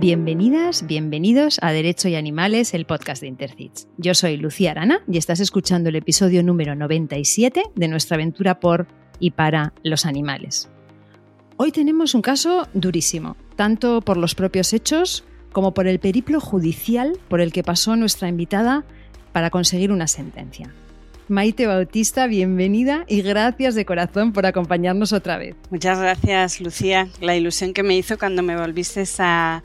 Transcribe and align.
Bienvenidas, 0.00 0.86
bienvenidos 0.86 1.58
a 1.60 1.72
Derecho 1.72 2.08
y 2.08 2.14
Animales, 2.14 2.72
el 2.72 2.86
podcast 2.86 3.20
de 3.20 3.28
Intercits. 3.28 3.86
Yo 3.98 4.14
soy 4.14 4.38
Lucía 4.38 4.70
Arana 4.70 5.02
y 5.06 5.18
estás 5.18 5.40
escuchando 5.40 5.90
el 5.90 5.96
episodio 5.96 6.42
número 6.42 6.74
97 6.74 7.64
de 7.74 7.88
nuestra 7.88 8.14
aventura 8.14 8.60
por 8.60 8.86
y 9.18 9.32
para 9.32 9.74
los 9.82 10.06
animales. 10.06 10.70
Hoy 11.58 11.70
tenemos 11.70 12.14
un 12.14 12.22
caso 12.22 12.66
durísimo, 12.72 13.36
tanto 13.56 14.00
por 14.00 14.16
los 14.16 14.34
propios 14.34 14.72
hechos 14.72 15.24
como 15.52 15.74
por 15.74 15.86
el 15.86 15.98
periplo 15.98 16.40
judicial 16.40 17.18
por 17.28 17.42
el 17.42 17.52
que 17.52 17.62
pasó 17.62 17.94
nuestra 17.94 18.30
invitada 18.30 18.86
para 19.32 19.50
conseguir 19.50 19.92
una 19.92 20.06
sentencia. 20.06 20.72
Maite 21.30 21.68
Bautista, 21.68 22.26
bienvenida 22.26 23.04
y 23.06 23.22
gracias 23.22 23.76
de 23.76 23.84
corazón 23.84 24.32
por 24.32 24.46
acompañarnos 24.46 25.12
otra 25.12 25.38
vez. 25.38 25.54
Muchas 25.70 26.00
gracias, 26.00 26.60
Lucía. 26.60 27.08
La 27.20 27.36
ilusión 27.36 27.72
que 27.72 27.84
me 27.84 27.96
hizo 27.96 28.18
cuando 28.18 28.42
me 28.42 28.56
volviste 28.56 29.04
a, 29.20 29.62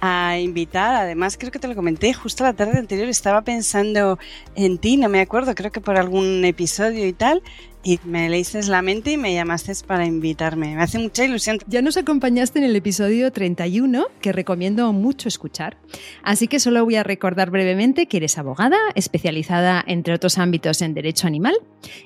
a, 0.00 0.38
invitar. 0.38 0.94
Además, 0.94 1.36
creo 1.36 1.52
que 1.52 1.58
te 1.58 1.68
lo 1.68 1.74
comenté 1.74 2.14
justo 2.14 2.44
la 2.44 2.54
tarde 2.54 2.78
anterior. 2.78 3.08
Estaba 3.08 3.42
pensando 3.42 4.18
en 4.54 4.78
ti, 4.78 4.96
no 4.96 5.10
me 5.10 5.20
acuerdo, 5.20 5.54
creo 5.54 5.70
que 5.70 5.82
por 5.82 5.98
algún 5.98 6.46
episodio 6.46 7.06
y 7.06 7.12
tal 7.12 7.42
y 7.84 7.98
me 8.04 8.28
leíste 8.28 8.62
la 8.64 8.82
mente 8.82 9.12
y 9.12 9.16
me 9.16 9.34
llamaste 9.34 9.72
para 9.86 10.06
invitarme. 10.06 10.74
Me 10.74 10.82
hace 10.82 10.98
mucha 10.98 11.24
ilusión. 11.24 11.58
Ya 11.66 11.82
nos 11.82 11.96
acompañaste 11.96 12.58
en 12.58 12.64
el 12.66 12.76
episodio 12.76 13.32
31, 13.32 14.06
que 14.20 14.32
recomiendo 14.32 14.92
mucho 14.92 15.28
escuchar. 15.28 15.78
Así 16.22 16.48
que 16.48 16.60
solo 16.60 16.84
voy 16.84 16.96
a 16.96 17.02
recordar 17.02 17.50
brevemente 17.50 18.06
que 18.06 18.18
eres 18.18 18.38
abogada, 18.38 18.76
especializada 18.94 19.82
entre 19.86 20.14
otros 20.14 20.38
ámbitos 20.38 20.82
en 20.82 20.94
derecho 20.94 21.26
animal, 21.26 21.54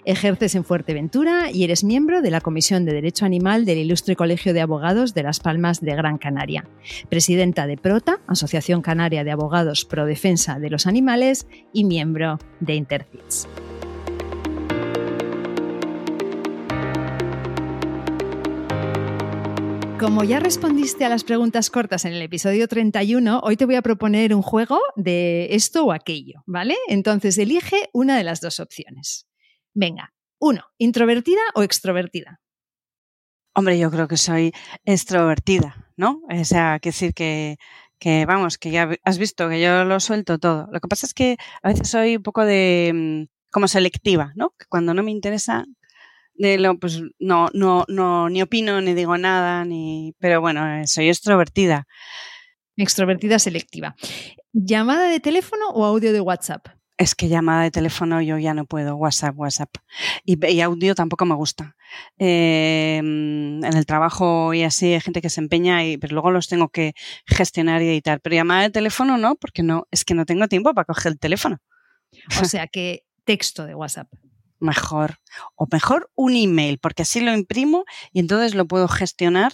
ejerces 0.05 0.55
en 0.55 0.65
Fuerteventura 0.65 1.51
y 1.51 1.65
eres 1.65 1.85
miembro 1.85 2.23
de 2.23 2.31
la 2.31 2.41
Comisión 2.41 2.85
de 2.85 2.93
Derecho 2.93 3.25
Animal 3.25 3.65
del 3.65 3.79
Ilustre 3.79 4.17
Colegio 4.17 4.55
de 4.55 4.61
Abogados 4.61 5.15
de 5.15 5.23
Las 5.23 5.41
Palmas 5.41 5.81
de 5.81 5.95
Gran 5.95 6.19
Canaria, 6.19 6.69
presidenta 7.09 7.67
de 7.67 7.77
PROTA, 7.77 8.21
Asociación 8.27 8.83
Canaria 8.83 9.25
de 9.25 9.33
Abogados 9.33 9.85
Pro 9.85 10.07
Defensa 10.07 10.59
de 10.59 10.71
los 10.71 10.87
Animales 10.87 11.47
y 11.73 11.85
miembro 11.85 12.39
de 12.61 12.75
Intercits. 12.75 13.49
Como 19.99 20.25
ya 20.25 20.41
respondiste 20.41 21.07
a 21.07 21.09
las 21.09 21.25
preguntas 21.25 21.71
cortas 21.71 22.05
en 22.05 22.13
el 22.13 22.21
episodio 22.21 22.69
31, 22.69 23.41
hoy 23.43 23.57
te 23.57 23.65
voy 23.65 23.77
a 23.77 23.83
proponer 23.83 24.35
un 24.35 24.43
juego 24.43 24.79
de 24.95 25.55
esto 25.55 25.87
o 25.87 25.93
aquello, 25.93 26.43
¿vale? 26.45 26.77
Entonces 26.89 27.39
elige 27.39 27.89
una 27.95 28.19
de 28.19 28.23
las 28.23 28.43
dos 28.43 28.61
opciones. 28.61 29.27
Venga, 29.73 30.13
uno, 30.39 30.65
introvertida 30.77 31.41
o 31.55 31.63
extrovertida. 31.63 32.41
Hombre, 33.55 33.79
yo 33.79 33.91
creo 33.91 34.07
que 34.07 34.19
soy 34.19 34.53
extrovertida, 34.85 35.91
¿no? 35.97 36.21
O 36.29 36.45
sea, 36.45 36.79
que 36.79 36.91
decir 36.91 37.15
que, 37.15 37.57
que, 37.99 38.27
vamos, 38.27 38.59
que 38.59 38.71
ya 38.71 38.91
has 39.03 39.17
visto 39.17 39.49
que 39.49 39.63
yo 39.63 39.85
lo 39.85 39.99
suelto 40.01 40.39
todo. 40.39 40.69
Lo 40.73 40.81
que 40.81 40.89
pasa 40.89 41.07
es 41.07 41.15
que 41.15 41.39
a 41.63 41.69
veces 41.71 41.89
soy 41.89 42.17
un 42.17 42.23
poco 42.23 42.45
de 42.45 42.93
mm, 42.95 43.51
como 43.51 43.67
selectiva, 43.67 44.33
¿no? 44.37 44.53
Cuando 44.69 44.93
no 44.93 45.03
me 45.03 45.11
interesa, 45.11 45.65
de 46.39 46.59
lo, 46.59 46.79
pues 46.79 47.03
no, 47.19 47.49
no, 47.53 47.85
no, 47.89 48.29
ni 48.29 48.43
opino, 48.43 48.81
ni 48.81 48.95
digo 48.95 49.17
nada, 49.19 49.65
ni, 49.65 50.15
pero 50.19 50.41
bueno, 50.41 50.81
eh, 50.81 50.87
soy 50.87 51.09
extrovertida. 51.09 51.87
Extrovertida 52.77 53.39
selectiva. 53.39 53.97
¿Llamada 54.53 55.09
de 55.09 55.21
teléfono 55.21 55.69
o 55.71 55.85
audio 55.85 56.13
de 56.13 56.21
WhatsApp? 56.21 56.67
Es 56.99 57.15
que 57.15 57.29
llamada 57.29 57.63
de 57.63 57.71
teléfono 57.71 58.23
yo 58.23 58.39
ya 58.39 58.55
no 58.55 58.65
puedo, 58.65 58.97
WhatsApp, 58.97 59.39
WhatsApp. 59.39 59.69
Y, 60.25 60.61
audio 60.61 60.95
tampoco 60.95 61.27
me 61.27 61.35
gusta. 61.35 61.77
Em, 62.17 63.63
en 63.63 63.77
el 63.77 63.85
trabajo 63.85 64.55
y 64.55 64.63
así 64.63 64.95
hay 64.95 65.01
gente 65.01 65.21
que 65.21 65.29
se 65.29 65.41
empeña, 65.41 65.85
y, 65.85 65.99
pero 65.99 66.15
luego 66.15 66.31
los 66.31 66.49
tengo 66.49 66.69
que 66.69 66.95
gestionar 67.27 67.83
y 67.83 67.89
editar. 67.89 68.21
Pero 68.23 68.37
llamada 68.37 68.63
de 68.63 68.71
teléfono 68.71 69.19
no, 69.19 69.37
porque 69.37 69.63
no, 69.63 69.87
es 69.91 70.05
que 70.05 70.15
no 70.15 70.25
tengo 70.25 70.49
tiempo 70.49 70.73
para 70.73 70.87
coger 70.87 71.13
el 71.13 71.19
teléfono. 71.19 71.59
O 72.41 72.45
sea 72.45 72.67
que 72.67 73.05
texto 73.25 73.67
de 73.67 73.75
WhatsApp 73.75 74.09
mejor. 74.59 75.19
O 75.55 75.67
mejor 75.71 76.11
un 76.15 76.35
email, 76.37 76.79
porque 76.79 77.03
así 77.03 77.21
lo 77.21 77.33
imprimo 77.33 77.85
y 78.13 78.21
entonces 78.21 78.55
lo 78.55 78.67
puedo 78.67 78.89
gestionar 78.89 79.53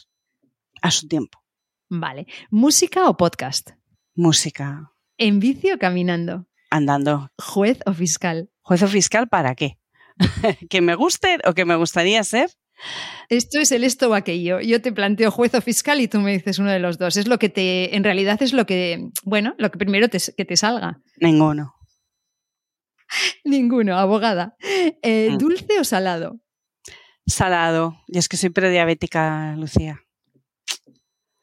a 0.81 0.91
su 0.91 1.09
tiempo. 1.09 1.43
Vale. 1.89 2.27
¿Música 2.51 3.09
o 3.09 3.17
podcast? 3.17 3.71
Música. 4.15 4.93
¿En 5.19 5.41
bici 5.41 5.71
o 5.73 5.79
caminando? 5.79 6.47
Andando. 6.71 7.31
¿Juez 7.39 7.79
o 7.87 7.93
fiscal? 7.93 8.51
¿Juez 8.63 8.83
o 8.83 8.89
fiscal 8.89 9.29
para 9.29 9.55
qué? 9.55 9.79
¿Que 10.71 10.81
me 10.81 10.95
guste 10.95 11.39
o 11.45 11.55
que 11.55 11.65
me 11.65 11.77
gustaría 11.77 12.23
ser? 12.25 12.51
Esto 13.29 13.61
es 13.61 13.73
el 13.73 13.85
esto 13.85 14.11
o 14.11 14.15
aquello. 14.15 14.61
Yo 14.61 14.83
te 14.83 14.93
planteo 14.93 15.31
juez 15.31 15.55
o 15.55 15.61
fiscal 15.61 16.01
y 16.01 16.09
tú 16.09 16.21
me 16.21 16.33
dices 16.33 16.59
uno 16.59 16.71
de 16.71 16.79
los 16.79 16.99
dos. 16.99 17.17
Es 17.17 17.29
lo 17.29 17.39
que 17.39 17.49
te, 17.49 17.95
en 17.95 18.05
realidad 18.05 18.43
es 18.43 18.53
lo 18.53 18.67
que, 18.67 19.11
bueno, 19.25 19.55
lo 19.59 19.71
que 19.71 19.79
primero 19.79 20.09
que 20.09 20.45
te 20.45 20.57
salga. 20.57 21.01
Ninguno. 21.19 21.75
Ninguno, 23.45 23.99
abogada. 23.99 24.57
Eh, 25.03 25.31
mm. 25.33 25.39
¿Dulce 25.39 25.81
o 25.81 25.85
salado? 25.85 26.41
Salado. 27.27 27.97
Y 28.09 28.19
es 28.19 28.29
que 28.29 28.37
soy 28.37 28.51
prediabética, 28.51 29.55
Lucía. 29.57 30.01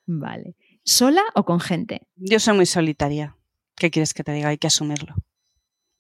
Vale. 0.06 0.56
¿Sola 0.84 1.24
o 1.35 1.46
con 1.46 1.59
gente? 1.59 2.02
Yo 2.16 2.40
soy 2.40 2.56
muy 2.56 2.66
solitaria. 2.66 3.38
¿Qué 3.75 3.91
quieres 3.91 4.13
que 4.13 4.24
te 4.24 4.34
diga? 4.34 4.50
Hay 4.50 4.57
que 4.57 4.68
asumirlo. 4.68 5.16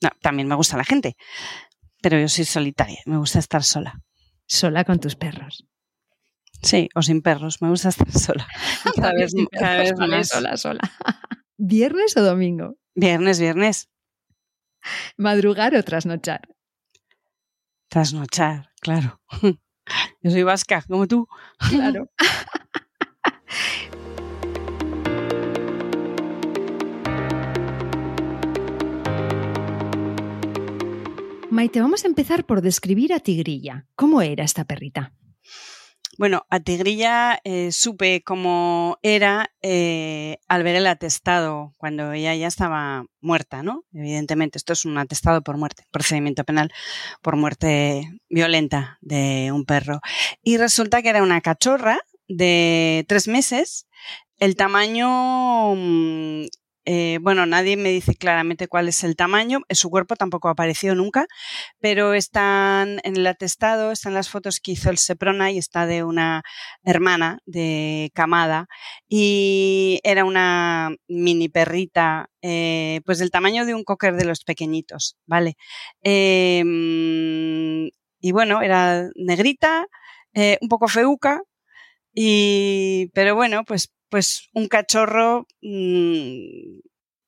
No, 0.01 0.09
también 0.21 0.47
me 0.47 0.55
gusta 0.55 0.77
la 0.77 0.85
gente, 0.85 1.15
pero 2.01 2.19
yo 2.19 2.27
soy 2.27 2.45
solitaria. 2.45 2.99
Me 3.05 3.17
gusta 3.17 3.39
estar 3.39 3.63
sola. 3.63 4.01
¿Sola 4.45 4.83
con 4.83 4.99
tus 4.99 5.15
perros? 5.15 5.67
Sí, 6.61 6.89
o 6.95 7.01
sin 7.01 7.21
perros. 7.21 7.61
Me 7.61 7.69
gusta 7.69 7.89
estar 7.89 8.11
sola. 8.11 8.47
Cada 8.95 9.13
vez, 9.13 9.33
cada 9.51 9.77
vez 9.77 9.93
más. 9.97 10.27
Sola, 10.27 10.57
sola. 10.57 10.79
¿Viernes 11.57 12.17
o 12.17 12.23
domingo? 12.23 12.75
Viernes, 12.95 13.39
viernes. 13.39 13.89
¿Madrugar 15.17 15.75
o 15.75 15.83
trasnochar? 15.83 16.41
Trasnochar, 17.89 18.71
claro. 18.81 19.19
Yo 20.21 20.31
soy 20.31 20.43
vasca, 20.43 20.83
como 20.87 21.07
tú. 21.07 21.27
Claro. 21.69 22.09
Maite, 31.51 31.81
vamos 31.81 32.05
a 32.05 32.07
empezar 32.07 32.45
por 32.45 32.61
describir 32.61 33.11
a 33.11 33.19
Tigrilla. 33.19 33.87
¿Cómo 33.95 34.21
era 34.21 34.43
esta 34.43 34.65
perrita? 34.65 35.13
Bueno, 36.19 36.45
a 36.49 36.59
Tigrilla 36.59 37.39
eh, 37.45 37.71
supe 37.71 38.21
cómo 38.25 38.97
era 39.03 39.53
eh, 39.61 40.39
al 40.49 40.63
ver 40.63 40.75
el 40.75 40.85
atestado 40.87 41.73
cuando 41.77 42.11
ella 42.11 42.35
ya 42.35 42.47
estaba 42.47 43.05
muerta, 43.21 43.63
¿no? 43.63 43.85
Evidentemente, 43.93 44.57
esto 44.57 44.73
es 44.73 44.83
un 44.83 44.97
atestado 44.97 45.41
por 45.41 45.55
muerte, 45.55 45.85
procedimiento 45.91 46.43
penal 46.43 46.73
por 47.21 47.37
muerte 47.37 48.19
violenta 48.27 48.97
de 48.99 49.53
un 49.53 49.63
perro. 49.63 50.01
Y 50.43 50.57
resulta 50.57 51.01
que 51.01 51.07
era 51.07 51.23
una 51.23 51.39
cachorra 51.39 52.01
de 52.27 53.05
tres 53.07 53.29
meses. 53.29 53.87
El 54.39 54.57
tamaño 54.57 55.73
mm, 55.73 56.47
eh, 56.91 57.19
bueno, 57.21 57.45
nadie 57.45 57.77
me 57.77 57.89
dice 57.89 58.15
claramente 58.15 58.67
cuál 58.67 58.87
es 58.87 59.03
el 59.03 59.15
tamaño, 59.15 59.59
su 59.69 59.91
cuerpo 59.91 60.15
tampoco 60.15 60.47
ha 60.47 60.53
aparecido 60.53 60.95
nunca, 60.95 61.27
pero 61.79 62.15
están 62.15 62.99
en 63.03 63.15
el 63.15 63.27
atestado, 63.27 63.91
están 63.91 64.15
las 64.15 64.29
fotos 64.29 64.59
que 64.59 64.71
hizo 64.71 64.89
el 64.89 64.97
Seprona 64.97 65.51
y 65.51 65.59
está 65.59 65.85
de 65.85 66.03
una 66.03 66.41
hermana 66.83 67.41
de 67.45 68.09
camada 68.15 68.65
y 69.07 69.99
era 70.03 70.25
una 70.25 70.89
mini 71.07 71.47
perrita, 71.47 72.31
eh, 72.41 73.01
pues 73.05 73.19
del 73.19 73.29
tamaño 73.29 73.67
de 73.67 73.75
un 73.75 73.83
cocker 73.83 74.15
de 74.15 74.25
los 74.25 74.43
pequeñitos, 74.43 75.15
¿vale? 75.27 75.57
Em, 76.01 77.89
y 78.19 78.31
bueno, 78.31 78.63
era 78.63 79.09
negrita, 79.15 79.85
eh, 80.33 80.57
un 80.61 80.69
poco 80.69 80.87
feuca, 80.87 81.41
y, 82.15 83.09
pero 83.13 83.35
bueno, 83.35 83.63
pues 83.63 83.91
pues 84.09 84.49
un 84.53 84.67
cachorro 84.67 85.47
mm, 85.61 86.79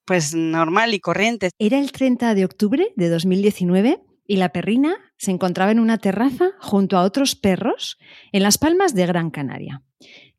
pues 0.06 0.34
normal 0.34 0.94
y 0.94 1.00
corriente. 1.00 1.50
Era 1.60 1.80
el 1.80 1.92
30 1.92 2.36
de 2.36 2.46
octubre 2.46 2.92
de 2.96 3.10
2019 3.10 4.02
y 4.28 4.38
la 4.38 4.50
perrina 4.50 4.98
se 5.18 5.32
encontraba 5.32 5.72
en 5.72 5.80
una 5.80 5.98
terraza 5.98 6.52
junto 6.60 6.98
a 6.98 7.04
otros 7.04 7.36
perros 7.36 7.98
en 8.32 8.44
las 8.44 8.58
Palmas 8.58 8.96
de 8.96 9.06
Gran 9.06 9.30
Canaria. 9.30 9.84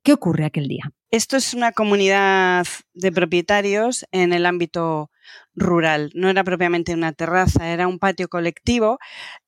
¿Qué 0.02 0.12
ocurre 0.12 0.44
aquel 0.44 0.66
día? 0.66 0.90
Esto 1.10 1.36
es 1.36 1.54
una 1.54 1.72
comunidad 1.72 2.66
de 2.92 3.12
propietarios 3.12 4.04
en 4.10 4.32
el 4.32 4.46
ámbito 4.46 5.11
rural. 5.54 6.10
No 6.14 6.30
era 6.30 6.44
propiamente 6.44 6.94
una 6.94 7.12
terraza, 7.12 7.70
era 7.70 7.86
un 7.88 7.98
patio 7.98 8.28
colectivo. 8.28 8.98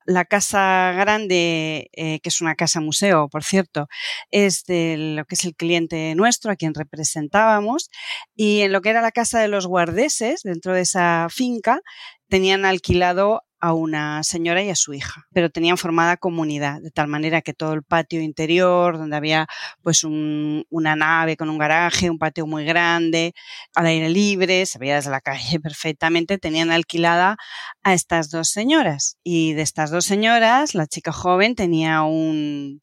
La 0.07 0.25
casa 0.25 0.93
grande, 0.93 1.89
eh, 1.93 2.21
que 2.21 2.29
es 2.29 2.41
una 2.41 2.55
casa 2.55 2.81
museo, 2.81 3.29
por 3.29 3.43
cierto, 3.45 3.89
es 4.31 4.65
de 4.65 4.97
lo 5.17 5.25
que 5.25 5.35
es 5.35 5.45
el 5.45 5.55
cliente 5.57 6.15
nuestro, 6.15 6.53
a 6.53 6.57
quien 6.57 6.75
representábamos. 6.75 7.91
Y 8.35 8.61
en 8.63 8.73
lo 8.73 8.83
que 8.83 8.91
era 8.91 9.03
la 9.03 9.13
casa 9.13 9.41
de 9.41 9.49
los 9.49 9.67
guardeses, 9.67 10.43
dentro 10.43 10.75
de 10.75 10.83
esa 10.83 11.29
finca, 11.31 11.81
tenían 12.29 12.65
alquilado 12.65 13.43
a 13.65 13.73
una 13.73 14.23
señora 14.25 14.63
y 14.63 14.69
a 14.69 14.77
su 14.77 14.93
hija, 14.93 15.27
pero 15.33 15.49
tenían 15.49 15.79
formada 15.79 16.19
comunidad, 16.19 16.83
de 16.83 16.91
tal 16.91 17.09
manera 17.09 17.41
que 17.41 17.55
todo 17.55 17.73
el 17.73 17.83
patio 17.83 18.21
interior, 18.21 18.99
donde 18.99 19.17
había 19.17 19.47
pues 19.81 20.05
una 20.05 20.97
nave 20.97 21.39
con 21.39 21.49
un 21.49 21.57
garaje, 21.57 22.11
un 22.11 22.19
patio 22.19 22.47
muy 22.47 22.67
grande, 22.67 23.33
al 23.75 23.87
aire 23.87 24.11
libre, 24.11 24.67
se 24.67 24.79
veía 24.79 24.97
desde 24.97 25.11
la 25.11 25.23
calle 25.23 25.61
perfectamente, 25.63 26.37
tenían 26.37 26.71
alquilada 26.71 27.39
a 27.83 27.95
estas 27.95 28.29
dos 28.29 28.51
señoras. 28.51 29.17
Y 29.23 29.55
de 29.55 29.63
estas 29.63 29.91
dos 29.91 30.05
señoras, 30.05 30.75
la 30.75 30.87
chica 30.87 31.11
joven 31.11 31.55
tenía 31.55 32.03
un, 32.03 32.83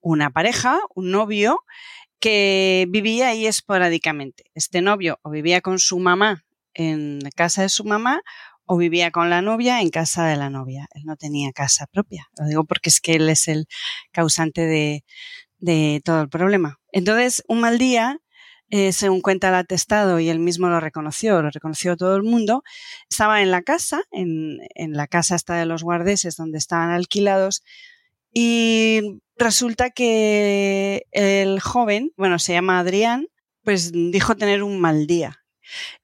una 0.00 0.30
pareja, 0.30 0.78
un 0.94 1.10
novio, 1.10 1.60
que 2.18 2.86
vivía 2.88 3.28
ahí 3.28 3.46
esporádicamente. 3.46 4.44
Este 4.54 4.80
novio 4.80 5.18
o 5.20 5.28
vivía 5.28 5.60
con 5.60 5.78
su 5.78 5.98
mamá 5.98 6.46
en 6.78 7.18
casa 7.34 7.62
de 7.62 7.68
su 7.68 7.84
mamá 7.84 8.22
o 8.68 8.76
vivía 8.76 9.10
con 9.10 9.30
la 9.30 9.40
novia 9.42 9.80
en 9.80 9.88
casa 9.88 10.26
de 10.26 10.36
la 10.36 10.50
novia. 10.50 10.88
Él 10.94 11.04
no 11.06 11.16
tenía 11.16 11.52
casa 11.52 11.86
propia. 11.86 12.28
Lo 12.38 12.46
digo 12.46 12.64
porque 12.64 12.90
es 12.90 13.00
que 13.00 13.14
él 13.14 13.28
es 13.30 13.48
el 13.48 13.66
causante 14.12 14.66
de, 15.58 16.02
todo 16.04 16.20
el 16.20 16.28
problema. 16.28 16.78
Entonces, 16.92 17.42
un 17.48 17.60
mal 17.60 17.78
día, 17.78 18.18
eh, 18.68 18.92
según 18.92 19.22
cuenta 19.22 19.48
el 19.48 19.54
atestado, 19.54 20.20
y 20.20 20.28
él 20.28 20.38
mismo 20.38 20.68
lo 20.68 20.80
reconoció, 20.80 21.40
lo 21.40 21.50
reconoció 21.50 21.96
todo 21.96 22.14
el 22.14 22.22
mundo, 22.22 22.62
estaba 23.10 23.40
en 23.40 23.50
la 23.50 23.62
casa, 23.62 24.02
en, 24.12 24.58
en 24.74 24.92
la 24.92 25.06
casa 25.06 25.34
esta 25.34 25.54
de 25.54 25.64
los 25.64 25.82
guardeses 25.82 26.36
donde 26.36 26.58
estaban 26.58 26.90
alquilados, 26.90 27.62
y 28.34 29.20
resulta 29.36 29.88
que 29.88 31.06
el 31.12 31.58
joven, 31.60 32.12
bueno, 32.18 32.38
se 32.38 32.52
llama 32.52 32.78
Adrián, 32.78 33.28
pues 33.64 33.92
dijo 33.92 34.36
tener 34.36 34.62
un 34.62 34.78
mal 34.78 35.06
día. 35.06 35.38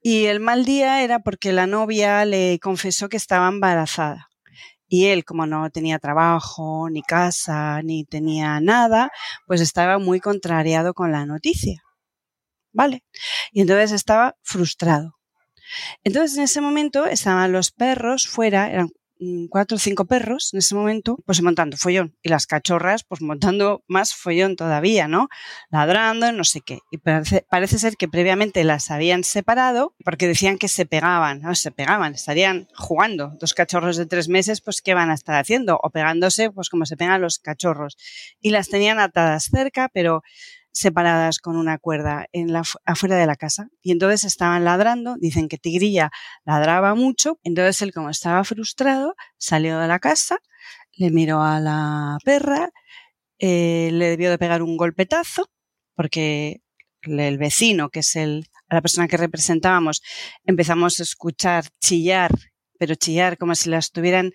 Y 0.01 0.25
el 0.25 0.39
mal 0.39 0.65
día 0.65 1.03
era 1.03 1.19
porque 1.19 1.53
la 1.53 1.67
novia 1.67 2.25
le 2.25 2.59
confesó 2.59 3.09
que 3.09 3.17
estaba 3.17 3.47
embarazada. 3.47 4.29
Y 4.87 5.07
él, 5.07 5.25
como 5.25 5.45
no 5.47 5.69
tenía 5.71 5.99
trabajo, 5.99 6.89
ni 6.89 7.01
casa, 7.01 7.81
ni 7.81 8.05
tenía 8.05 8.59
nada, 8.59 9.11
pues 9.47 9.61
estaba 9.61 9.97
muy 9.97 10.19
contrariado 10.19 10.93
con 10.93 11.11
la 11.11 11.25
noticia. 11.25 11.81
¿Vale? 12.71 13.03
Y 13.51 13.61
entonces 13.61 13.91
estaba 13.91 14.35
frustrado. 14.43 15.15
Entonces 16.03 16.37
en 16.37 16.43
ese 16.43 16.61
momento 16.61 17.05
estaban 17.05 17.51
los 17.51 17.71
perros 17.71 18.27
fuera, 18.27 18.69
eran 18.69 18.89
cuatro 19.49 19.77
o 19.77 19.79
cinco 19.79 20.05
perros 20.05 20.53
en 20.53 20.59
ese 20.59 20.75
momento, 20.75 21.17
pues 21.25 21.41
montando 21.41 21.77
follón. 21.77 22.15
Y 22.21 22.29
las 22.29 22.47
cachorras, 22.47 23.03
pues 23.03 23.21
montando 23.21 23.83
más 23.87 24.13
follón 24.13 24.55
todavía, 24.55 25.07
¿no? 25.07 25.29
Ladrando, 25.69 26.31
no 26.31 26.43
sé 26.43 26.61
qué. 26.61 26.79
Y 26.91 26.97
parece, 26.97 27.45
parece 27.49 27.79
ser 27.79 27.95
que 27.97 28.07
previamente 28.07 28.63
las 28.63 28.91
habían 28.91 29.23
separado 29.23 29.93
porque 30.03 30.27
decían 30.27 30.57
que 30.57 30.67
se 30.67 30.85
pegaban, 30.85 31.41
¿no? 31.41 31.55
Se 31.55 31.71
pegaban, 31.71 32.13
estarían 32.13 32.67
jugando. 32.75 33.31
Dos 33.39 33.53
cachorros 33.53 33.97
de 33.97 34.05
tres 34.05 34.29
meses, 34.29 34.61
pues 34.61 34.81
¿qué 34.81 34.93
van 34.93 35.09
a 35.09 35.13
estar 35.13 35.35
haciendo? 35.35 35.79
O 35.81 35.89
pegándose, 35.89 36.51
pues 36.51 36.69
como 36.69 36.85
se 36.85 36.97
pegan 36.97 37.21
los 37.21 37.39
cachorros. 37.39 37.97
Y 38.41 38.49
las 38.49 38.69
tenían 38.69 38.99
atadas 38.99 39.45
cerca, 39.51 39.89
pero 39.93 40.23
separadas 40.75 41.39
con 41.39 41.55
una 41.55 41.77
cuerda 41.77 42.27
en 42.33 42.51
la, 42.51 42.63
afuera 42.83 43.15
de 43.15 43.25
la 43.25 43.37
casa. 43.37 43.69
Y 43.81 43.91
entonces 43.91 44.25
estaban 44.25 44.65
ladrando, 44.65 45.15
dicen 45.17 45.47
que 45.47 45.57
Tigrilla 45.57 46.11
ladraba 46.43 46.95
mucho, 46.95 47.39
entonces 47.43 47.81
él 47.81 47.93
como 47.93 48.09
estaba 48.09 48.43
frustrado, 48.43 49.15
salió 49.37 49.79
de 49.79 49.87
la 49.87 49.99
casa, 49.99 50.37
le 50.97 51.11
miró 51.11 51.41
a 51.41 51.61
la 51.61 52.17
perra, 52.25 52.71
eh, 53.39 53.89
le 53.93 54.09
debió 54.09 54.29
de 54.29 54.37
pegar 54.37 54.61
un 54.61 54.75
golpetazo, 54.75 55.49
porque 55.95 56.61
el 57.03 57.37
vecino, 57.37 57.89
que 57.89 57.99
es 57.99 58.17
el, 58.17 58.45
la 58.69 58.81
persona 58.81 59.07
que 59.07 59.15
representábamos, 59.15 60.01
empezamos 60.43 60.99
a 60.99 61.03
escuchar 61.03 61.65
chillar, 61.79 62.31
pero 62.77 62.95
chillar 62.95 63.37
como 63.37 63.55
si 63.55 63.69
la 63.69 63.77
estuvieran 63.77 64.31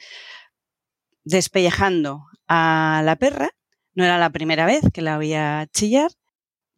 despellejando 1.24 2.24
a 2.48 3.02
la 3.04 3.16
perra. 3.16 3.50
No 3.94 4.04
era 4.04 4.16
la 4.16 4.30
primera 4.30 4.64
vez 4.64 4.80
que 4.94 5.02
la 5.02 5.18
oía 5.18 5.68
chillar. 5.74 6.10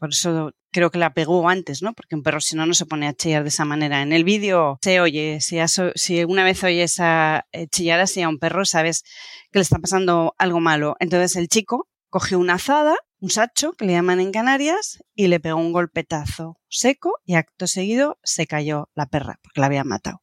Por 0.03 0.11
eso 0.11 0.51
creo 0.73 0.91
que 0.91 0.99
la 0.99 1.15
pegó 1.15 1.49
antes, 1.49 1.81
¿no? 1.81 1.93
Porque 1.93 2.17
un 2.17 2.25
perro 2.25 2.41
si 2.41 2.57
no 2.57 2.67
no 2.67 2.75
se 2.75 2.87
pone 2.87 3.07
a 3.07 3.15
chillar 3.15 3.45
de 3.45 3.51
esa 3.51 3.65
manera. 3.65 4.03
En 4.03 4.13
el 4.13 4.25
vídeo 4.25 4.81
se 4.83 4.99
oye, 5.01 5.39
si, 5.41 6.25
una 6.25 6.43
vez 6.43 6.65
oyes 6.65 6.99
a 6.99 7.47
eh, 7.53 7.69
chillar 7.69 8.01
así 8.01 8.21
a 8.21 8.29
un 8.29 8.41
perro, 8.41 8.65
sabes 8.65 9.05
que 9.53 9.61
le 9.61 9.63
está 9.63 9.79
pasando 9.79 10.35
algo 10.39 10.59
malo. 10.59 10.97
Entonces 10.99 11.37
el 11.37 11.47
chico 11.47 11.87
cogió 12.11 12.41
una 12.41 12.55
azada, 12.55 12.97
un 13.21 13.31
sacho, 13.31 13.75
que 13.75 13.85
le 13.85 13.93
llaman 13.93 14.19
en 14.19 14.33
Canarias, 14.33 14.99
y 15.15 15.29
le 15.29 15.39
pegó 15.39 15.61
un 15.61 15.71
golpetazo 15.71 16.59
seco 16.69 17.21
y 17.25 17.37
acto 17.37 17.69
seguido 17.69 18.19
se 18.25 18.49
cayó 18.49 18.89
la 18.97 19.07
perra, 19.07 19.39
porque 19.41 19.61
la 19.61 19.67
había 19.67 19.85
matado. 19.85 20.21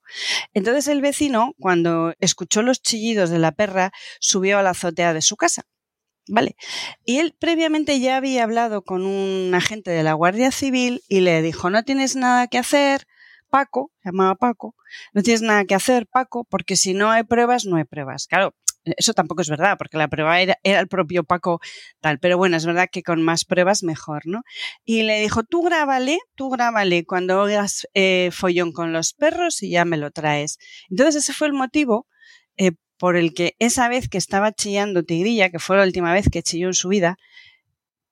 Entonces 0.54 0.90
el 0.90 1.00
vecino, 1.00 1.54
cuando 1.58 2.16
escuchó 2.20 2.64
los 2.64 2.82
chillidos 2.82 3.30
de 3.30 3.40
la 3.40 3.54
perra, 3.54 3.94
subió 4.20 4.60
a 4.60 4.62
la 4.62 4.72
azotea 4.72 5.14
de 5.14 5.22
su 5.22 5.38
casa 5.38 5.64
Vale. 6.32 6.56
Y 7.06 7.18
él 7.18 7.36
previamente 7.38 8.00
ya 8.00 8.18
había 8.18 8.44
hablado 8.44 8.84
con 8.84 9.06
un 9.06 9.52
agente 9.56 9.90
de 9.90 10.04
la 10.04 10.14
Guardia 10.14 10.52
Civil 10.52 11.02
y 11.08 11.22
le 11.22 11.42
dijo, 11.42 11.72
no 11.72 11.84
tienes 11.84 12.16
nada 12.16 12.48
que 12.48 12.60
hacer, 12.60 13.08
Paco, 13.50 13.92
llamaba 14.06 14.36
Paco, 14.36 14.76
no 15.14 15.24
tienes 15.24 15.42
nada 15.42 15.66
que 15.66 15.74
hacer, 15.74 16.06
Paco, 16.06 16.46
porque 16.48 16.76
si 16.76 16.94
no 16.94 17.10
hay 17.10 17.24
pruebas, 17.24 17.66
no 17.66 17.78
hay 17.78 17.84
pruebas. 17.84 18.28
Claro, 18.28 18.54
eso 18.84 19.14
tampoco 19.14 19.42
es 19.42 19.50
verdad, 19.50 19.76
porque 19.80 19.98
la 19.98 20.08
prueba 20.08 20.40
era, 20.40 20.60
el 20.62 20.88
propio 20.88 21.24
Paco 21.24 21.62
tal, 22.00 22.20
pero 22.20 22.38
bueno, 22.38 22.58
es 22.58 22.66
verdad 22.68 22.90
que 22.92 23.02
con 23.02 23.24
más 23.24 23.44
pruebas 23.44 23.82
mejor, 23.82 24.28
¿no? 24.28 24.44
Y 24.86 25.02
le 25.02 25.22
dijo, 25.22 25.42
tú 25.44 25.64
grábale, 25.64 26.20
tú 26.36 26.52
grábale 26.52 27.06
cuando 27.06 27.42
hagas 27.42 27.88
eh, 27.96 28.30
follón 28.32 28.72
con 28.72 28.94
los 28.94 29.14
perros 29.14 29.64
y 29.64 29.72
ya 29.72 29.84
me 29.84 29.98
lo 29.98 30.12
traes. 30.12 30.60
Entonces 30.92 31.24
ese 31.24 31.34
fue 31.34 31.48
el 31.48 31.54
motivo 31.54 32.06
eh, 32.56 32.74
por 33.00 33.16
el 33.16 33.34
que 33.34 33.56
esa 33.60 33.88
vez 33.88 34.10
que 34.10 34.18
estaba 34.18 34.52
chillando 34.52 35.04
Tigrilla, 35.04 35.50
que 35.50 35.58
fue 35.58 35.78
la 35.78 35.84
última 35.84 36.14
vez 36.14 36.28
que 36.30 36.44
chilló 36.44 36.68
en 36.68 36.74
su 36.74 36.90
vida, 36.90 37.18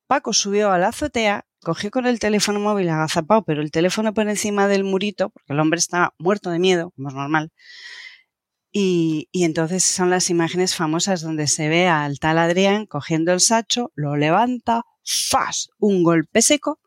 Paco 0.07 0.33
subió 0.33 0.71
a 0.71 0.79
la 0.79 0.87
azotea, 0.87 1.45
cogió 1.61 1.91
con 1.91 2.07
el 2.07 2.19
teléfono 2.19 2.59
móvil 2.59 2.89
agazapado, 2.89 3.43
pero 3.43 3.61
el 3.61 3.71
teléfono 3.71 4.13
por 4.13 4.27
encima 4.29 4.67
del 4.67 4.85
murito, 4.85 5.29
porque 5.29 5.53
el 5.53 5.59
hombre 5.59 5.79
estaba 5.79 6.13
muerto 6.17 6.49
de 6.49 6.59
miedo, 6.59 6.91
como 6.91 7.09
es 7.09 7.15
normal. 7.15 7.51
Y, 8.71 9.27
y 9.31 9.43
entonces 9.43 9.83
son 9.83 10.09
las 10.09 10.29
imágenes 10.29 10.75
famosas 10.75 11.21
donde 11.21 11.47
se 11.47 11.67
ve 11.67 11.87
al 11.87 12.19
tal 12.19 12.37
Adrián 12.37 12.85
cogiendo 12.85 13.33
el 13.33 13.41
sacho, 13.41 13.91
lo 13.95 14.15
levanta, 14.15 14.83
¡fas! 15.03 15.69
Un 15.79 16.03
golpe 16.03 16.41
seco 16.41 16.79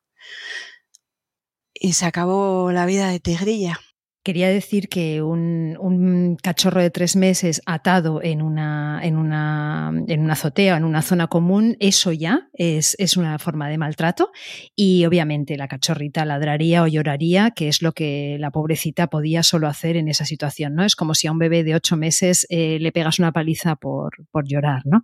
y 1.74 1.94
se 1.94 2.06
acabó 2.06 2.72
la 2.72 2.86
vida 2.86 3.08
de 3.08 3.20
Tigrilla. 3.20 3.80
Quería 4.22 4.50
decir 4.50 4.90
que 4.90 5.22
un, 5.22 6.36
cachorro 6.42 6.82
de 6.82 6.90
tres 6.90 7.16
meses 7.16 7.62
atado 7.64 8.22
en 8.22 8.42
una, 8.42 9.00
en, 9.02 9.16
una, 9.16 9.90
en 10.08 10.20
una 10.20 10.34
azotea, 10.34 10.76
en 10.76 10.84
una 10.84 11.00
zona 11.00 11.28
común, 11.28 11.78
eso 11.80 12.12
ya 12.12 12.50
es, 12.52 12.96
una 13.16 13.38
forma 13.38 13.70
de 13.70 13.78
maltrato 13.78 14.30
y 14.76 15.06
obviamente 15.06 15.56
la 15.56 15.68
cachorrita 15.68 16.26
ladraría 16.26 16.82
o 16.82 16.86
lloraría, 16.86 17.52
que 17.52 17.68
es 17.68 17.80
lo 17.80 17.92
que 17.92 18.36
la 18.38 18.50
pobrecita 18.50 19.06
podía 19.06 19.42
solo 19.42 19.68
hacer 19.68 19.96
en 19.96 20.08
esa 20.08 20.26
situación. 20.26 20.74
¿no? 20.74 20.84
Es 20.84 20.96
como 20.96 21.14
si 21.14 21.26
a 21.26 21.32
un 21.32 21.38
bebé 21.38 21.64
de 21.64 21.74
ocho 21.74 21.96
meses 21.96 22.46
eh, 22.50 22.78
le 22.78 22.92
pegas 22.92 23.18
una 23.18 23.32
paliza 23.32 23.76
por, 23.76 24.26
por 24.30 24.46
llorar. 24.46 24.82
¿no? 24.84 25.02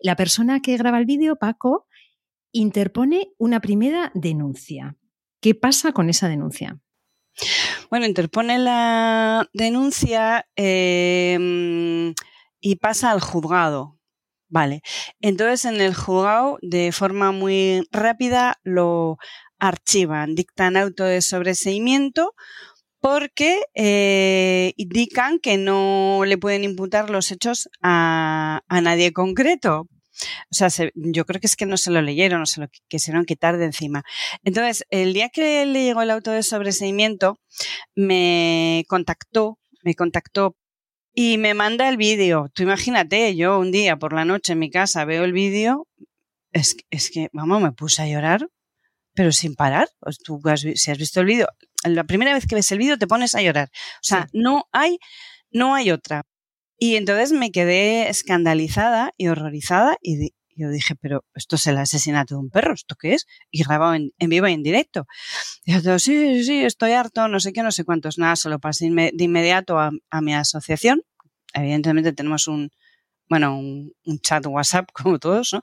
La 0.00 0.14
persona 0.14 0.60
que 0.60 0.76
graba 0.76 0.98
el 0.98 1.06
vídeo, 1.06 1.34
Paco, 1.34 1.88
interpone 2.52 3.32
una 3.38 3.60
primera 3.60 4.12
denuncia. 4.14 4.96
¿Qué 5.40 5.56
pasa 5.56 5.90
con 5.90 6.08
esa 6.08 6.28
denuncia? 6.28 6.80
Bueno, 7.90 8.06
interpone 8.06 8.58
la 8.58 9.48
denuncia 9.52 10.46
em, 10.56 12.14
y 12.60 12.76
pasa 12.76 13.10
al 13.10 13.20
juzgado. 13.20 13.98
Vale. 14.48 14.82
Entonces, 15.20 15.64
en 15.64 15.80
el 15.80 15.94
juzgado, 15.94 16.58
de 16.62 16.92
forma 16.92 17.32
muy 17.32 17.86
rápida, 17.90 18.58
lo 18.64 19.16
archivan, 19.58 20.34
dictan 20.34 20.76
auto 20.76 21.04
de 21.04 21.22
sobreseimiento 21.22 22.34
porque 23.00 23.62
eh, 23.74 24.74
indican 24.76 25.38
que 25.40 25.58
no 25.58 26.22
le 26.26 26.38
pueden 26.38 26.64
imputar 26.64 27.10
los 27.10 27.30
hechos 27.32 27.68
a, 27.82 28.62
a 28.68 28.80
nadie 28.80 29.12
concreto, 29.12 29.88
o 30.50 30.54
sea, 30.54 30.68
yo 30.94 31.24
creo 31.24 31.40
que 31.40 31.46
es 31.46 31.56
que 31.56 31.66
no 31.66 31.76
se 31.76 31.90
lo 31.90 32.02
leyeron, 32.02 32.40
no 32.40 32.46
se 32.46 32.60
lo 32.60 32.68
quisieron 32.88 33.24
quitar 33.24 33.58
de 33.58 33.66
encima. 33.66 34.04
Entonces, 34.44 34.84
el 34.90 35.12
día 35.12 35.28
que 35.28 35.64
le 35.66 35.84
llegó 35.84 36.02
el 36.02 36.10
auto 36.10 36.30
de 36.30 36.42
sobreseimiento, 36.42 37.40
me 37.94 38.84
contactó, 38.88 39.58
me 39.82 39.94
contactó 39.94 40.56
y 41.14 41.38
me 41.38 41.54
manda 41.54 41.88
el 41.88 41.96
vídeo. 41.96 42.50
Tú 42.54 42.62
imagínate, 42.62 43.36
yo 43.36 43.58
un 43.58 43.72
día 43.72 43.96
por 43.96 44.12
la 44.12 44.24
noche 44.24 44.54
en 44.54 44.58
mi 44.58 44.70
casa 44.70 45.04
veo 45.04 45.24
el 45.24 45.32
vídeo, 45.32 45.86
es, 46.52 46.76
es 46.90 47.10
que, 47.10 47.28
vamos, 47.32 47.62
me 47.62 47.72
puse 47.72 48.02
a 48.02 48.08
llorar, 48.08 48.48
pero 49.14 49.32
sin 49.32 49.54
parar. 49.54 49.88
Tú 50.24 50.40
si 50.74 50.90
has 50.90 50.98
visto 50.98 51.20
el 51.20 51.26
vídeo, 51.26 51.48
la 51.84 52.04
primera 52.04 52.34
vez 52.34 52.46
que 52.46 52.54
ves 52.54 52.70
el 52.72 52.78
vídeo 52.78 52.98
te 52.98 53.06
pones 53.06 53.34
a 53.34 53.42
llorar. 53.42 53.70
O 53.72 54.02
sea, 54.02 54.28
no 54.32 54.68
hay, 54.72 54.98
no 55.50 55.74
hay 55.74 55.90
otra. 55.90 56.24
Y 56.84 56.96
entonces 56.96 57.30
me 57.30 57.52
quedé 57.52 58.08
escandalizada 58.08 59.12
y 59.16 59.28
horrorizada 59.28 59.98
y 60.02 60.32
yo 60.56 60.68
dije, 60.68 60.96
pero 60.96 61.24
esto 61.32 61.54
es 61.54 61.68
el 61.68 61.78
asesinato 61.78 62.34
de 62.34 62.40
un 62.40 62.50
perro, 62.50 62.74
¿esto 62.74 62.96
qué 63.00 63.14
es? 63.14 63.28
Y 63.52 63.62
grabado 63.62 63.94
en, 63.94 64.10
vivo 64.18 64.48
y 64.48 64.52
en 64.52 64.64
directo. 64.64 65.06
Y 65.64 65.80
yo, 65.80 66.00
sí, 66.00 66.38
sí, 66.38 66.42
sí, 66.42 66.64
estoy 66.64 66.90
harto, 66.90 67.28
no 67.28 67.38
sé 67.38 67.52
qué, 67.52 67.62
no 67.62 67.70
sé 67.70 67.84
cuántos. 67.84 68.18
Nada, 68.18 68.34
se 68.34 68.48
lo 68.48 68.58
pasé 68.58 68.90
de 68.90 69.24
inmediato 69.24 69.78
a, 69.78 69.92
mi 70.22 70.34
asociación, 70.34 71.02
evidentemente 71.54 72.12
tenemos 72.12 72.48
un, 72.48 72.72
bueno, 73.28 73.58
un, 73.58 73.92
chat 74.22 74.44
WhatsApp 74.46 74.90
como 74.92 75.18
todos, 75.18 75.52
¿no? 75.54 75.60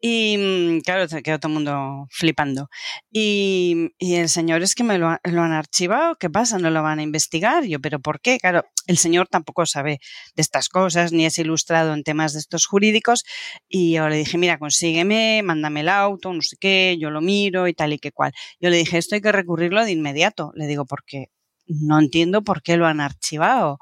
Y 0.00 0.36
mm, 0.38 0.80
claro, 0.80 1.08
se 1.08 1.22
quedó 1.22 1.38
todo 1.38 1.50
el 1.50 1.54
mundo 1.54 2.06
flipando. 2.10 2.68
Y, 3.10 3.90
el 3.98 4.28
señor 4.28 4.62
es 4.62 4.74
que 4.74 4.84
me 4.84 4.98
lo, 4.98 5.08
han 5.08 5.52
archivado, 5.52 6.16
¿qué 6.16 6.30
pasa? 6.30 6.58
¿No 6.58 6.70
lo 6.70 6.82
van 6.82 6.98
a 7.00 7.02
investigar? 7.02 7.64
Yo, 7.64 7.80
¿pero 7.80 8.00
por 8.00 8.20
qué? 8.20 8.38
Claro, 8.38 8.64
el 8.86 8.98
señor 8.98 9.28
tampoco 9.28 9.66
sabe 9.66 10.00
de 10.34 10.42
estas 10.42 10.68
cosas, 10.68 11.12
ni 11.12 11.26
es 11.26 11.38
ilustrado 11.38 11.94
en 11.94 12.04
temas 12.04 12.32
de 12.34 12.40
estos 12.40 12.66
jurídicos. 12.66 13.24
Y 13.68 13.92
yo 13.94 14.08
le 14.08 14.16
dije, 14.16 14.38
mira, 14.38 14.58
consígueme, 14.58 15.42
mándame 15.44 15.80
el 15.80 15.88
auto, 15.88 16.32
no 16.32 16.42
sé 16.42 16.56
qué, 16.60 16.96
yo 17.00 17.10
lo 17.10 17.20
miro 17.20 17.68
y 17.68 17.74
tal 17.74 17.92
y 17.92 17.98
que 17.98 18.12
cual. 18.12 18.32
Yo 18.60 18.70
le 18.70 18.76
dije, 18.78 18.98
esto 18.98 19.14
hay 19.16 19.20
que 19.20 19.32
recurrirlo 19.32 19.84
de 19.84 19.92
inmediato. 19.92 20.52
Le 20.54 20.66
digo, 20.66 20.84
porque 20.86 21.30
no 21.68 22.00
entiendo 22.00 22.42
por 22.42 22.62
qué 22.62 22.76
lo 22.76 22.86
han 22.86 23.00
archivado. 23.00 23.78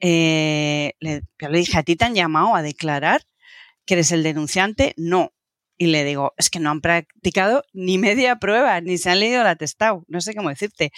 Eh, 0.00 0.92
le, 1.00 1.22
yo 1.38 1.48
le 1.48 1.58
dije, 1.58 1.78
¿a 1.78 1.82
ti 1.82 1.96
te 1.96 2.04
han 2.04 2.14
llamado 2.14 2.54
a 2.56 2.62
declarar 2.62 3.22
que 3.84 3.94
eres 3.94 4.12
el 4.12 4.22
denunciante? 4.22 4.94
No. 4.96 5.32
Y 5.78 5.86
le 5.88 6.04
digo, 6.04 6.32
es 6.38 6.48
que 6.48 6.58
no 6.58 6.70
han 6.70 6.80
practicado 6.80 7.62
ni 7.74 7.98
media 7.98 8.36
prueba, 8.36 8.80
ni 8.80 8.96
se 8.96 9.10
han 9.10 9.20
leído 9.20 9.42
el 9.42 9.46
atestado, 9.46 10.04
no 10.08 10.22
sé 10.22 10.34
cómo 10.34 10.48
decirte. 10.48 10.90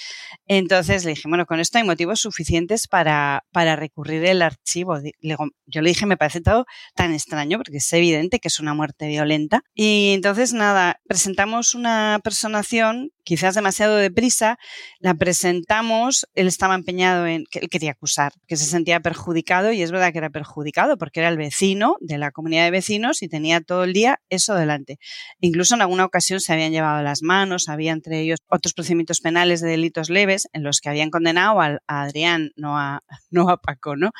Entonces 0.46 1.04
le 1.04 1.10
dije, 1.10 1.28
bueno, 1.28 1.46
con 1.46 1.58
esto 1.58 1.78
hay 1.78 1.84
motivos 1.84 2.20
suficientes 2.20 2.86
para, 2.86 3.44
para 3.50 3.74
recurrir 3.74 4.24
el 4.24 4.40
archivo. 4.40 4.98
yo 5.20 5.82
le 5.82 5.88
dije, 5.88 6.06
me 6.06 6.16
parece 6.16 6.40
todo 6.40 6.64
tan 6.94 7.12
extraño 7.12 7.58
porque 7.58 7.78
es 7.78 7.92
evidente 7.92 8.38
que 8.38 8.48
es 8.48 8.60
una 8.60 8.72
muerte 8.72 9.08
violenta. 9.08 9.62
Y 9.74 10.12
entonces, 10.14 10.52
nada, 10.52 11.00
presentamos 11.08 11.74
una 11.74 12.20
personación 12.22 13.10
quizás 13.28 13.54
demasiado 13.54 13.96
deprisa, 13.96 14.58
la 15.00 15.12
presentamos, 15.12 16.26
él 16.34 16.46
estaba 16.46 16.74
empeñado 16.74 17.26
en 17.26 17.44
que 17.50 17.58
él 17.58 17.68
quería 17.68 17.90
acusar, 17.90 18.32
que 18.46 18.56
se 18.56 18.64
sentía 18.64 19.00
perjudicado 19.00 19.70
y 19.70 19.82
es 19.82 19.90
verdad 19.90 20.12
que 20.12 20.18
era 20.18 20.30
perjudicado 20.30 20.96
porque 20.96 21.20
era 21.20 21.28
el 21.28 21.36
vecino 21.36 21.98
de 22.00 22.16
la 22.16 22.30
comunidad 22.30 22.64
de 22.64 22.70
vecinos 22.70 23.22
y 23.22 23.28
tenía 23.28 23.60
todo 23.60 23.84
el 23.84 23.92
día 23.92 24.22
eso 24.30 24.54
delante. 24.54 24.98
Incluso 25.40 25.74
en 25.74 25.82
alguna 25.82 26.06
ocasión 26.06 26.40
se 26.40 26.54
habían 26.54 26.72
llevado 26.72 27.02
las 27.02 27.20
manos, 27.20 27.68
había 27.68 27.92
entre 27.92 28.18
ellos 28.18 28.38
otros 28.48 28.72
procedimientos 28.72 29.20
penales 29.20 29.60
de 29.60 29.68
delitos 29.68 30.08
leves 30.08 30.48
en 30.54 30.62
los 30.62 30.80
que 30.80 30.88
habían 30.88 31.10
condenado 31.10 31.60
a, 31.60 31.80
Adrián, 31.86 32.52
no 32.56 32.78
a, 32.78 33.02
no 33.30 33.50
a 33.50 33.58
Paco, 33.58 33.94
¿no? 33.94 34.12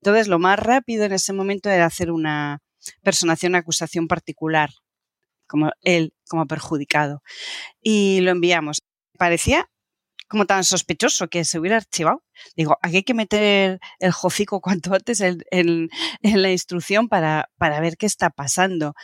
Entonces, 0.00 0.28
lo 0.28 0.38
más 0.38 0.58
rápido 0.58 1.04
en 1.04 1.12
ese 1.12 1.34
momento 1.34 1.68
era 1.68 1.84
hacer 1.84 2.10
una 2.10 2.60
personación, 3.02 3.54
acusación 3.54 4.08
particular 4.08 4.70
como 5.46 5.70
él 5.82 6.12
como 6.28 6.46
perjudicado. 6.46 7.22
Y 7.80 8.20
lo 8.20 8.30
enviamos. 8.32 8.82
Parecía 9.18 9.68
como 10.28 10.46
tan 10.46 10.64
sospechoso 10.64 11.28
que 11.28 11.44
se 11.44 11.58
hubiera 11.58 11.76
archivado. 11.76 12.22
Digo, 12.56 12.76
aquí 12.82 12.96
hay 12.96 13.02
que 13.04 13.14
meter 13.14 13.78
el 13.98 14.12
hocico 14.22 14.60
cuanto 14.60 14.94
antes 14.94 15.20
en, 15.20 15.44
en, 15.50 15.88
la 16.42 16.50
instrucción 16.50 17.08
para, 17.08 17.48
para, 17.58 17.80
ver 17.80 17.96
qué 17.96 18.06
está 18.06 18.30
pasando. 18.30 18.94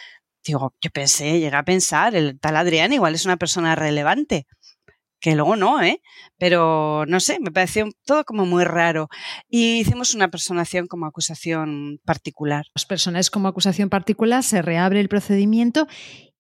Digo, 0.44 0.74
yo 0.80 0.90
pensé, 0.90 1.38
llegué 1.38 1.56
a 1.56 1.62
pensar, 1.62 2.16
el 2.16 2.38
tal 2.40 2.56
Adrián 2.56 2.92
igual 2.92 3.14
es 3.14 3.24
una 3.24 3.36
persona 3.36 3.76
relevante 3.76 4.46
que 5.22 5.36
luego 5.36 5.54
no, 5.54 5.80
¿eh? 5.80 6.02
Pero 6.36 7.06
no 7.06 7.20
sé, 7.20 7.38
me 7.40 7.52
pareció 7.52 7.88
todo 8.04 8.24
como 8.24 8.44
muy 8.44 8.64
raro. 8.64 9.08
Y 9.48 9.78
hicimos 9.78 10.14
una 10.14 10.28
personación 10.28 10.88
como 10.88 11.06
acusación 11.06 12.00
particular. 12.04 12.66
Los 12.74 12.86
personajes 12.86 13.30
como 13.30 13.46
acusación 13.46 13.88
particular, 13.88 14.42
se 14.42 14.62
reabre 14.62 14.98
el 14.98 15.08
procedimiento 15.08 15.86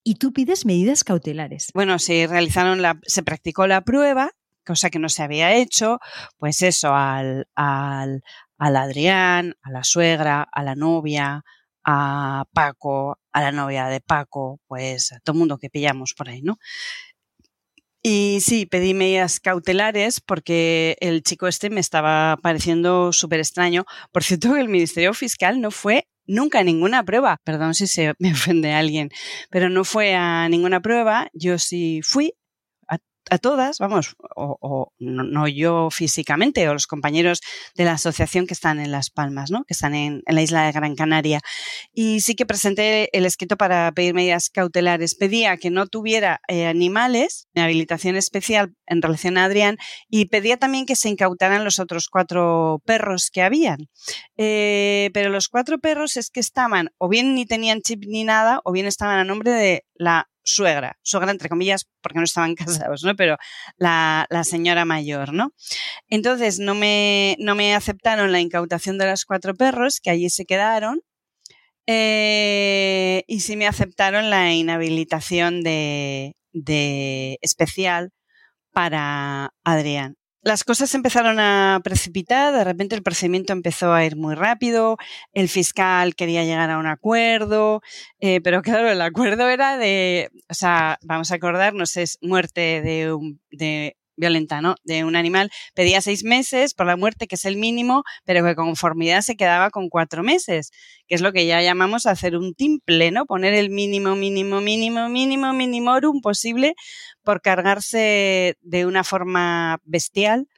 y 0.04 0.16
tú 0.16 0.32
pides 0.32 0.66
medidas 0.66 1.04
cautelares. 1.04 1.70
Bueno, 1.74 1.98
se 1.98 2.26
realizaron 2.26 2.82
la, 2.82 2.98
se 3.04 3.22
practicó 3.22 3.66
la 3.66 3.82
prueba, 3.82 4.30
cosa 4.64 4.90
que 4.90 4.98
no 4.98 5.08
se 5.08 5.22
había 5.22 5.54
hecho, 5.54 5.98
pues 6.38 6.62
eso, 6.62 6.94
al, 6.94 7.48
al, 7.54 8.22
al 8.58 8.76
Adrián, 8.76 9.56
a 9.62 9.70
la 9.70 9.84
suegra, 9.84 10.42
a 10.42 10.62
la 10.62 10.74
novia, 10.74 11.44
a 11.84 12.44
Paco, 12.52 13.18
a 13.32 13.40
la 13.40 13.52
novia 13.52 13.86
de 13.86 14.00
Paco, 14.00 14.60
pues 14.66 15.12
a 15.12 15.20
todo 15.20 15.34
el 15.34 15.38
mundo 15.40 15.58
que 15.58 15.70
pillamos 15.70 16.14
por 16.14 16.28
ahí, 16.28 16.42
¿no? 16.42 16.58
Y 18.04 18.40
sí, 18.40 18.66
pedí 18.66 18.94
medidas 18.94 19.38
cautelares 19.38 20.20
porque 20.20 20.96
el 21.00 21.22
chico 21.22 21.46
este 21.46 21.70
me 21.70 21.80
estaba 21.80 22.36
pareciendo 22.42 23.12
súper 23.12 23.38
extraño. 23.38 23.84
Por 24.10 24.24
cierto, 24.24 24.56
el 24.56 24.68
Ministerio 24.68 25.14
Fiscal 25.14 25.60
no 25.60 25.70
fue 25.70 26.08
nunca 26.26 26.62
ninguna 26.64 27.04
prueba. 27.04 27.38
Perdón 27.44 27.74
si 27.74 27.86
se 27.86 28.14
me 28.18 28.32
ofende 28.32 28.72
a 28.72 28.78
alguien, 28.78 29.10
pero 29.50 29.68
no 29.68 29.84
fue 29.84 30.14
a 30.14 30.48
ninguna 30.48 30.80
prueba. 30.80 31.28
Yo 31.32 31.58
sí 31.58 32.00
fui 32.02 32.34
a 33.30 33.38
todas, 33.38 33.78
vamos, 33.78 34.16
o, 34.36 34.92
no, 34.98 35.48
yo 35.48 35.88
físicamente, 35.90 36.68
o 36.68 36.72
los 36.72 36.86
compañeros 36.86 37.40
de 37.74 37.84
la 37.84 37.92
asociación 37.92 38.46
que 38.46 38.54
están 38.54 38.80
en 38.80 38.90
Las 38.90 39.10
Palmas, 39.10 39.50
¿no? 39.50 39.64
que 39.64 39.74
están 39.74 39.94
en, 39.94 40.22
la 40.26 40.42
isla 40.42 40.66
de 40.66 40.72
Gran 40.72 40.96
Canaria. 40.96 41.40
Y 41.92 42.20
sí 42.20 42.34
que 42.34 42.46
presenté 42.46 43.16
el 43.16 43.26
escrito 43.26 43.56
para 43.56 43.92
pedir 43.92 44.14
medidas 44.14 44.50
cautelares. 44.50 45.14
Pedía 45.14 45.56
que 45.56 45.70
no 45.70 45.86
tuviera 45.86 46.40
eh, 46.48 46.66
animales, 46.66 47.48
de 47.54 47.62
habilitación 47.62 48.16
especial 48.16 48.74
en 48.86 49.02
relación 49.02 49.38
a 49.38 49.44
Adrián, 49.44 49.78
y 50.08 50.26
pedía 50.26 50.56
también 50.56 50.86
que 50.86 50.96
se 50.96 51.08
incautaran 51.08 51.64
los 51.64 51.78
otros 51.78 52.08
cuatro 52.08 52.82
perros 52.84 53.30
que 53.30 53.42
habían. 53.42 53.88
Eh, 54.36 55.10
pero 55.14 55.30
los 55.30 55.48
cuatro 55.48 55.78
perros 55.78 56.16
es 56.16 56.30
que 56.30 56.40
estaban, 56.40 56.90
o 56.98 57.08
bien 57.08 57.34
ni 57.34 57.46
tenían 57.46 57.80
chip 57.82 58.04
ni 58.06 58.24
nada, 58.24 58.60
o 58.64 58.72
bien 58.72 58.86
estaban 58.86 59.18
a 59.18 59.24
nombre 59.24 59.52
de 59.52 59.84
la 60.02 60.28
suegra, 60.44 60.98
suegra 61.02 61.30
entre 61.30 61.48
comillas, 61.48 61.88
porque 62.00 62.18
no 62.18 62.24
estaban 62.24 62.54
casados, 62.90 63.04
¿no? 63.04 63.14
Pero 63.16 63.36
la, 63.76 64.26
señora 64.44 64.84
mayor, 64.84 65.32
¿no? 65.32 65.52
Entonces 66.08 66.58
no 66.58 66.74
me, 66.74 67.36
no 67.38 67.54
me 67.54 67.74
aceptaron 67.74 68.32
la 68.32 68.40
incautación 68.40 68.98
de 68.98 69.06
los 69.06 69.24
cuatro 69.24 69.54
perros, 69.54 70.00
que 70.00 70.10
allí 70.10 70.30
se 70.30 70.44
quedaron, 70.44 71.00
eh, 71.86 73.24
y 73.26 73.40
sí 73.40 73.56
me 73.56 73.66
aceptaron 73.66 74.30
la 74.30 74.52
inhabilitación 74.52 75.62
de, 75.62 76.36
de 76.52 77.38
especial 77.42 78.10
para 78.72 79.52
Adrián 79.64 80.16
las 80.42 80.64
cosas 80.64 80.94
empezaron 80.94 81.38
a 81.38 81.80
precipitar, 81.84 82.52
de 82.52 82.64
repente 82.64 82.94
el 82.94 83.02
procedimiento 83.02 83.52
empezó 83.52 83.92
a 83.92 84.04
ir 84.04 84.16
muy 84.16 84.34
rápido, 84.34 84.96
el 85.32 85.48
fiscal 85.48 86.14
quería 86.14 86.44
llegar 86.44 86.70
a 86.70 86.78
un 86.78 86.86
acuerdo, 86.86 87.80
eh, 88.20 88.40
pero 88.42 88.62
claro, 88.62 88.90
el 88.90 89.00
acuerdo 89.00 89.48
era 89.48 89.78
de, 89.78 90.30
o 90.48 90.54
sea, 90.54 90.98
vamos 91.02 91.30
a 91.30 91.36
acordarnos, 91.36 91.96
es 91.96 92.18
muerte 92.22 92.82
de, 92.82 93.12
un, 93.12 93.40
de 93.50 93.96
violenta, 94.16 94.60
¿no? 94.60 94.76
De 94.84 95.04
un 95.04 95.16
animal. 95.16 95.50
Pedía 95.74 96.00
seis 96.00 96.24
meses 96.24 96.74
por 96.74 96.86
la 96.86 96.96
muerte, 96.96 97.26
que 97.26 97.36
es 97.36 97.44
el 97.44 97.56
mínimo, 97.56 98.04
pero 98.24 98.44
que 98.44 98.54
conformidad 98.54 99.22
se 99.22 99.36
quedaba 99.36 99.70
con 99.70 99.88
cuatro 99.88 100.22
meses, 100.22 100.70
que 101.06 101.14
es 101.14 101.20
lo 101.20 101.32
que 101.32 101.46
ya 101.46 101.62
llamamos 101.62 102.06
hacer 102.06 102.36
un 102.36 102.54
timple, 102.54 103.10
¿no? 103.10 103.26
Poner 103.26 103.54
el 103.54 103.70
mínimo, 103.70 104.16
mínimo, 104.16 104.60
mínimo, 104.60 105.08
mínimo, 105.08 105.52
minimorum 105.52 106.20
posible 106.20 106.74
por 107.22 107.40
cargarse 107.40 108.56
de 108.60 108.86
una 108.86 109.04
forma 109.04 109.78
bestial 109.84 110.48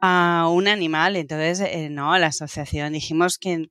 a 0.00 0.48
un 0.50 0.68
animal. 0.68 1.16
Entonces, 1.16 1.60
eh, 1.60 1.88
no, 1.90 2.18
la 2.18 2.28
asociación 2.28 2.92
dijimos 2.92 3.38
que, 3.38 3.68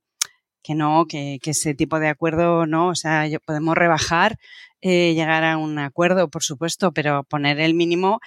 que 0.62 0.74
no, 0.74 1.06
que, 1.06 1.38
que, 1.42 1.50
ese 1.50 1.74
tipo 1.74 2.00
de 2.00 2.08
acuerdo 2.08 2.66
no, 2.66 2.88
o 2.88 2.94
sea, 2.94 3.26
podemos 3.46 3.76
rebajar, 3.76 4.38
eh, 4.80 5.14
llegar 5.14 5.44
a 5.44 5.58
un 5.58 5.78
acuerdo, 5.78 6.28
por 6.30 6.42
supuesto, 6.42 6.92
pero 6.92 7.24
poner 7.24 7.60
el 7.60 7.74
mínimo 7.74 8.20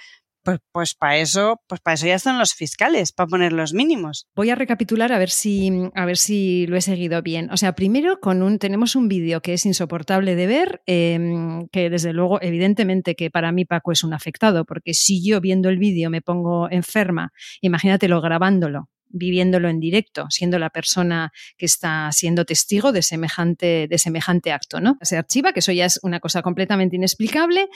pues, 0.46 0.60
pues 0.70 0.94
para 0.94 1.16
eso, 1.16 1.60
pues 1.66 1.80
para 1.80 1.94
eso 1.94 2.06
ya 2.06 2.14
están 2.14 2.38
los 2.38 2.54
fiscales, 2.54 3.10
para 3.10 3.26
poner 3.26 3.52
los 3.52 3.74
mínimos. 3.74 4.28
Voy 4.36 4.50
a 4.50 4.54
recapitular 4.54 5.12
a 5.12 5.18
ver 5.18 5.30
si, 5.30 5.72
a 5.96 6.06
ver 6.06 6.16
si 6.16 6.68
lo 6.68 6.76
he 6.76 6.80
seguido 6.80 7.20
bien. 7.20 7.50
O 7.50 7.56
sea, 7.56 7.74
primero 7.74 8.20
con 8.20 8.42
un, 8.42 8.60
tenemos 8.60 8.94
un 8.94 9.08
vídeo 9.08 9.42
que 9.42 9.54
es 9.54 9.66
insoportable 9.66 10.36
de 10.36 10.46
ver, 10.46 10.82
em, 10.86 11.66
que 11.72 11.90
desde 11.90 12.12
luego, 12.12 12.40
evidentemente 12.40 13.16
que 13.16 13.28
para 13.28 13.50
mí 13.50 13.64
Paco 13.64 13.90
es 13.90 14.04
un 14.04 14.14
afectado, 14.14 14.64
porque 14.64 14.94
si 14.94 15.20
yo 15.28 15.40
viendo 15.40 15.68
el 15.68 15.78
vídeo 15.78 16.10
me 16.10 16.22
pongo 16.22 16.70
enferma, 16.70 17.32
imagínatelo 17.60 18.20
grabándolo 18.20 18.88
viviéndolo 19.08 19.68
en 19.68 19.80
directo, 19.80 20.26
siendo 20.30 20.58
la 20.58 20.68
persona 20.70 21.32
que 21.56 21.64
está 21.64 22.10
siendo 22.12 22.44
testigo 22.44 22.92
de 22.92 23.02
semejante, 23.02 23.86
de 23.88 23.98
semejante 23.98 24.52
acto, 24.52 24.80
¿no? 24.80 24.98
Se 25.00 25.16
archiva, 25.16 25.52
que 25.52 25.60
eso 25.60 25.72
ya 25.72 25.86
es 25.86 26.00
una 26.02 26.20
cosa 26.20 26.42
completamente 26.42 26.96
inexplicable, 26.96 27.68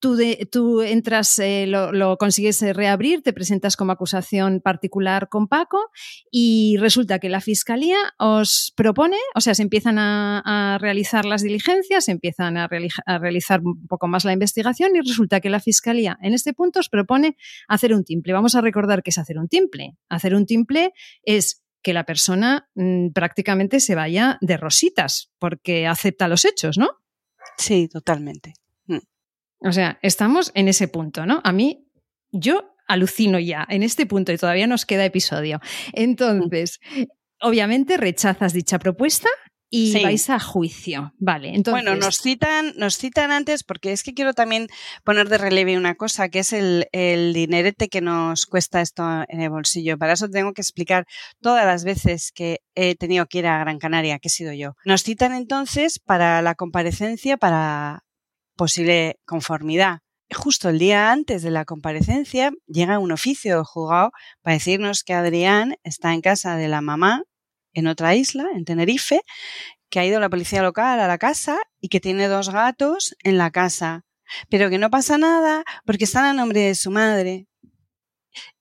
Tú, 0.00 0.18
tú 0.50 0.82
entras, 0.82 1.38
eh, 1.38 1.66
lo, 1.66 2.16
consigues 2.16 2.62
eh, 2.62 2.72
reabrir, 2.72 3.22
te 3.22 3.32
presentas 3.32 3.76
como 3.76 3.92
acusación 3.92 4.60
particular 4.60 5.28
con 5.28 5.46
Paco 5.46 5.90
y 6.30 6.76
resulta 6.78 7.18
que 7.18 7.28
la 7.28 7.40
Fiscalía 7.40 7.98
os 8.18 8.72
propone, 8.76 9.18
o 9.34 9.40
sea, 9.40 9.54
se 9.54 9.62
empiezan 9.62 9.98
a, 9.98 10.78
realizar 10.80 11.24
las 11.24 11.42
diligencias, 11.42 12.06
se 12.06 12.12
empiezan 12.12 12.56
a, 12.56 12.68
a, 13.06 13.18
realizar 13.18 13.60
un 13.62 13.86
poco 13.86 14.08
más 14.08 14.24
la 14.24 14.32
investigación 14.32 14.96
y 14.96 15.00
resulta 15.00 15.40
que 15.40 15.50
la 15.50 15.60
Fiscalía 15.60 16.18
en 16.22 16.32
este 16.32 16.54
punto 16.54 16.80
os 16.80 16.88
propone 16.88 17.36
hacer 17.68 17.92
un 17.92 18.04
timple. 18.04 18.32
Vamos 18.32 18.54
a 18.54 18.60
recordar 18.60 19.02
qué 19.02 19.10
es 19.10 19.18
hacer 19.18 19.38
un 19.38 19.48
timple. 19.48 19.96
Hacer 20.08 20.34
un 20.34 20.46
timple 20.46 20.92
es 21.22 21.62
que 21.82 21.92
la 21.92 22.04
persona 22.04 22.68
mm, 22.74 23.10
prácticamente 23.10 23.80
se 23.80 23.94
vaya 23.94 24.38
de 24.40 24.56
rositas 24.56 25.30
porque 25.38 25.86
acepta 25.86 26.28
los 26.28 26.44
hechos, 26.44 26.78
¿no? 26.78 26.88
Sí, 27.56 27.88
totalmente. 27.88 28.54
O 29.60 29.72
sea, 29.72 29.98
estamos 30.02 30.52
en 30.54 30.68
ese 30.68 30.88
punto, 30.88 31.26
¿no? 31.26 31.40
A 31.44 31.52
mí, 31.52 31.86
yo 32.32 32.74
alucino 32.86 33.38
ya 33.38 33.66
en 33.68 33.82
este 33.82 34.06
punto 34.06 34.32
y 34.32 34.38
todavía 34.38 34.66
nos 34.66 34.86
queda 34.86 35.04
episodio. 35.04 35.60
Entonces, 35.92 36.80
obviamente 37.40 37.96
rechazas 37.96 38.52
dicha 38.52 38.78
propuesta 38.78 39.28
y 39.72 40.02
vais 40.02 40.28
a 40.30 40.40
juicio. 40.40 41.14
Vale, 41.18 41.54
entonces. 41.54 41.84
Bueno, 41.84 41.94
nos 41.94 42.18
citan, 42.18 42.72
nos 42.76 42.98
citan 42.98 43.30
antes 43.30 43.62
porque 43.62 43.92
es 43.92 44.02
que 44.02 44.14
quiero 44.14 44.34
también 44.34 44.66
poner 45.04 45.28
de 45.28 45.38
relieve 45.38 45.76
una 45.76 45.94
cosa, 45.94 46.28
que 46.28 46.40
es 46.40 46.52
el, 46.52 46.88
el 46.90 47.32
dinerete 47.32 47.88
que 47.88 48.00
nos 48.00 48.46
cuesta 48.46 48.80
esto 48.80 49.04
en 49.28 49.40
el 49.40 49.50
bolsillo. 49.50 49.96
Para 49.96 50.14
eso 50.14 50.28
tengo 50.28 50.52
que 50.52 50.62
explicar 50.62 51.06
todas 51.40 51.64
las 51.64 51.84
veces 51.84 52.32
que 52.32 52.62
he 52.74 52.96
tenido 52.96 53.26
que 53.26 53.38
ir 53.38 53.46
a 53.46 53.60
Gran 53.60 53.78
Canaria, 53.78 54.18
que 54.18 54.26
he 54.26 54.32
sido 54.32 54.52
yo. 54.52 54.74
Nos 54.84 55.04
citan 55.04 55.32
entonces 55.32 56.00
para 56.00 56.42
la 56.42 56.56
comparecencia 56.56 57.36
para 57.36 58.02
posible 58.60 59.18
conformidad. 59.24 60.00
Justo 60.30 60.68
el 60.68 60.78
día 60.78 61.12
antes 61.12 61.42
de 61.42 61.50
la 61.50 61.64
comparecencia 61.64 62.52
llega 62.66 62.98
un 62.98 63.10
oficio 63.10 63.56
del 63.56 63.64
juzgado 63.64 64.10
para 64.42 64.52
decirnos 64.52 65.02
que 65.02 65.14
Adrián 65.14 65.76
está 65.82 66.12
en 66.12 66.20
casa 66.20 66.56
de 66.56 66.68
la 66.68 66.82
mamá 66.82 67.22
en 67.72 67.86
otra 67.86 68.14
isla, 68.16 68.44
en 68.54 68.66
Tenerife, 68.66 69.22
que 69.88 69.98
ha 69.98 70.04
ido 70.04 70.20
la 70.20 70.28
policía 70.28 70.60
local 70.62 71.00
a 71.00 71.08
la 71.08 71.16
casa 71.16 71.56
y 71.80 71.88
que 71.88 72.00
tiene 72.00 72.28
dos 72.28 72.50
gatos 72.50 73.16
en 73.24 73.38
la 73.38 73.50
casa, 73.50 74.02
pero 74.50 74.68
que 74.68 74.76
no 74.76 74.90
pasa 74.90 75.16
nada 75.16 75.64
porque 75.86 76.04
están 76.04 76.26
a 76.26 76.34
nombre 76.34 76.60
de 76.60 76.74
su 76.74 76.90
madre. 76.90 77.46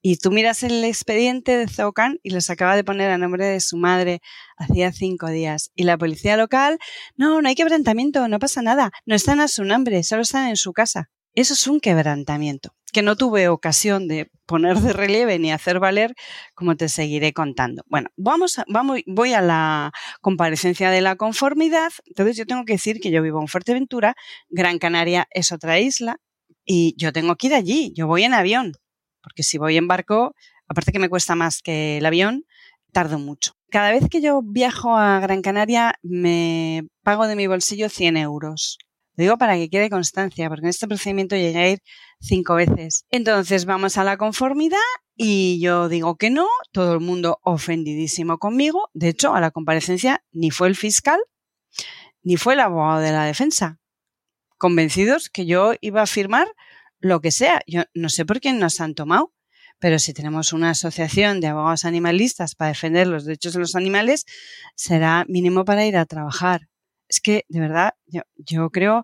Y 0.02 0.18
tú 0.18 0.32
miras 0.32 0.64
el 0.64 0.84
expediente 0.84 1.58
de 1.58 1.68
Zocan 1.68 2.20
y 2.24 2.32
los 2.32 2.50
acaba 2.50 2.76
de 2.76 2.84
poner 2.84 3.12
a 3.12 3.18
nombre 3.18 3.46
de 3.46 3.60
su 3.60 3.78
madre 3.78 4.22
hacía 4.58 4.92
cinco 4.92 5.30
días. 5.30 5.72
Y 5.76 5.84
la 5.84 5.98
policía 5.98 6.38
local, 6.38 6.80
no, 7.16 7.42
no 7.42 7.50
hay 7.50 7.56
quebrantamiento, 7.56 8.28
no 8.28 8.40
pasa 8.40 8.62
nada, 8.62 8.92
no 9.06 9.16
están 9.16 9.40
a 9.40 9.48
su 9.48 9.64
nombre, 9.64 10.04
solo 10.04 10.22
están 10.24 10.50
en 10.50 10.58
su 10.58 10.74
casa. 10.74 11.10
Eso 11.36 11.54
es 11.54 11.68
un 11.68 11.80
quebrantamiento 11.80 12.74
que 12.92 13.02
no 13.02 13.16
tuve 13.16 13.48
ocasión 13.48 14.08
de 14.08 14.30
poner 14.46 14.78
de 14.78 14.94
relieve 14.94 15.40
ni 15.40 15.52
hacer 15.52 15.80
valer, 15.80 16.14
como 16.56 16.76
te 16.76 16.90
seguiré 16.90 17.34
contando. 17.34 17.84
Bueno, 17.88 18.10
vamos, 18.18 18.60
vamos, 18.68 19.02
voy 19.06 19.34
a 19.34 19.42
la 19.42 19.92
comparecencia 20.22 20.90
de 20.90 21.02
la 21.02 21.16
conformidad. 21.16 21.92
Entonces 22.06 22.38
yo 22.38 22.46
tengo 22.46 22.66
que 22.66 22.74
decir 22.74 23.00
que 23.00 23.12
yo 23.12 23.22
vivo 23.22 23.40
en 23.42 23.48
Fuerteventura, 23.48 24.16
Gran 24.50 24.80
Canaria 24.80 25.28
es 25.32 25.52
otra 25.52 25.80
isla 25.80 26.18
y 26.66 26.96
yo 26.98 27.14
tengo 27.14 27.36
que 27.36 27.48
ir 27.48 27.54
allí. 27.54 27.94
Yo 27.96 28.08
voy 28.08 28.24
en 28.24 28.34
avión, 28.34 28.74
porque 29.22 29.44
si 29.44 29.58
voy 29.58 29.78
en 29.78 29.88
barco, 29.88 30.34
aparte 30.68 30.92
que 30.92 31.00
me 31.00 31.10
cuesta 31.10 31.36
más 31.36 31.62
que 31.62 31.98
el 31.98 32.06
avión, 32.06 32.46
tardo 32.92 33.20
mucho. 33.20 33.54
Cada 33.70 33.92
vez 33.92 34.08
que 34.10 34.22
yo 34.22 34.42
viajo 34.44 34.98
a 34.98 35.20
Gran 35.20 35.42
Canaria 35.42 35.96
me 36.02 36.88
pago 37.04 37.28
de 37.28 37.36
mi 37.36 37.48
bolsillo 37.48 37.90
100 37.90 38.18
euros 38.18 38.80
digo 39.20 39.38
para 39.38 39.56
que 39.56 39.70
quede 39.70 39.90
constancia, 39.90 40.48
porque 40.50 40.66
en 40.66 40.70
este 40.70 40.88
procedimiento 40.88 41.36
llegué 41.36 41.60
a 41.60 41.70
ir 41.70 41.80
cinco 42.20 42.56
veces. 42.56 43.06
Entonces 43.10 43.66
vamos 43.66 43.98
a 43.98 44.04
la 44.04 44.18
conformidad 44.18 44.78
y 45.16 45.60
yo 45.62 45.90
digo 45.90 46.16
que 46.16 46.30
no, 46.30 46.48
todo 46.72 46.94
el 46.94 47.02
mundo 47.02 47.40
ofendidísimo 47.44 48.38
conmigo. 48.38 48.90
De 48.94 49.10
hecho, 49.10 49.34
a 49.34 49.42
la 49.42 49.52
comparecencia 49.52 50.24
ni 50.32 50.52
fue 50.52 50.70
el 50.70 50.76
fiscal 50.76 51.20
ni 52.22 52.38
fue 52.38 52.54
el 52.54 52.62
abogado 52.62 53.02
de 53.02 53.12
la 53.12 53.26
defensa. 53.26 53.80
Convencidos 54.58 55.30
que 55.30 55.46
yo 55.46 55.74
iba 55.82 56.02
a 56.02 56.08
firmar 56.08 56.48
lo 57.00 57.22
que 57.22 57.32
sea. 57.32 57.62
Yo 57.68 57.84
no 57.94 58.10
sé 58.10 58.26
por 58.26 58.40
qué 58.40 58.54
nos 58.54 58.82
han 58.82 58.96
tomado, 58.96 59.34
pero 59.80 60.00
si 60.00 60.14
tenemos 60.14 60.54
una 60.54 60.72
asociación 60.72 61.42
de 61.42 61.48
abogados 61.48 61.86
animalistas 61.86 62.56
para 62.56 62.70
defender 62.70 63.08
los 63.08 63.26
derechos 63.26 63.54
de 63.54 63.60
los 63.60 63.76
animales, 63.76 64.26
será 64.76 65.26
mínimo 65.28 65.66
para 65.66 65.86
ir 65.86 65.98
a 65.98 66.06
trabajar 66.06 66.70
es 67.10 67.20
que 67.20 67.46
de 67.50 67.60
verdad 67.60 67.94
yo, 68.06 68.22
yo 68.38 68.70
creo 68.70 69.04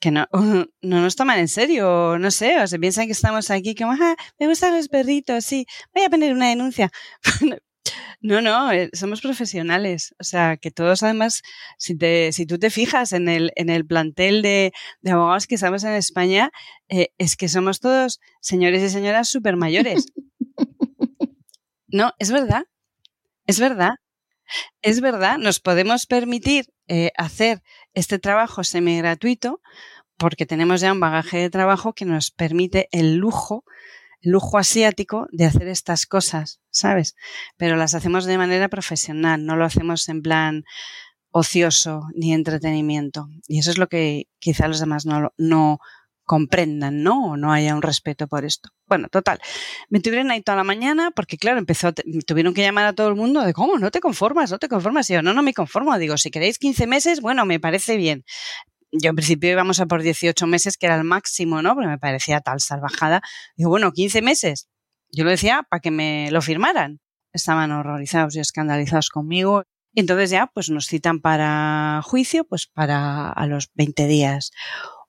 que 0.00 0.10
no, 0.10 0.26
no 0.82 1.00
nos 1.00 1.16
toman 1.16 1.40
en 1.40 1.48
serio, 1.48 2.18
no 2.18 2.30
sé, 2.30 2.60
o 2.62 2.66
se 2.66 2.78
piensan 2.78 3.06
que 3.06 3.12
estamos 3.12 3.50
aquí 3.50 3.74
como, 3.74 3.92
ah, 3.92 4.16
me 4.38 4.46
gustan 4.46 4.76
los 4.76 4.88
perritos, 4.88 5.44
sí, 5.44 5.66
voy 5.92 6.04
a 6.04 6.10
poner 6.10 6.32
una 6.32 6.48
denuncia. 6.48 6.90
No, 8.20 8.40
no, 8.40 8.72
eh, 8.72 8.90
somos 8.92 9.20
profesionales. 9.20 10.14
O 10.18 10.24
sea, 10.24 10.56
que 10.56 10.70
todos 10.70 11.02
además, 11.02 11.42
si, 11.78 11.96
te, 11.96 12.32
si 12.32 12.46
tú 12.46 12.58
te 12.58 12.70
fijas 12.70 13.12
en 13.12 13.28
el, 13.28 13.52
en 13.56 13.70
el 13.70 13.86
plantel 13.86 14.42
de, 14.42 14.72
abogados 15.06 15.46
que 15.46 15.54
estamos 15.56 15.84
en 15.84 15.92
España, 15.92 16.50
eh, 16.88 17.08
es 17.18 17.36
que 17.36 17.48
somos 17.48 17.80
todos 17.80 18.20
señores 18.40 18.82
y 18.82 18.90
señoras 18.90 19.28
súper 19.28 19.56
mayores. 19.56 20.06
No, 21.90 22.12
es 22.18 22.30
verdad, 22.30 22.64
es 23.46 23.58
verdad. 23.58 23.92
Es 24.82 25.00
verdad, 25.00 25.38
nos 25.38 25.60
podemos 25.60 26.06
permitir 26.06 26.66
eh, 26.86 27.12
hacer 27.16 27.62
este 27.94 28.18
trabajo 28.18 28.64
semi 28.64 28.98
gratuito 28.98 29.60
porque 30.18 30.46
tenemos 30.46 30.80
ya 30.80 30.92
un 30.92 31.00
bagaje 31.00 31.38
de 31.38 31.50
trabajo 31.50 31.94
que 31.94 32.04
nos 32.04 32.30
permite 32.30 32.88
el 32.92 33.16
lujo, 33.16 33.64
lujo 34.20 34.58
asiático 34.58 35.28
de 35.30 35.44
hacer 35.46 35.68
estas 35.68 36.06
cosas, 36.06 36.60
¿sabes? 36.70 37.16
Pero 37.56 37.76
las 37.76 37.94
hacemos 37.94 38.24
de 38.24 38.38
manera 38.38 38.68
profesional, 38.68 39.44
no 39.44 39.56
lo 39.56 39.64
hacemos 39.64 40.08
en 40.08 40.22
plan 40.22 40.64
ocioso 41.30 42.08
ni 42.14 42.32
entretenimiento. 42.32 43.28
Y 43.46 43.58
eso 43.58 43.70
es 43.70 43.78
lo 43.78 43.88
que 43.88 44.28
quizá 44.38 44.68
los 44.68 44.80
demás 44.80 45.06
no, 45.06 45.78
comprendan, 46.24 47.02
¿no? 47.02 47.32
O 47.32 47.36
no 47.38 47.52
haya 47.52 47.74
un 47.74 47.80
respeto 47.80 48.26
por 48.28 48.44
esto. 48.44 48.68
Bueno, 48.86 49.08
total. 49.08 49.38
Me 49.88 50.00
tuvieron 50.00 50.30
ahí 50.30 50.42
toda 50.42 50.56
la 50.56 50.64
mañana 50.64 51.10
porque, 51.10 51.38
claro, 51.38 51.58
empezó, 51.58 51.92
tuvieron 52.26 52.52
que 52.52 52.62
llamar 52.62 52.84
a 52.84 52.92
todo 52.92 53.08
el 53.08 53.14
mundo 53.14 53.42
de 53.42 53.54
cómo, 53.54 53.78
no 53.78 53.90
te 53.90 54.00
conformas, 54.00 54.50
no 54.50 54.58
te 54.58 54.68
conformas. 54.68 55.08
Y 55.08 55.14
yo, 55.14 55.22
no, 55.22 55.32
no 55.32 55.42
me 55.42 55.54
conformo. 55.54 55.96
Digo, 55.98 56.18
si 56.18 56.30
queréis 56.30 56.58
15 56.58 56.86
meses, 56.86 57.20
bueno, 57.22 57.46
me 57.46 57.60
parece 57.60 57.96
bien. 57.96 58.24
Yo 58.92 59.10
en 59.10 59.16
principio 59.16 59.50
íbamos 59.50 59.80
a 59.80 59.86
por 59.86 60.02
18 60.02 60.46
meses, 60.46 60.76
que 60.76 60.86
era 60.86 60.96
el 60.96 61.04
máximo, 61.04 61.62
¿no? 61.62 61.76
Pero 61.76 61.88
me 61.88 61.98
parecía 61.98 62.40
tal 62.40 62.60
salvajada. 62.60 63.20
Digo, 63.56 63.70
bueno, 63.70 63.92
15 63.92 64.22
meses. 64.22 64.68
Yo 65.10 65.24
lo 65.24 65.30
decía 65.30 65.66
para 65.68 65.80
que 65.80 65.90
me 65.90 66.30
lo 66.30 66.42
firmaran. 66.42 67.00
Estaban 67.32 67.70
horrorizados 67.72 68.34
y 68.36 68.40
escandalizados 68.40 69.10
conmigo. 69.10 69.64
Y 69.92 70.00
entonces 70.00 70.30
ya, 70.30 70.46
pues 70.52 70.70
nos 70.70 70.86
citan 70.86 71.20
para 71.20 72.00
juicio, 72.04 72.44
pues 72.44 72.66
para 72.66 73.30
a 73.30 73.46
los 73.46 73.70
20 73.74 74.06
días 74.06 74.50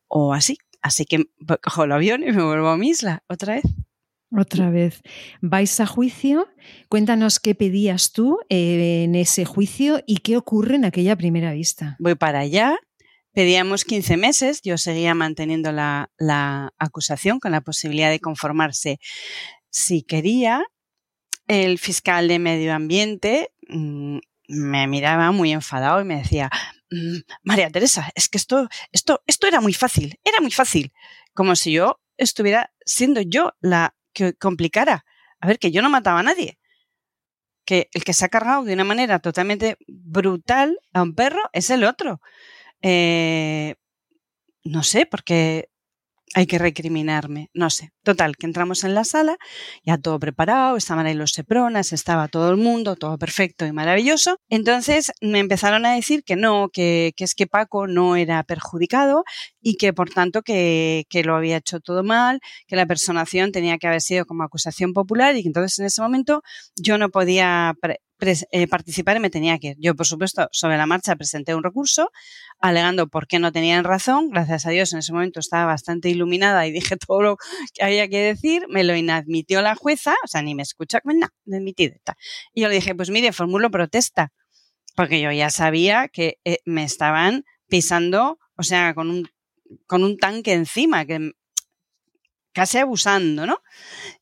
o 0.07 0.33
así. 0.33 0.57
Así 0.81 1.05
que 1.05 1.25
cojo 1.61 1.83
el 1.83 1.91
avión 1.91 2.23
y 2.23 2.31
me 2.31 2.43
vuelvo 2.43 2.69
a 2.69 2.77
mi 2.77 2.89
isla 2.89 3.23
otra 3.27 3.55
vez. 3.55 3.63
Otra 4.31 4.69
vez. 4.69 5.01
¿Vais 5.41 5.79
a 5.79 5.87
juicio? 5.87 6.47
Cuéntanos 6.87 7.39
qué 7.39 7.55
pedías 7.55 8.11
tú 8.11 8.39
eh, 8.49 9.03
en 9.03 9.15
ese 9.15 9.43
juicio 9.43 10.01
y 10.05 10.17
qué 10.17 10.37
ocurre 10.37 10.75
en 10.75 10.85
aquella 10.85 11.15
primera 11.15 11.51
vista. 11.53 11.95
Voy 11.99 12.15
para 12.15 12.39
allá. 12.39 12.77
Pedíamos 13.39 13.85
15 13.85 14.17
meses. 14.17 14.61
Yo 14.63 14.77
seguía 14.77 15.15
manteniendo 15.15 15.71
la, 15.71 16.11
la 16.17 16.73
acusación 16.77 17.39
con 17.39 17.53
la 17.53 17.61
posibilidad 17.61 18.09
de 18.09 18.19
conformarse 18.19 18.99
si 19.69 20.03
quería. 20.03 20.65
El 21.47 21.79
fiscal 21.79 22.27
de 22.27 22.37
medio 22.37 22.73
ambiente 22.73 23.53
mm, 23.69 24.17
me 24.49 24.87
miraba 24.87 25.31
muy 25.31 25.53
enfadado 25.53 26.01
y 26.01 26.03
me 26.03 26.17
decía, 26.17 26.49
Mm, 26.91 27.19
María 27.43 27.69
Teresa, 27.69 28.09
es 28.15 28.29
que 28.29 28.37
esto, 28.37 28.67
esto, 28.91 29.21
esto 29.27 29.47
era 29.47 29.61
muy 29.61 29.73
fácil, 29.73 30.19
era 30.23 30.41
muy 30.41 30.51
fácil. 30.51 30.91
Como 31.33 31.55
si 31.55 31.71
yo 31.71 32.01
estuviera 32.17 32.71
siendo 32.85 33.21
yo 33.21 33.53
la 33.61 33.95
que 34.13 34.33
complicara. 34.33 35.05
A 35.39 35.47
ver, 35.47 35.59
que 35.59 35.71
yo 35.71 35.81
no 35.81 35.89
mataba 35.89 36.19
a 36.19 36.23
nadie. 36.23 36.59
Que 37.65 37.89
el 37.93 38.03
que 38.03 38.13
se 38.13 38.25
ha 38.25 38.29
cargado 38.29 38.63
de 38.63 38.73
una 38.73 38.83
manera 38.83 39.19
totalmente 39.19 39.77
brutal 39.87 40.79
a 40.93 41.03
un 41.03 41.13
perro 41.13 41.41
es 41.53 41.69
el 41.69 41.83
otro. 41.83 42.21
Eh, 42.81 43.75
no 44.63 44.83
sé, 44.83 45.05
porque 45.05 45.69
hay 46.35 46.45
que 46.45 46.59
recriminarme, 46.59 47.49
no 47.53 47.69
sé. 47.69 47.91
Total, 48.03 48.37
que 48.37 48.45
entramos 48.45 48.83
en 48.83 48.93
la 48.93 49.03
sala, 49.03 49.37
ya 49.83 49.97
todo 49.97 50.19
preparado, 50.19 50.77
estaban 50.77 51.05
ahí 51.05 51.15
los 51.15 51.31
sepronas, 51.31 51.91
estaba 51.91 52.27
todo 52.27 52.51
el 52.51 52.57
mundo, 52.57 52.95
todo 52.95 53.17
perfecto 53.17 53.65
y 53.65 53.71
maravilloso. 53.71 54.37
Entonces 54.49 55.11
me 55.21 55.39
empezaron 55.39 55.85
a 55.85 55.95
decir 55.95 56.23
que 56.23 56.35
no, 56.35 56.69
que, 56.69 57.13
es 57.17 57.35
que 57.35 57.47
Paco 57.47 57.87
no 57.87 58.15
era 58.15 58.43
perjudicado 58.43 59.23
y 59.61 59.75
que 59.77 59.93
por 59.93 60.09
tanto 60.11 60.41
que, 60.43 61.05
que, 61.09 61.23
lo 61.23 61.35
había 61.35 61.57
hecho 61.57 61.79
todo 61.79 62.03
mal, 62.03 62.39
que 62.67 62.75
la 62.75 62.85
personación 62.85 63.51
tenía 63.51 63.77
que 63.77 63.87
haber 63.87 64.01
sido 64.01 64.25
como 64.25 64.43
acusación 64.43 64.93
popular 64.93 65.35
y 65.35 65.41
que 65.41 65.49
entonces 65.49 65.79
en 65.79 65.85
ese 65.85 66.01
momento 66.01 66.43
yo 66.75 66.97
no 66.97 67.09
podía 67.09 67.73
eh, 68.21 68.67
participar 68.67 69.17
y 69.17 69.19
me 69.19 69.29
tenía 69.29 69.57
que 69.59 69.67
ir. 69.69 69.77
Yo, 69.79 69.95
por 69.95 70.05
supuesto, 70.05 70.49
sobre 70.51 70.77
la 70.77 70.85
marcha 70.85 71.15
presenté 71.15 71.55
un 71.55 71.63
recurso 71.63 72.11
alegando 72.59 73.07
por 73.07 73.27
qué 73.27 73.39
no 73.39 73.51
tenían 73.51 73.83
razón. 73.83 74.29
Gracias 74.29 74.65
a 74.65 74.71
Dios 74.71 74.91
en 74.93 74.99
ese 74.99 75.13
momento 75.13 75.39
estaba 75.39 75.65
bastante 75.65 76.09
iluminada 76.09 76.67
y 76.67 76.71
dije 76.71 76.97
todo 77.07 77.21
lo 77.21 77.37
que 77.73 77.83
había 77.83 78.07
que 78.09 78.19
decir. 78.19 78.65
Me 78.69 78.83
lo 78.83 78.95
inadmitió 78.95 79.61
la 79.61 79.75
jueza, 79.75 80.15
o 80.23 80.27
sea, 80.27 80.41
ni 80.41 80.55
me 80.55 80.63
escucha, 80.63 80.99
nada, 81.05 81.33
admitido. 81.47 81.95
Y 82.53 82.61
yo 82.61 82.67
le 82.67 82.75
dije, 82.75 82.95
pues 82.95 83.09
mire, 83.09 83.31
formulo 83.31 83.71
protesta, 83.71 84.33
porque 84.95 85.21
yo 85.21 85.31
ya 85.31 85.49
sabía 85.49 86.09
que 86.09 86.39
eh, 86.43 86.59
me 86.65 86.83
estaban 86.83 87.45
pisando, 87.67 88.39
o 88.57 88.63
sea, 88.63 88.93
con 88.93 89.09
un, 89.09 89.29
con 89.85 90.03
un 90.03 90.17
tanque 90.17 90.53
encima, 90.53 91.05
que 91.05 91.31
casi 92.53 92.77
abusando, 92.77 93.45
¿no? 93.45 93.61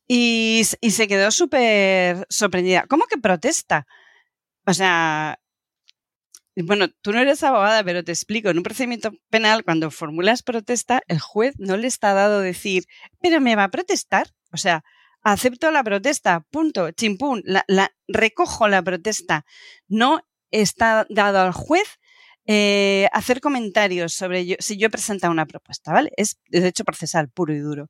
Y, 0.08 0.64
se 0.64 1.06
quedó 1.06 1.30
súper 1.30 2.26
sorprendida. 2.30 2.86
¿Cómo 2.88 3.04
que 3.04 3.18
protesta? 3.18 3.86
O 4.66 4.72
sea, 4.74 5.38
bueno, 6.56 6.88
tú 7.02 7.12
no 7.12 7.20
eres 7.20 7.42
abogada, 7.42 7.84
pero 7.84 8.02
te 8.02 8.12
explico, 8.12 8.48
en 8.48 8.56
un 8.56 8.62
procedimiento 8.62 9.12
penal, 9.30 9.64
cuando 9.64 9.90
formulas 9.90 10.42
protesta, 10.42 11.02
el 11.08 11.20
juez 11.20 11.54
no 11.58 11.76
le 11.76 11.86
está 11.86 12.14
dado 12.14 12.40
decir, 12.40 12.84
pero 13.20 13.40
me 13.40 13.54
va 13.54 13.64
a 13.64 13.70
protestar. 13.70 14.28
O 14.52 14.56
sea, 14.56 14.82
acepto 15.22 15.70
la 15.70 15.84
protesta, 15.84 16.40
punto, 16.50 16.90
chimpún, 16.92 17.42
la, 17.44 17.64
la, 17.68 17.92
recojo 18.08 18.66
la 18.68 18.82
protesta. 18.82 19.44
No 19.88 20.22
está 20.50 21.06
dado 21.10 21.40
al 21.40 21.52
juez 21.52 21.98
eh, 22.50 23.08
hacer 23.12 23.42
comentarios 23.42 24.14
sobre 24.14 24.46
yo, 24.46 24.56
si 24.58 24.78
yo 24.78 24.86
he 24.86 24.90
presentado 24.90 25.30
una 25.30 25.44
propuesta, 25.44 25.92
¿vale? 25.92 26.10
Es 26.16 26.38
derecho 26.46 26.82
procesal 26.82 27.28
puro 27.28 27.54
y 27.54 27.58
duro. 27.58 27.88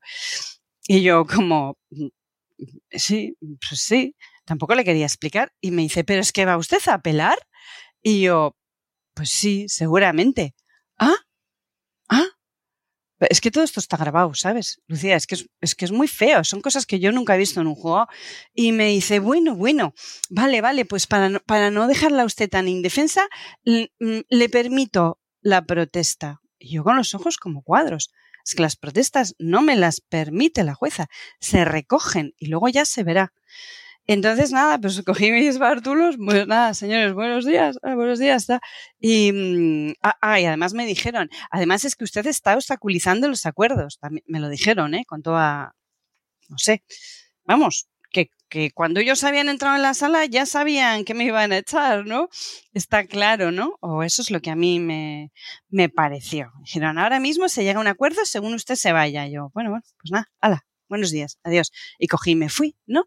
Y 0.91 1.03
yo 1.03 1.23
como, 1.27 1.77
mm, 1.91 2.07
sí, 2.89 3.37
pues 3.39 3.79
sí, 3.79 4.15
tampoco 4.43 4.73
le 4.73 4.83
quería 4.83 5.05
explicar. 5.05 5.53
Y 5.61 5.69
me 5.69 5.83
dice, 5.83 6.03
pero 6.03 6.19
es 6.21 6.31
que 6.31 6.45
va 6.45 6.57
usted 6.57 6.79
a 6.87 6.95
apelar. 6.95 7.37
Y 8.01 8.21
yo, 8.21 8.57
pues 9.13 9.29
sí, 9.29 9.69
seguramente. 9.69 10.55
Ah, 10.97 11.15
ah. 12.09 12.25
Es 13.19 13.39
que 13.39 13.51
todo 13.51 13.63
esto 13.63 13.79
está 13.79 13.97
grabado, 13.97 14.33
¿sabes? 14.33 14.81
Lucía, 14.87 15.15
es 15.15 15.27
que 15.27 15.35
es, 15.61 15.75
que 15.75 15.85
es 15.85 15.91
muy 15.91 16.07
feo, 16.07 16.43
son 16.43 16.61
cosas 16.61 16.87
que 16.87 16.99
yo 16.99 17.11
nunca 17.11 17.35
he 17.35 17.37
visto 17.37 17.61
en 17.61 17.67
un 17.67 17.75
juego. 17.75 18.07
Y 18.55 18.71
me 18.71 18.87
dice, 18.87 19.19
bueno, 19.19 19.55
bueno, 19.55 19.93
vale, 20.31 20.59
vale, 20.61 20.85
pues 20.85 21.05
para 21.05 21.29
no, 21.29 21.39
para 21.41 21.69
no 21.69 21.85
dejarla 21.87 22.25
usted 22.25 22.49
tan 22.49 22.67
indefensa, 22.67 23.27
mm, 23.63 24.21
le 24.27 24.49
permito 24.49 25.19
la 25.41 25.61
protesta. 25.65 26.41
Y 26.57 26.75
yo 26.75 26.83
con 26.83 26.97
los 26.97 27.13
ojos 27.13 27.37
como 27.37 27.61
cuadros. 27.61 28.09
Es 28.49 28.55
que 28.55 28.63
las 28.63 28.77
protestas 28.77 29.35
no 29.37 29.61
me 29.61 29.75
las 29.75 30.01
permite 30.01 30.63
la 30.63 30.73
jueza, 30.73 31.05
se 31.39 31.65
recogen 31.65 32.33
y 32.39 32.47
luego 32.47 32.67
ya 32.67 32.83
se 32.83 33.03
verá. 33.03 33.31
Entonces, 34.07 34.51
nada, 34.51 34.79
pues 34.79 34.99
cogí 35.05 35.31
mis 35.31 35.59
bártulos, 35.59 36.15
pues 36.17 36.47
nada, 36.47 36.73
señores, 36.73 37.13
buenos 37.13 37.45
días, 37.45 37.77
ah, 37.83 37.93
buenos 37.93 38.17
días, 38.17 38.47
Y, 38.99 39.31
mm, 39.31 39.93
ah, 40.01 40.17
ah, 40.19 40.33
además 40.33 40.73
me 40.73 40.87
dijeron, 40.87 41.29
además 41.51 41.85
es 41.85 41.95
que 41.95 42.05
usted 42.05 42.25
está 42.25 42.55
obstaculizando 42.55 43.27
los 43.27 43.45
acuerdos, 43.45 43.99
también 43.99 44.23
me 44.27 44.39
lo 44.39 44.49
dijeron, 44.49 44.95
¿eh? 44.95 45.05
Con 45.05 45.21
toda, 45.21 45.75
no 46.49 46.57
sé, 46.57 46.83
vamos, 47.45 47.87
que, 48.49 48.71
cuando 48.71 48.99
ellos 48.99 49.23
habían 49.23 49.49
entrado 49.49 49.75
en 49.75 49.81
la 49.81 49.93
sala 49.93 50.25
ya 50.25 50.45
sabían 50.45 51.05
que 51.05 51.13
me 51.13 51.25
iban 51.25 51.51
a 51.51 51.57
echar, 51.57 52.05
¿no? 52.05 52.29
Está 52.73 53.05
claro, 53.05 53.51
¿no? 53.51 53.77
O 53.79 54.03
eso 54.03 54.21
es 54.21 54.31
lo 54.31 54.41
que 54.41 54.49
a 54.49 54.55
mí 54.55 54.79
me, 54.79 55.31
me 55.69 55.89
pareció. 55.89 56.51
Dijeron, 56.63 56.97
ahora 56.97 57.19
mismo 57.19 57.47
se 57.49 57.63
llega 57.63 57.79
a 57.79 57.81
un 57.81 57.87
acuerdo 57.87 58.25
según 58.25 58.53
usted 58.53 58.75
se 58.75 58.91
vaya. 58.91 59.27
Yo, 59.27 59.51
bueno, 59.53 59.69
bueno, 59.69 59.83
pues 60.01 60.11
nada, 60.11 60.25
hala, 60.41 60.65
buenos 60.89 61.11
días, 61.11 61.37
adiós. 61.43 61.71
Y 61.97 62.07
cogí 62.07 62.31
y 62.31 62.35
me 62.35 62.49
fui, 62.49 62.75
¿no? 62.85 63.05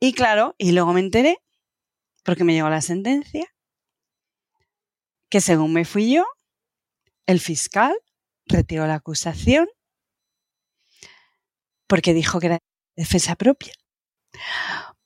Y 0.00 0.12
claro, 0.12 0.54
y 0.58 0.72
luego 0.72 0.92
me 0.92 1.00
enteré, 1.00 1.38
porque 2.24 2.44
me 2.44 2.54
llegó 2.54 2.68
la 2.68 2.82
sentencia, 2.82 3.46
que 5.28 5.40
según 5.40 5.72
me 5.72 5.84
fui 5.84 6.12
yo, 6.12 6.24
el 7.26 7.40
fiscal 7.40 7.94
retiró 8.46 8.86
la 8.86 8.94
acusación 8.94 9.68
porque 11.86 12.14
dijo 12.14 12.40
que 12.40 12.46
era 12.46 12.58
defensa 12.96 13.36
propia, 13.36 13.72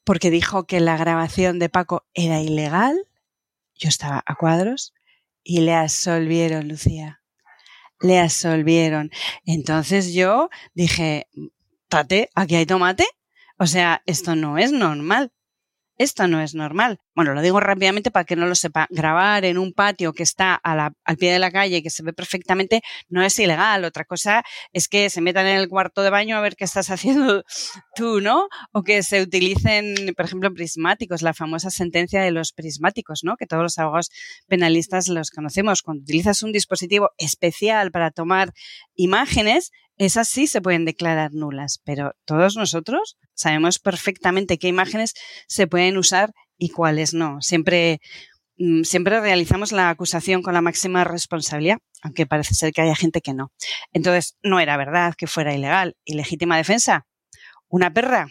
porque 0.04 0.30
dijo 0.30 0.66
que 0.66 0.80
la 0.80 0.96
grabación 0.96 1.58
de 1.58 1.68
Paco 1.68 2.04
era 2.14 2.40
ilegal, 2.40 2.96
yo 3.74 3.88
estaba 3.88 4.22
a 4.26 4.34
cuadros, 4.34 4.94
y 5.42 5.60
le 5.60 5.74
absolvieron, 5.74 6.68
Lucía. 6.68 7.22
Le 8.00 8.18
absolvieron. 8.18 9.10
Entonces 9.44 10.12
yo 10.12 10.48
dije, 10.74 11.28
tate, 11.88 12.30
aquí 12.34 12.56
hay 12.56 12.66
tomate, 12.66 13.06
o 13.58 13.66
sea, 13.66 14.02
esto 14.06 14.36
no 14.36 14.58
es 14.58 14.72
normal. 14.72 15.32
Esto 16.00 16.26
no 16.26 16.40
es 16.40 16.54
normal. 16.54 16.98
Bueno, 17.14 17.34
lo 17.34 17.42
digo 17.42 17.60
rápidamente 17.60 18.10
para 18.10 18.24
que 18.24 18.34
no 18.34 18.46
lo 18.46 18.54
sepa. 18.54 18.86
Grabar 18.88 19.44
en 19.44 19.58
un 19.58 19.74
patio 19.74 20.14
que 20.14 20.22
está 20.22 20.54
al 20.54 21.16
pie 21.18 21.30
de 21.30 21.38
la 21.38 21.50
calle, 21.50 21.82
que 21.82 21.90
se 21.90 22.02
ve 22.02 22.14
perfectamente, 22.14 22.80
no 23.10 23.22
es 23.22 23.38
ilegal. 23.38 23.84
Otra 23.84 24.06
cosa 24.06 24.42
es 24.72 24.88
que 24.88 25.10
se 25.10 25.20
metan 25.20 25.46
en 25.46 25.58
el 25.58 25.68
cuarto 25.68 26.00
de 26.00 26.08
baño 26.08 26.38
a 26.38 26.40
ver 26.40 26.56
qué 26.56 26.64
estás 26.64 26.88
haciendo 26.90 27.44
tú, 27.94 28.22
¿no? 28.22 28.48
O 28.72 28.82
que 28.82 29.02
se 29.02 29.20
utilicen, 29.20 30.14
por 30.16 30.24
ejemplo, 30.24 30.54
prismáticos, 30.54 31.20
la 31.20 31.34
famosa 31.34 31.68
sentencia 31.68 32.22
de 32.22 32.30
los 32.30 32.52
prismáticos, 32.52 33.20
¿no? 33.22 33.36
Que 33.36 33.46
todos 33.46 33.62
los 33.62 33.78
abogados 33.78 34.08
penalistas 34.48 35.08
los 35.08 35.30
conocemos. 35.30 35.82
Cuando 35.82 36.00
utilizas 36.00 36.42
un 36.42 36.52
dispositivo 36.52 37.10
especial 37.18 37.90
para 37.90 38.10
tomar 38.10 38.54
imágenes, 38.94 39.70
esas 40.00 40.28
sí 40.28 40.46
se 40.46 40.62
pueden 40.62 40.86
declarar 40.86 41.34
nulas, 41.34 41.78
pero 41.84 42.14
todos 42.24 42.56
nosotros 42.56 43.18
sabemos 43.34 43.78
perfectamente 43.78 44.58
qué 44.58 44.66
imágenes 44.66 45.12
se 45.46 45.66
pueden 45.66 45.98
usar 45.98 46.32
y 46.56 46.70
cuáles 46.70 47.12
no. 47.12 47.42
Siempre, 47.42 48.00
mm, 48.56 48.84
siempre 48.84 49.20
realizamos 49.20 49.72
la 49.72 49.90
acusación 49.90 50.40
con 50.40 50.54
la 50.54 50.62
máxima 50.62 51.04
responsabilidad, 51.04 51.80
aunque 52.00 52.24
parece 52.24 52.54
ser 52.54 52.72
que 52.72 52.80
haya 52.80 52.96
gente 52.96 53.20
que 53.20 53.34
no. 53.34 53.52
Entonces, 53.92 54.38
no 54.42 54.58
era 54.58 54.78
verdad 54.78 55.14
que 55.18 55.26
fuera 55.26 55.54
ilegal. 55.54 55.98
¿Y 56.02 56.14
legítima 56.14 56.56
defensa? 56.56 57.06
Una 57.68 57.92
perra 57.92 58.26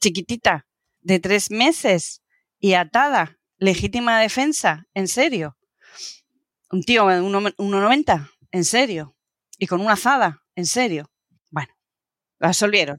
chiquitita 0.00 0.66
de 1.02 1.20
tres 1.20 1.52
meses 1.52 2.20
y 2.58 2.72
atada. 2.72 3.38
¿Legítima 3.58 4.18
defensa? 4.20 4.86
¿En 4.92 5.06
serio? 5.06 5.56
Un 6.72 6.82
tío 6.82 7.06
de 7.06 7.22
1,90? 7.22 8.28
¿En 8.50 8.64
serio? 8.64 9.14
¿Y 9.56 9.68
con 9.68 9.80
una 9.80 9.92
azada? 9.92 10.42
¿En 10.56 10.66
serio? 10.66 11.10
Bueno, 11.50 11.72
lo 12.40 12.48
absolvieron. 12.48 12.98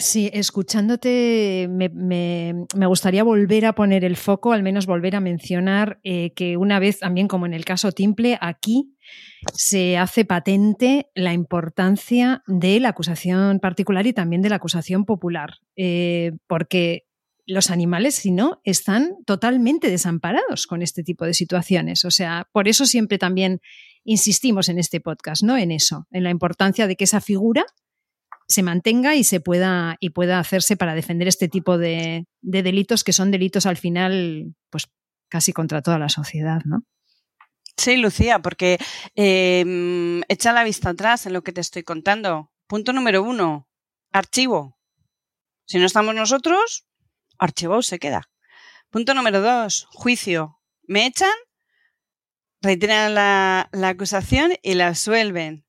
Sí, 0.00 0.30
escuchándote 0.32 1.66
me, 1.68 1.88
me, 1.88 2.86
gustaría 2.86 3.24
volver 3.24 3.66
a 3.66 3.74
poner 3.74 4.04
el 4.04 4.16
foco, 4.16 4.52
al 4.52 4.62
menos 4.62 4.86
volver 4.86 5.16
a 5.16 5.20
mencionar 5.20 5.98
eh, 6.04 6.32
que 6.34 6.56
una 6.56 6.78
vez 6.78 7.00
también 7.00 7.26
como 7.26 7.46
en 7.46 7.52
el 7.52 7.64
caso 7.64 7.90
Timple, 7.90 8.38
aquí 8.40 8.94
se 9.54 9.98
hace 9.98 10.24
patente 10.24 11.10
la 11.16 11.32
importancia 11.32 12.44
de 12.46 12.78
la 12.78 12.90
acusación 12.90 13.58
particular 13.58 14.06
y 14.06 14.12
también 14.12 14.40
de 14.40 14.50
la 14.50 14.56
acusación 14.56 15.04
popular, 15.04 15.54
eh, 15.74 16.30
porque 16.46 17.08
los 17.44 17.70
animales, 17.70 18.14
si 18.14 18.30
no, 18.30 18.60
están 18.62 19.16
totalmente 19.26 19.90
desamparados 19.90 20.68
con 20.68 20.82
este 20.82 21.02
tipo 21.02 21.24
de 21.24 21.34
situaciones. 21.34 22.04
O 22.04 22.12
sea, 22.12 22.46
por 22.52 22.68
eso 22.68 22.86
siempre 22.86 23.18
también 23.18 23.60
insistimos 24.08 24.70
en 24.70 24.78
este 24.78 25.00
podcast, 25.00 25.42
¿no? 25.42 25.56
En 25.56 25.70
eso, 25.70 26.06
en 26.10 26.24
la 26.24 26.30
importancia 26.30 26.86
de 26.86 26.96
que 26.96 27.04
esa 27.04 27.20
figura 27.20 27.66
se 28.46 28.62
mantenga 28.62 29.14
y 29.14 29.22
se 29.22 29.40
pueda 29.40 29.96
y 30.00 30.10
pueda 30.10 30.38
hacerse 30.38 30.78
para 30.78 30.94
defender 30.94 31.28
este 31.28 31.48
tipo 31.48 31.76
de, 31.76 32.24
delitos 32.40 33.04
que 33.04 33.12
son 33.12 33.30
delitos 33.30 33.66
al 33.66 33.76
final, 33.76 34.54
pues 34.70 34.88
casi 35.28 35.52
contra 35.52 35.82
toda 35.82 35.98
la 35.98 36.08
sociedad, 36.08 36.62
¿no? 36.64 36.84
Sí, 37.76 37.98
Lucía, 37.98 38.40
porque 38.40 38.78
em, 39.14 40.22
echa 40.28 40.52
la 40.52 40.64
vista 40.64 40.90
atrás 40.90 41.26
en 41.26 41.34
lo 41.34 41.42
que 41.42 41.52
te 41.52 41.60
estoy 41.60 41.82
contando. 41.82 42.50
Punto 42.66 42.94
número 42.94 43.22
uno, 43.22 43.68
archivo. 44.10 44.78
Si 45.66 45.78
no 45.78 45.84
estamos 45.84 46.14
nosotros, 46.14 46.86
archivado 47.38 47.82
se 47.82 47.98
queda. 47.98 48.30
Punto 48.90 49.12
número 49.12 49.42
dos, 49.42 49.86
juicio. 49.92 50.58
¿Me 50.86 51.04
echan? 51.04 51.28
Retiran 52.60 53.14
la, 53.14 53.68
acusación 53.82 54.52
y 54.62 54.74
la 54.74 54.94
suelven. 54.94 55.64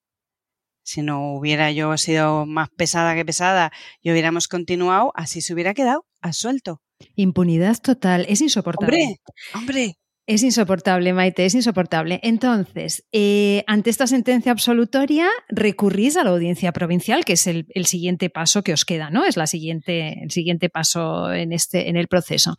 Si 0.84 1.02
no 1.02 1.34
hubiera 1.36 1.72
yo 1.72 1.96
sido 1.98 2.46
más 2.46 2.70
pesada 2.70 3.16
que 3.16 3.26
pesada 3.26 3.72
y 4.02 4.12
hubiéramos 4.12 4.48
continuado, 4.48 5.12
así 5.16 5.42
se 5.42 5.54
hubiera 5.54 5.74
quedado 5.74 6.06
asuelto. 6.22 6.82
Impunidad 7.16 7.78
total, 7.78 8.26
es 8.28 8.42
insoportable. 8.42 9.04
Hombre, 9.04 9.20
hombre. 9.54 9.96
Es 10.26 10.44
insoportable, 10.44 11.12
Maite, 11.12 11.44
es 11.46 11.56
insoportable. 11.56 12.20
Entonces, 12.22 13.04
eh, 13.12 13.64
ante 13.66 13.90
esta 13.90 14.06
sentencia 14.06 14.52
absolutoria, 14.52 15.28
recurrís 15.48 16.18
a 16.18 16.24
la 16.24 16.30
audiencia 16.30 16.72
provincial, 16.72 17.26
que 17.26 17.34
es 17.34 17.48
el, 17.48 17.66
el, 17.70 17.88
siguiente 17.88 18.30
paso 18.30 18.62
que 18.62 18.72
os 18.74 18.86
queda, 18.86 19.10
¿no? 19.10 19.26
Es 19.26 19.38
la 19.38 19.48
siguiente, 19.48 20.22
el 20.22 20.30
siguiente 20.30 20.70
paso 20.70 21.34
en, 21.34 21.52
este, 21.52 21.90
en 21.90 21.98
el 21.98 22.08
proceso. 22.08 22.58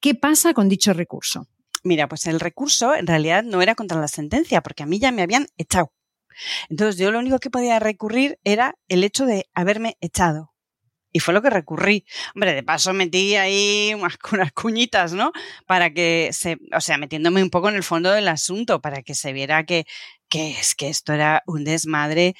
¿Qué 0.00 0.16
pasa 0.16 0.52
con 0.52 0.68
dicho 0.68 0.92
recurso? 0.94 1.46
Mira, 1.82 2.08
pues 2.08 2.26
el 2.26 2.40
recurso 2.40 2.94
en 2.94 3.06
realidad 3.06 3.42
no 3.42 3.60
era 3.62 3.74
contra 3.74 4.00
la 4.00 4.08
sentencia, 4.08 4.62
porque 4.62 4.82
a 4.82 4.86
mí 4.86 4.98
ya 4.98 5.12
me 5.12 5.22
habían 5.22 5.48
echado. 5.56 5.92
Entonces 6.68 6.96
yo 6.96 7.10
lo 7.10 7.18
único 7.18 7.38
que 7.38 7.50
podía 7.50 7.78
recurrir 7.78 8.38
era 8.44 8.74
el 8.88 9.04
hecho 9.04 9.26
de 9.26 9.46
haberme 9.54 9.96
echado. 10.00 10.52
Y 11.14 11.20
fue 11.20 11.34
lo 11.34 11.42
que 11.42 11.50
recurrí. 11.50 12.06
Hombre, 12.34 12.54
de 12.54 12.62
paso 12.62 12.94
metí 12.94 13.36
ahí 13.36 13.92
unas, 13.94 14.16
cuñitas, 14.54 15.12
¿no? 15.12 15.30
Para 15.66 15.92
que 15.92 16.30
se, 16.32 16.56
o 16.74 16.80
sea, 16.80 16.96
metiéndome 16.96 17.42
un 17.42 17.50
poco 17.50 17.68
en 17.68 17.76
el 17.76 17.82
fondo 17.82 18.10
del 18.10 18.28
asunto, 18.28 18.80
para 18.80 19.02
que 19.02 19.14
se 19.14 19.34
viera 19.34 19.64
que, 19.64 19.84
que 20.28 20.52
es 20.52 20.74
que 20.74 20.88
esto 20.88 21.12
era 21.12 21.42
un 21.46 21.64
desmadre 21.64 22.34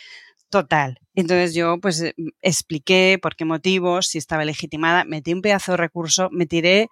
total. 0.49 0.99
Entonces 1.15 1.55
yo 1.55 1.79
pues 1.81 2.03
expliqué 2.41 3.19
por 3.21 3.37
qué 3.37 3.45
motivos, 3.45 4.07
si 4.07 4.19
estaba 4.19 4.45
legitimada, 4.45 5.05
metí 5.05 5.33
un 5.35 5.43
pedazo 5.43 5.73
de 5.73 5.79
recurso, 5.79 6.29
me 6.31 6.47
tiré 6.47 6.89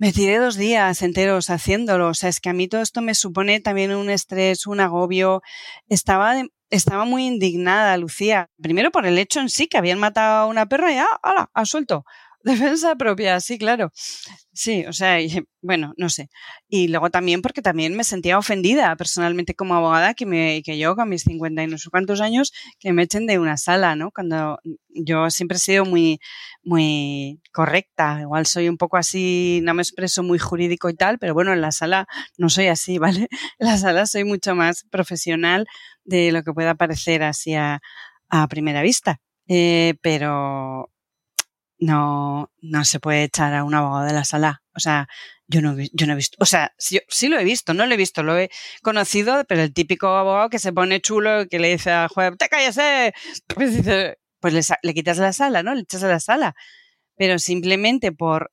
me 0.00 0.14
tiré 0.14 0.38
dos 0.38 0.56
días 0.56 1.02
enteros 1.02 1.50
haciéndolo. 1.50 2.08
O 2.08 2.14
sea, 2.14 2.30
es 2.30 2.40
que 2.40 2.48
a 2.48 2.54
mí 2.54 2.68
todo 2.68 2.80
esto 2.80 3.02
me 3.02 3.14
supone 3.14 3.60
también 3.60 3.94
un 3.94 4.08
estrés, 4.08 4.66
un 4.66 4.80
agobio. 4.80 5.42
Estaba, 5.90 6.36
estaba 6.70 7.04
muy 7.04 7.26
indignada, 7.26 7.98
Lucía. 7.98 8.48
Primero 8.62 8.90
por 8.90 9.04
el 9.04 9.18
hecho 9.18 9.40
en 9.40 9.50
sí, 9.50 9.66
que 9.66 9.76
habían 9.76 9.98
matado 9.98 10.38
a 10.38 10.46
una 10.46 10.64
perra 10.64 10.90
y 10.90 10.94
ya, 10.94 11.06
¡hala! 11.22 11.50
ha 11.52 11.64
suelto. 11.66 12.06
defensa 12.76 12.96
propia, 12.96 13.38
sí, 13.40 13.58
claro. 13.58 13.90
Sí, 14.52 14.84
o 14.86 14.92
sea, 14.92 15.18
bueno, 15.62 15.92
no 15.96 16.08
sé. 16.08 16.28
Y 16.68 16.88
luego 16.88 17.10
también 17.10 17.42
porque 17.42 17.62
también 17.62 17.96
me 17.96 18.04
sentía 18.04 18.38
ofendida 18.38 18.96
personalmente 18.96 19.54
como 19.54 19.74
abogada 19.74 20.14
que, 20.14 20.26
me, 20.26 20.62
que 20.64 20.78
yo 20.78 20.96
con 20.96 21.08
mis 21.08 21.22
50 21.22 21.62
y 21.62 21.66
no 21.66 21.78
sé 21.78 21.90
cuántos 21.90 22.20
años 22.20 22.52
que 22.78 22.92
me 22.92 23.02
echen 23.02 23.26
de 23.26 23.38
una 23.38 23.56
sala, 23.58 23.94
¿no? 23.96 24.10
Cuando 24.10 24.58
yo 24.88 25.30
siempre 25.30 25.56
he 25.56 25.60
sido 25.60 25.84
muy, 25.84 26.18
muy 26.62 27.40
correcta, 27.52 28.18
igual 28.22 28.46
soy 28.46 28.68
un 28.68 28.76
poco 28.78 28.96
así, 28.96 29.60
no 29.62 29.74
me 29.74 29.82
expreso 29.82 30.22
muy 30.22 30.38
jurídico 30.38 30.88
y 30.90 30.94
tal, 30.94 31.18
pero 31.18 31.34
bueno, 31.34 31.52
en 31.52 31.60
la 31.60 31.72
sala 31.72 32.06
no 32.38 32.48
soy 32.48 32.66
así, 32.68 32.98
¿vale? 33.26 33.28
En 33.58 33.66
la 33.68 33.76
sala 33.78 34.06
soy 34.06 34.24
mucho 34.24 34.54
más 34.54 34.84
profesional 34.90 35.66
de 36.04 36.32
lo 36.32 36.42
que 36.42 36.52
pueda 36.52 36.74
parecer 36.74 37.22
así 37.22 37.54
a, 37.54 37.80
a 38.28 38.48
primera 38.48 38.82
vista. 38.82 39.20
Eh, 39.48 39.94
pero 40.00 40.89
no, 41.80 42.50
no 42.60 42.84
se 42.84 43.00
puede 43.00 43.24
echar 43.24 43.54
a 43.54 43.64
un 43.64 43.74
abogado 43.74 44.06
de 44.06 44.12
la 44.12 44.24
sala. 44.24 44.62
O 44.74 44.80
sea, 44.80 45.08
yo 45.48 45.62
no, 45.62 45.76
yo 45.92 46.06
no 46.06 46.12
he 46.12 46.16
visto, 46.16 46.36
o 46.40 46.46
sea, 46.46 46.72
sí, 46.78 47.00
sí, 47.08 47.28
lo 47.28 47.38
he 47.38 47.44
visto, 47.44 47.74
no 47.74 47.86
lo 47.86 47.94
he 47.94 47.96
visto, 47.96 48.22
lo 48.22 48.38
he 48.38 48.50
conocido, 48.82 49.44
pero 49.48 49.62
el 49.62 49.72
típico 49.74 50.06
abogado 50.08 50.50
que 50.50 50.60
se 50.60 50.72
pone 50.72 51.00
chulo, 51.00 51.48
que 51.48 51.58
le 51.58 51.70
dice 51.70 51.90
al 51.90 52.08
juez, 52.08 52.32
te 52.38 52.48
cállese, 52.48 53.12
pues, 53.48 53.76
dice, 53.76 54.18
pues 54.40 54.54
le, 54.54 54.62
le, 54.82 54.94
quitas 54.94 55.18
la 55.18 55.32
sala, 55.32 55.62
¿no? 55.62 55.74
Le 55.74 55.82
echas 55.82 56.04
a 56.04 56.08
la 56.08 56.20
sala. 56.20 56.54
Pero 57.16 57.38
simplemente 57.38 58.12
por 58.12 58.52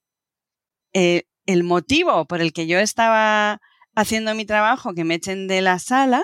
eh, 0.94 1.24
el 1.46 1.64
motivo 1.64 2.26
por 2.26 2.42
el 2.42 2.54
que 2.54 2.68
yo 2.68 2.80
estaba 2.80 3.62
haciendo 3.96 4.36
mi 4.36 4.46
trabajo, 4.46 4.94
que 4.94 5.04
me 5.04 5.16
echen 5.16 5.48
de 5.48 5.62
la 5.62 5.80
sala, 5.80 6.24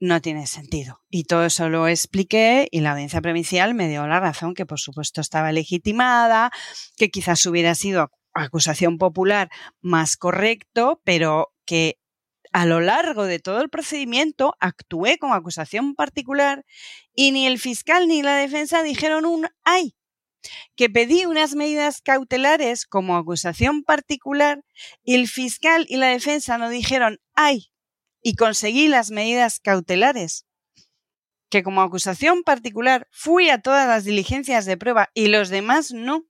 no 0.00 0.20
tiene 0.20 0.46
sentido. 0.46 1.00
Y 1.10 1.24
todo 1.24 1.44
eso 1.46 1.68
lo 1.68 1.88
expliqué 1.88 2.68
y 2.70 2.80
la 2.80 2.92
audiencia 2.92 3.20
provincial 3.20 3.74
me 3.74 3.88
dio 3.88 4.06
la 4.06 4.20
razón, 4.20 4.54
que 4.54 4.66
por 4.66 4.80
supuesto 4.80 5.20
estaba 5.20 5.52
legitimada, 5.52 6.50
que 6.96 7.10
quizás 7.10 7.44
hubiera 7.46 7.74
sido 7.74 8.10
acusación 8.34 8.98
popular 8.98 9.50
más 9.80 10.16
correcto, 10.16 11.00
pero 11.04 11.52
que 11.64 11.98
a 12.52 12.66
lo 12.66 12.80
largo 12.80 13.24
de 13.24 13.38
todo 13.38 13.60
el 13.60 13.68
procedimiento 13.68 14.54
actué 14.60 15.18
como 15.18 15.34
acusación 15.34 15.94
particular 15.94 16.64
y 17.14 17.32
ni 17.32 17.46
el 17.46 17.58
fiscal 17.58 18.08
ni 18.08 18.22
la 18.22 18.36
defensa 18.36 18.82
dijeron 18.82 19.26
un 19.26 19.48
ay, 19.64 19.94
que 20.76 20.88
pedí 20.88 21.26
unas 21.26 21.54
medidas 21.54 22.00
cautelares 22.00 22.86
como 22.86 23.16
acusación 23.16 23.82
particular 23.82 24.64
y 25.02 25.14
el 25.14 25.28
fiscal 25.28 25.84
y 25.88 25.96
la 25.96 26.08
defensa 26.08 26.56
no 26.58 26.70
dijeron 26.70 27.18
ay, 27.34 27.70
y 28.22 28.34
conseguí 28.34 28.88
las 28.88 29.10
medidas 29.10 29.60
cautelares, 29.60 30.46
que 31.50 31.62
como 31.62 31.82
acusación 31.82 32.42
particular 32.42 33.08
fui 33.10 33.50
a 33.50 33.60
todas 33.60 33.88
las 33.88 34.04
diligencias 34.04 34.66
de 34.66 34.76
prueba 34.76 35.10
y 35.14 35.28
los 35.28 35.48
demás 35.48 35.92
no. 35.92 36.26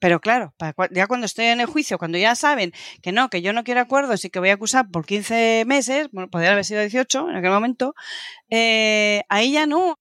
Pero 0.00 0.20
claro, 0.20 0.54
ya 0.92 1.08
cuando 1.08 1.26
estoy 1.26 1.46
en 1.46 1.60
el 1.60 1.66
juicio, 1.66 1.98
cuando 1.98 2.18
ya 2.18 2.36
saben 2.36 2.72
que 3.02 3.10
no, 3.10 3.28
que 3.28 3.42
yo 3.42 3.52
no 3.52 3.64
quiero 3.64 3.80
acuerdos 3.80 4.24
y 4.24 4.30
que 4.30 4.38
voy 4.38 4.50
a 4.50 4.54
acusar 4.54 4.88
por 4.90 5.04
15 5.04 5.64
meses, 5.66 6.08
bueno, 6.12 6.30
podría 6.30 6.52
haber 6.52 6.64
sido 6.64 6.80
18 6.80 7.30
en 7.30 7.36
aquel 7.36 7.50
momento, 7.50 7.94
eh, 8.48 9.22
ahí 9.28 9.52
ya 9.52 9.66
no. 9.66 9.96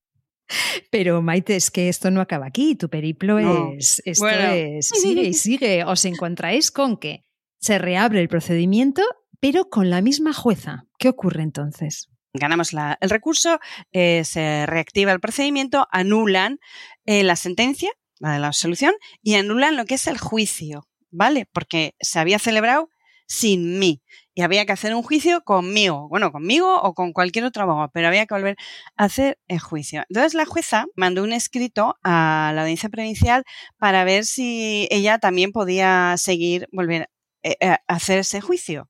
Pero 0.91 1.21
Maite, 1.23 1.55
es 1.55 1.71
que 1.71 1.89
esto 1.89 2.11
no 2.11 2.21
acaba 2.21 2.45
aquí, 2.45 2.75
tu 2.75 2.89
periplo 2.89 3.39
es, 3.75 4.01
esto 4.05 4.29
es, 4.29 4.89
sigue 4.89 5.23
y 5.23 5.33
sigue. 5.33 5.83
Os 5.83 6.05
encontráis 6.05 6.71
con 6.71 6.97
que 6.97 7.26
se 7.59 7.77
reabre 7.77 8.21
el 8.21 8.29
procedimiento, 8.29 9.03
pero 9.39 9.69
con 9.69 9.89
la 9.89 10.01
misma 10.01 10.33
jueza. 10.33 10.85
¿Qué 10.97 11.09
ocurre 11.09 11.43
entonces? 11.43 12.09
Ganamos 12.33 12.73
el 12.73 13.09
recurso, 13.09 13.59
eh, 13.91 14.23
se 14.23 14.65
reactiva 14.65 15.11
el 15.11 15.19
procedimiento, 15.19 15.87
anulan 15.91 16.59
eh, 17.05 17.23
la 17.23 17.35
sentencia, 17.35 17.89
la 18.19 18.33
de 18.33 18.39
la 18.39 18.47
absolución, 18.47 18.93
y 19.21 19.35
anulan 19.35 19.75
lo 19.75 19.85
que 19.85 19.95
es 19.95 20.07
el 20.07 20.17
juicio, 20.17 20.87
¿vale? 21.09 21.47
Porque 21.51 21.95
se 21.99 22.19
había 22.19 22.39
celebrado 22.39 22.89
sin 23.27 23.79
mí 23.79 24.01
y 24.33 24.41
había 24.41 24.65
que 24.65 24.71
hacer 24.71 24.93
un 24.93 25.03
juicio 25.03 25.41
conmigo, 25.41 26.07
bueno, 26.09 26.31
conmigo 26.31 26.79
o 26.81 26.93
con 26.93 27.11
cualquier 27.11 27.43
otro 27.45 27.63
abogado, 27.63 27.89
pero 27.93 28.07
había 28.07 28.25
que 28.25 28.35
volver 28.35 28.55
a 28.95 29.05
hacer 29.05 29.39
el 29.47 29.59
juicio. 29.59 30.03
Entonces 30.09 30.33
la 30.33 30.45
jueza 30.45 30.85
mandó 30.95 31.23
un 31.23 31.33
escrito 31.33 31.97
a 32.03 32.51
la 32.53 32.61
audiencia 32.61 32.89
provincial 32.89 33.43
para 33.77 34.03
ver 34.03 34.25
si 34.25 34.87
ella 34.91 35.17
también 35.17 35.51
podía 35.51 36.15
seguir, 36.17 36.69
volver 36.71 37.09
hacer 37.87 38.19
ese 38.19 38.41
juicio. 38.41 38.89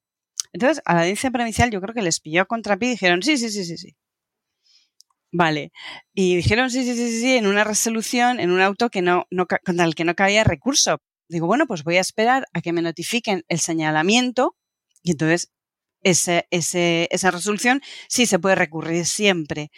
Entonces, 0.53 0.81
a 0.86 0.95
la 0.95 1.01
audiencia 1.01 1.31
provincial 1.31 1.71
yo 1.71 1.81
creo 1.81 1.95
que 1.95 2.01
les 2.01 2.19
pilló 2.21 2.47
contra 2.47 2.77
pie 2.77 2.89
y 2.89 2.91
dijeron, 2.93 3.23
sí, 3.23 3.38
sí, 3.38 3.49
sí, 3.51 3.65
sí, 3.65 3.77
sí. 3.77 3.95
Vale. 5.31 5.71
Y 6.13 6.36
dijeron, 6.38 6.69
sí, 6.71 6.83
sí, 6.83 6.95
sí, 6.95 7.19
sí, 7.19 7.36
en 7.38 7.47
una 7.47 7.63
resolución, 7.63 8.39
en 8.39 8.49
un 8.51 8.62
auto 8.62 8.89
que 8.89 9.01
no, 9.01 9.25
no, 9.29 9.45
contra 9.65 9.86
el 9.86 9.93
que 9.95 10.05
no 10.05 10.15
cabía 10.15 10.43
recurso. 10.43 10.99
Digo, 11.29 11.47
bueno, 11.47 11.67
pues 11.67 11.83
voy 11.83 11.97
a 11.97 12.01
esperar 12.01 12.45
a 12.53 12.62
que 12.62 12.71
me 12.73 12.81
notifiquen 12.81 13.43
el 13.49 13.60
señalamiento 13.60 14.55
y 15.03 15.12
entonces 15.12 15.51
ese, 16.03 16.47
ese, 16.51 17.07
esa 17.12 17.31
resolución 17.31 17.81
sí 18.10 18.25
se 18.27 18.39
puede 18.39 18.55
recurrir 18.55 19.05
siempre. 19.05 19.71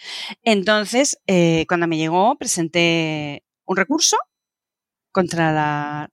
Entonces, 0.43 1.17
eh, 1.27 1.65
cuando 1.67 1.87
me 1.87 1.97
llegó, 1.97 2.37
presenté 2.37 3.43
un 3.65 3.77
recurso 3.77 4.17
contra 5.11 5.51
la 5.51 6.09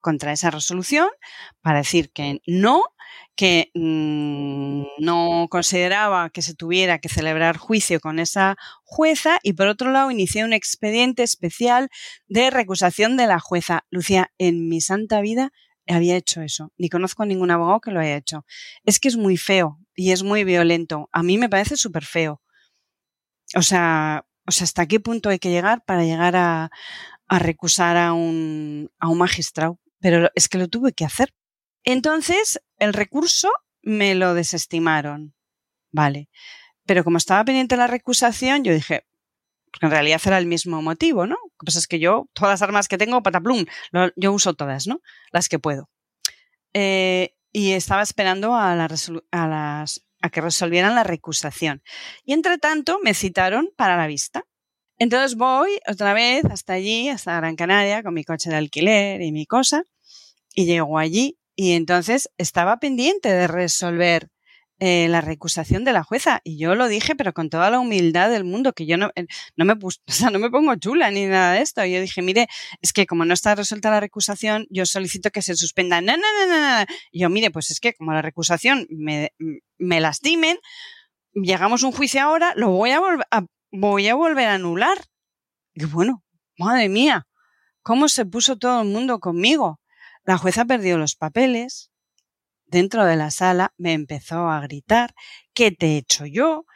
contra 0.00 0.32
esa 0.32 0.50
resolución 0.50 1.08
para 1.60 1.78
decir 1.78 2.10
que 2.12 2.40
no, 2.46 2.82
que 3.36 3.70
mm, 3.74 4.82
no 4.98 5.46
consideraba 5.50 6.30
que 6.30 6.42
se 6.42 6.54
tuviera 6.54 6.98
que 6.98 7.08
celebrar 7.08 7.56
juicio 7.56 8.00
con 8.00 8.18
esa 8.18 8.56
jueza 8.82 9.38
y 9.42 9.52
por 9.54 9.68
otro 9.68 9.90
lado 9.90 10.10
inicié 10.10 10.44
un 10.44 10.52
expediente 10.52 11.22
especial 11.22 11.88
de 12.26 12.50
recusación 12.50 13.16
de 13.16 13.26
la 13.26 13.40
jueza. 13.40 13.84
Lucía, 13.90 14.32
en 14.38 14.68
mi 14.68 14.80
santa 14.80 15.20
vida 15.20 15.52
había 15.86 16.16
hecho 16.16 16.42
eso, 16.42 16.72
ni 16.76 16.88
conozco 16.88 17.22
a 17.22 17.26
ningún 17.26 17.50
abogado 17.50 17.80
que 17.80 17.90
lo 17.90 18.00
haya 18.00 18.16
hecho. 18.16 18.44
Es 18.84 19.00
que 19.00 19.08
es 19.08 19.16
muy 19.16 19.36
feo 19.36 19.78
y 19.94 20.12
es 20.12 20.22
muy 20.22 20.44
violento. 20.44 21.08
A 21.12 21.22
mí 21.22 21.38
me 21.38 21.48
parece 21.48 21.76
súper 21.76 22.04
feo. 22.04 22.42
O 23.54 23.62
sea, 23.62 24.26
o 24.46 24.50
sea, 24.50 24.64
¿hasta 24.64 24.86
qué 24.86 24.98
punto 25.00 25.28
hay 25.28 25.38
que 25.38 25.50
llegar 25.50 25.84
para 25.84 26.04
llegar 26.04 26.34
a, 26.36 26.70
a 27.28 27.38
recusar 27.38 27.96
a 27.96 28.12
un, 28.14 28.90
a 28.98 29.08
un 29.08 29.18
magistrado? 29.18 29.78
Pero 30.00 30.30
es 30.34 30.48
que 30.48 30.58
lo 30.58 30.68
tuve 30.68 30.92
que 30.92 31.04
hacer. 31.04 31.34
Entonces, 31.84 32.60
el 32.78 32.92
recurso 32.92 33.50
me 33.82 34.14
lo 34.14 34.34
desestimaron. 34.34 35.34
Vale. 35.90 36.28
Pero 36.86 37.04
como 37.04 37.18
estaba 37.18 37.44
pendiente 37.44 37.76
la 37.76 37.86
recusación, 37.86 38.64
yo 38.64 38.72
dije, 38.72 39.06
en 39.80 39.90
realidad 39.90 40.20
era 40.24 40.38
el 40.38 40.46
mismo 40.46 40.82
motivo, 40.82 41.26
¿no? 41.26 41.36
Lo 41.36 41.50
que 41.58 41.66
pasa 41.66 41.78
es 41.78 41.86
que 41.86 41.98
yo, 41.98 42.28
todas 42.32 42.52
las 42.52 42.62
armas 42.62 42.88
que 42.88 42.98
tengo, 42.98 43.22
pataplum, 43.22 43.64
yo 44.16 44.32
uso 44.32 44.54
todas, 44.54 44.86
¿no? 44.86 45.00
Las 45.30 45.48
que 45.48 45.58
puedo. 45.58 45.90
Eh, 46.74 47.34
y 47.52 47.72
estaba 47.72 48.02
esperando 48.02 48.54
a, 48.54 48.72
a, 48.72 49.46
las, 49.48 50.06
a 50.20 50.30
que 50.30 50.40
resolvieran 50.40 50.94
la 50.94 51.04
recusación. 51.04 51.82
Y 52.24 52.32
entre 52.32 52.58
tanto, 52.58 52.98
me 53.02 53.14
citaron 53.14 53.70
para 53.76 53.96
la 53.96 54.06
vista. 54.06 54.44
Entonces 54.98 55.36
voy 55.36 55.78
otra 55.86 56.12
vez 56.12 56.44
hasta 56.46 56.74
allí, 56.74 57.08
hasta 57.08 57.36
Gran 57.36 57.56
Canaria, 57.56 58.02
con 58.02 58.14
mi 58.14 58.24
coche 58.24 58.50
de 58.50 58.56
alquiler 58.56 59.22
y 59.22 59.32
mi 59.32 59.46
cosa, 59.46 59.84
y 60.54 60.66
llego 60.66 60.98
allí 60.98 61.38
y 61.60 61.72
entonces 61.72 62.30
estaba 62.38 62.78
pendiente 62.78 63.30
de 63.30 63.48
resolver 63.48 64.28
eh, 64.78 65.08
la 65.08 65.20
recusación 65.20 65.82
de 65.82 65.92
la 65.92 66.04
jueza. 66.04 66.40
Y 66.44 66.56
yo 66.56 66.76
lo 66.76 66.86
dije, 66.86 67.16
pero 67.16 67.32
con 67.32 67.50
toda 67.50 67.68
la 67.68 67.80
humildad 67.80 68.30
del 68.30 68.44
mundo, 68.44 68.72
que 68.74 68.86
yo 68.86 68.96
no, 68.96 69.10
eh, 69.16 69.26
no, 69.56 69.64
me, 69.64 69.72
o 69.82 69.90
sea, 70.06 70.30
no 70.30 70.38
me 70.38 70.50
pongo 70.50 70.76
chula 70.76 71.10
ni 71.10 71.26
nada 71.26 71.54
de 71.54 71.62
esto. 71.62 71.84
yo 71.84 72.00
dije, 72.00 72.22
mire, 72.22 72.46
es 72.80 72.92
que 72.92 73.06
como 73.06 73.24
no 73.24 73.34
está 73.34 73.56
resuelta 73.56 73.90
la 73.90 73.98
recusación, 73.98 74.68
yo 74.70 74.86
solicito 74.86 75.30
que 75.30 75.42
se 75.42 75.56
suspenda. 75.56 76.00
No, 76.00 76.16
no, 76.16 76.22
no, 76.46 76.46
no. 76.46 76.86
Y 77.10 77.22
yo, 77.22 77.28
mire, 77.28 77.50
pues 77.50 77.72
es 77.72 77.80
que 77.80 77.94
como 77.94 78.12
la 78.12 78.22
recusación 78.22 78.86
me, 78.88 79.32
me 79.78 80.00
lastimen, 80.00 80.58
llegamos 81.34 81.82
a 81.82 81.86
un 81.86 81.92
juicio 81.92 82.22
ahora, 82.22 82.52
lo 82.54 82.70
voy 82.70 82.90
a, 82.90 83.00
a 83.32 83.46
voy 83.70 84.08
a 84.08 84.14
volver 84.14 84.48
a 84.48 84.54
anular. 84.54 84.98
Y 85.74 85.84
bueno, 85.84 86.24
madre 86.56 86.88
mía, 86.88 87.26
¿cómo 87.82 88.08
se 88.08 88.26
puso 88.26 88.56
todo 88.56 88.82
el 88.82 88.88
mundo 88.88 89.20
conmigo? 89.20 89.80
La 90.24 90.38
jueza 90.38 90.64
perdió 90.64 90.98
los 90.98 91.14
papeles. 91.16 91.90
Dentro 92.66 93.06
de 93.06 93.16
la 93.16 93.30
sala 93.30 93.72
me 93.78 93.94
empezó 93.94 94.50
a 94.50 94.60
gritar, 94.60 95.14
¿qué 95.54 95.70
te 95.70 95.94
he 95.94 95.96
hecho 95.98 96.26
yo? 96.26 96.66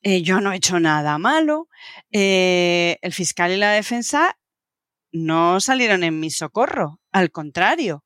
Eh, 0.00 0.22
yo 0.22 0.40
no 0.40 0.52
he 0.52 0.56
hecho 0.56 0.80
nada 0.80 1.18
malo. 1.18 1.68
Eh, 2.10 2.98
el 3.02 3.12
fiscal 3.12 3.52
y 3.52 3.58
la 3.58 3.72
defensa 3.72 4.38
no 5.12 5.60
salieron 5.60 6.04
en 6.04 6.18
mi 6.20 6.30
socorro, 6.30 7.00
al 7.12 7.30
contrario. 7.30 8.02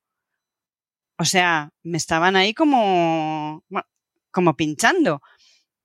O 1.18 1.24
sea, 1.24 1.70
me 1.84 1.98
estaban 1.98 2.34
ahí 2.34 2.52
como, 2.52 3.64
como 4.32 4.56
pinchando 4.56 5.22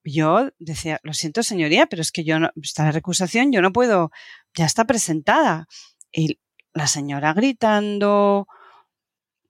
yo 0.04 0.50
decía, 0.60 1.00
lo 1.04 1.14
siento 1.14 1.44
señoría, 1.44 1.88
pero 1.88 2.02
es 2.02 2.12
que 2.12 2.24
yo 2.24 2.40
no, 2.40 2.52
esta 2.62 2.92
recusación 2.92 3.52
yo 3.52 3.62
no 3.62 3.72
puedo, 3.72 4.12
ya 4.56 4.66
está 4.66 4.86
presentada. 4.86 5.68
Y 6.12 6.40
la 6.74 6.88
señora 6.88 7.34
gritando, 7.34 8.48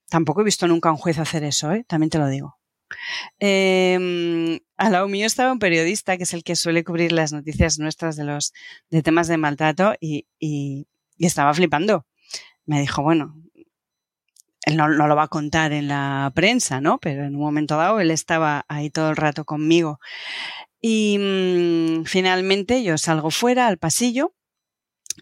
tampoco 0.10 0.42
he 0.42 0.46
visto 0.46 0.68
nunca 0.68 0.90
a 0.90 0.92
un 0.94 0.98
juez 0.98 1.20
hacer 1.20 1.44
eso, 1.44 1.72
¿eh? 1.72 1.86
también 1.88 2.10
te 2.10 2.18
lo 2.18 2.28
digo. 2.28 2.58
Eh, 3.40 4.60
al 4.76 4.92
lado 4.92 5.08
mío 5.08 5.26
estaba 5.26 5.52
un 5.52 5.60
periodista 5.60 6.18
que 6.18 6.24
es 6.24 6.34
el 6.34 6.44
que 6.44 6.58
suele 6.58 6.84
cubrir 6.84 7.14
las 7.14 7.32
noticias 7.32 7.80
nuestras 7.80 8.18
de 8.18 8.26
los 8.26 8.52
de 8.90 9.02
temas 9.02 9.28
de 9.28 9.38
maltrato 9.38 9.94
y, 10.02 10.28
y 10.40 10.86
estaba 11.20 11.54
flipando. 11.54 12.06
Me 12.66 12.82
dijo, 12.82 13.02
bueno, 13.02 13.36
él 14.72 14.78
no, 14.78 14.88
lo 14.88 15.16
va 15.16 15.24
a 15.24 15.28
contar 15.28 15.74
en 15.74 15.88
la 15.88 16.32
prensa, 16.34 16.82
¿no? 16.82 17.00
Pero 17.00 17.26
en 17.26 17.36
un 17.36 17.42
momento 17.42 17.78
dado 17.78 18.00
él 18.00 18.12
estaba 18.12 18.66
ahí 18.68 18.90
todo 18.90 19.10
el 19.10 19.18
rato 19.18 19.46
conmigo. 19.46 20.00
Y 20.82 21.18
mm, 21.20 22.06
finalmente 22.06 22.84
yo 22.84 22.98
salgo 22.98 23.32
fuera 23.32 23.68
al 23.68 23.78
pasillo 23.78 24.34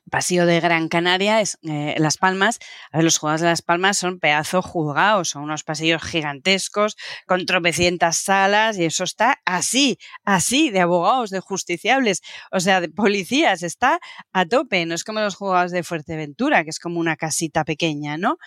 pasillo 0.10 0.46
de 0.46 0.60
Gran 0.60 0.90
Canaria, 0.90 1.42
es, 1.42 1.58
eh, 1.64 1.96
Las 1.98 2.18
Palmas, 2.18 2.60
a 2.92 2.98
ver, 2.98 3.04
los 3.04 3.18
juzgados 3.18 3.42
de 3.42 3.48
Las 3.48 3.62
Palmas 3.62 3.98
son 3.98 4.20
pedazos 4.20 4.66
juzgados, 4.66 5.30
son 5.30 5.44
unos 5.44 5.64
pasillos 5.64 6.02
gigantescos 6.04 6.96
con 7.26 7.46
tropecientas 7.46 8.18
salas 8.18 8.78
y 8.78 8.86
eso 8.86 9.04
está 9.04 9.40
así, 9.46 9.98
así, 10.24 10.70
de 10.70 10.82
abogados, 10.82 11.30
de 11.30 11.40
justiciables, 11.40 12.22
o 12.52 12.60
sea, 12.60 12.82
de 12.82 12.90
policías, 12.90 13.64
está 13.64 14.00
a 14.34 14.46
tope, 14.46 14.86
no 14.86 14.96
es 14.96 15.04
como 15.04 15.20
los 15.20 15.36
juzgados 15.36 15.72
de 15.72 15.84
Fuerteventura, 15.84 16.64
que 16.64 16.70
es 16.72 16.80
como 16.80 17.00
una 17.00 17.16
casita 17.16 17.64
pequeña, 17.64 18.18
¿no? 18.18 18.38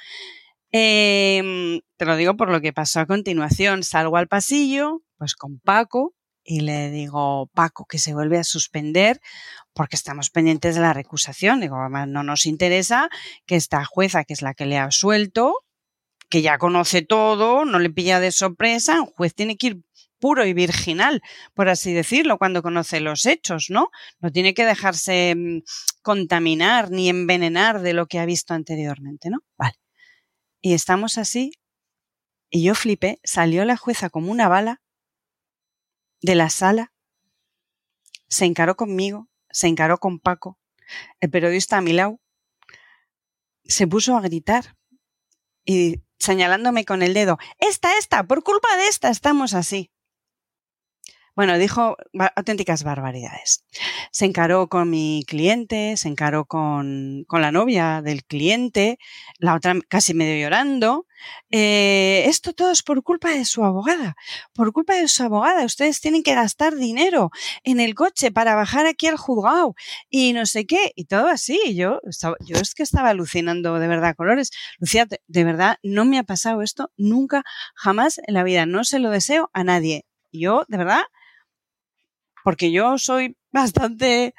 Em, 0.73 1.81
te 1.99 2.07
lo 2.07 2.17
digo 2.17 2.37
por 2.37 2.51
lo 2.51 2.61
que 2.63 2.73
pasó 2.73 3.01
a 3.01 3.07
continuación, 3.07 3.83
salgo 3.83 4.17
al 4.17 4.29
pasillo, 4.29 5.03
pues 5.19 5.35
con 5.35 5.61
Paco, 5.61 6.15
y 6.45 6.61
le 6.61 6.91
digo, 6.91 7.49
Paco, 7.55 7.87
que 7.87 7.99
se 7.99 8.15
vuelve 8.15 8.39
a 8.39 8.45
suspender 8.45 9.21
porque 9.75 9.97
estamos 9.97 10.31
pendientes 10.31 10.75
de 10.75 10.81
la 10.81 10.93
recusación. 10.93 11.61
Digo, 11.61 11.77
no 11.89 12.23
nos 12.23 12.47
interesa 12.47 13.11
que 13.47 13.57
esta 13.57 13.85
jueza, 13.85 14.25
que 14.25 14.33
es 14.33 14.43
la 14.43 14.55
que 14.55 14.67
le 14.67 14.79
ha 14.79 14.91
suelto, 14.91 15.55
que 16.29 16.43
ya 16.43 16.59
conoce 16.59 17.03
todo, 17.03 17.65
no 17.65 17.79
le 17.79 17.91
pilla 17.91 18.19
de 18.19 18.33
sorpresa, 18.33 19.03
un 19.03 19.07
juez 19.07 19.35
tiene 19.35 19.57
que 19.57 19.67
ir 19.69 19.83
puro 20.19 20.47
y 20.47 20.55
virginal, 20.55 21.21
por 21.53 21.69
así 21.69 21.93
decirlo, 21.93 22.39
cuando 22.39 22.63
conoce 22.63 23.01
los 23.01 23.27
hechos, 23.27 23.67
¿no? 23.71 23.91
No 24.21 24.31
tiene 24.31 24.55
que 24.55 24.65
dejarse 24.65 25.35
mm, 25.37 25.63
contaminar 26.01 26.91
ni 26.91 27.09
envenenar 27.09 27.83
de 27.83 27.93
lo 27.93 28.07
que 28.07 28.19
ha 28.21 28.25
visto 28.25 28.55
anteriormente, 28.55 29.31
¿no? 29.31 29.41
Vale. 29.59 29.75
Y 30.63 30.75
estamos 30.75 31.19
así, 31.19 31.53
y 32.49 32.63
yo 32.63 32.75
flipé, 32.75 33.21
salió 33.25 33.65
la 33.65 33.77
jueza 33.77 34.11
como 34.11 34.31
una 34.31 34.49
bala 34.49 34.81
de 36.21 36.37
la 36.37 36.51
sala, 36.51 36.93
se 38.29 38.45
encaró 38.45 38.77
conmigo, 38.77 39.29
se 39.51 39.67
encaró 39.67 39.99
con 39.99 40.21
Paco, 40.21 40.59
el 41.21 41.31
periodista 41.31 41.79
a 41.79 41.81
mi 41.81 41.93
se 43.65 43.87
puso 43.87 44.17
a 44.17 44.21
gritar 44.21 44.77
y 45.65 46.03
señalándome 46.19 46.85
con 46.85 47.03
el 47.03 47.13
dedo, 47.13 47.39
esta, 47.59 47.99
esta, 47.99 48.25
por 48.25 48.45
culpa 48.45 48.77
de 48.77 48.87
esta 48.87 49.11
estamos 49.11 49.55
así. 49.55 49.91
Bueno, 51.35 51.57
dijo 51.57 51.97
auténticas 52.37 52.85
barbaridades. 52.85 53.65
Se 54.11 54.27
encaró 54.27 54.69
con 54.69 54.91
mi 54.91 55.25
cliente, 55.27 55.97
se 55.97 56.09
encaró 56.09 56.45
con, 56.45 57.25
con 57.27 57.41
la 57.41 57.51
novia 57.51 58.03
del 58.03 58.23
cliente, 58.25 58.99
la 59.39 59.55
otra 59.55 59.75
casi 59.89 60.13
medio 60.13 60.43
llorando. 60.43 61.07
Eh, 61.51 62.25
esto 62.27 62.53
todo 62.53 62.71
es 62.71 62.83
por 62.83 63.03
culpa 63.03 63.31
de 63.31 63.47
su 63.47 63.65
abogada, 63.65 64.15
por 64.53 64.73
culpa 64.73 64.95
de 64.95 65.09
su 65.09 65.23
abogada. 65.23 65.65
Ustedes 65.65 66.03
tienen 66.03 66.23
que 66.23 66.35
gastar 66.35 66.75
dinero 66.77 67.31
en 67.65 67.81
el 67.81 67.95
coche 67.95 68.31
para 68.31 68.55
bajar 68.55 68.85
aquí 68.87 69.07
al 69.07 69.17
juzgado 69.17 69.75
y 70.11 70.35
no 70.35 70.45
sé 70.45 70.67
qué, 70.67 70.93
y 70.97 71.07
todo 71.07 71.29
así. 71.29 71.75
Yo, 71.75 72.01
yo 72.41 72.57
es 72.57 72.75
que 72.75 72.83
estaba 72.83 73.09
alucinando 73.09 73.79
de 73.79 73.89
verdad 73.89 74.17
colores. 74.17 74.51
Lucía, 74.79 75.07
de 75.27 75.45
verdad, 75.45 75.79
no 75.83 76.05
me 76.05 76.19
ha 76.19 76.25
pasado 76.25 76.61
esto 76.61 76.91
nunca, 76.99 77.43
jamás 77.75 78.21
en 78.27 78.35
la 78.35 78.43
vida. 78.45 78.67
No 78.67 78.85
se 78.85 78.99
lo 78.99 79.09
deseo 79.09 79.49
a 79.55 79.65
nadie. 79.65 80.05
Yo, 80.33 80.65
de 80.69 80.79
verdad, 80.79 81.03
porque 82.45 82.73
yo 82.73 82.99
soy 82.99 83.37
bastante 83.51 84.35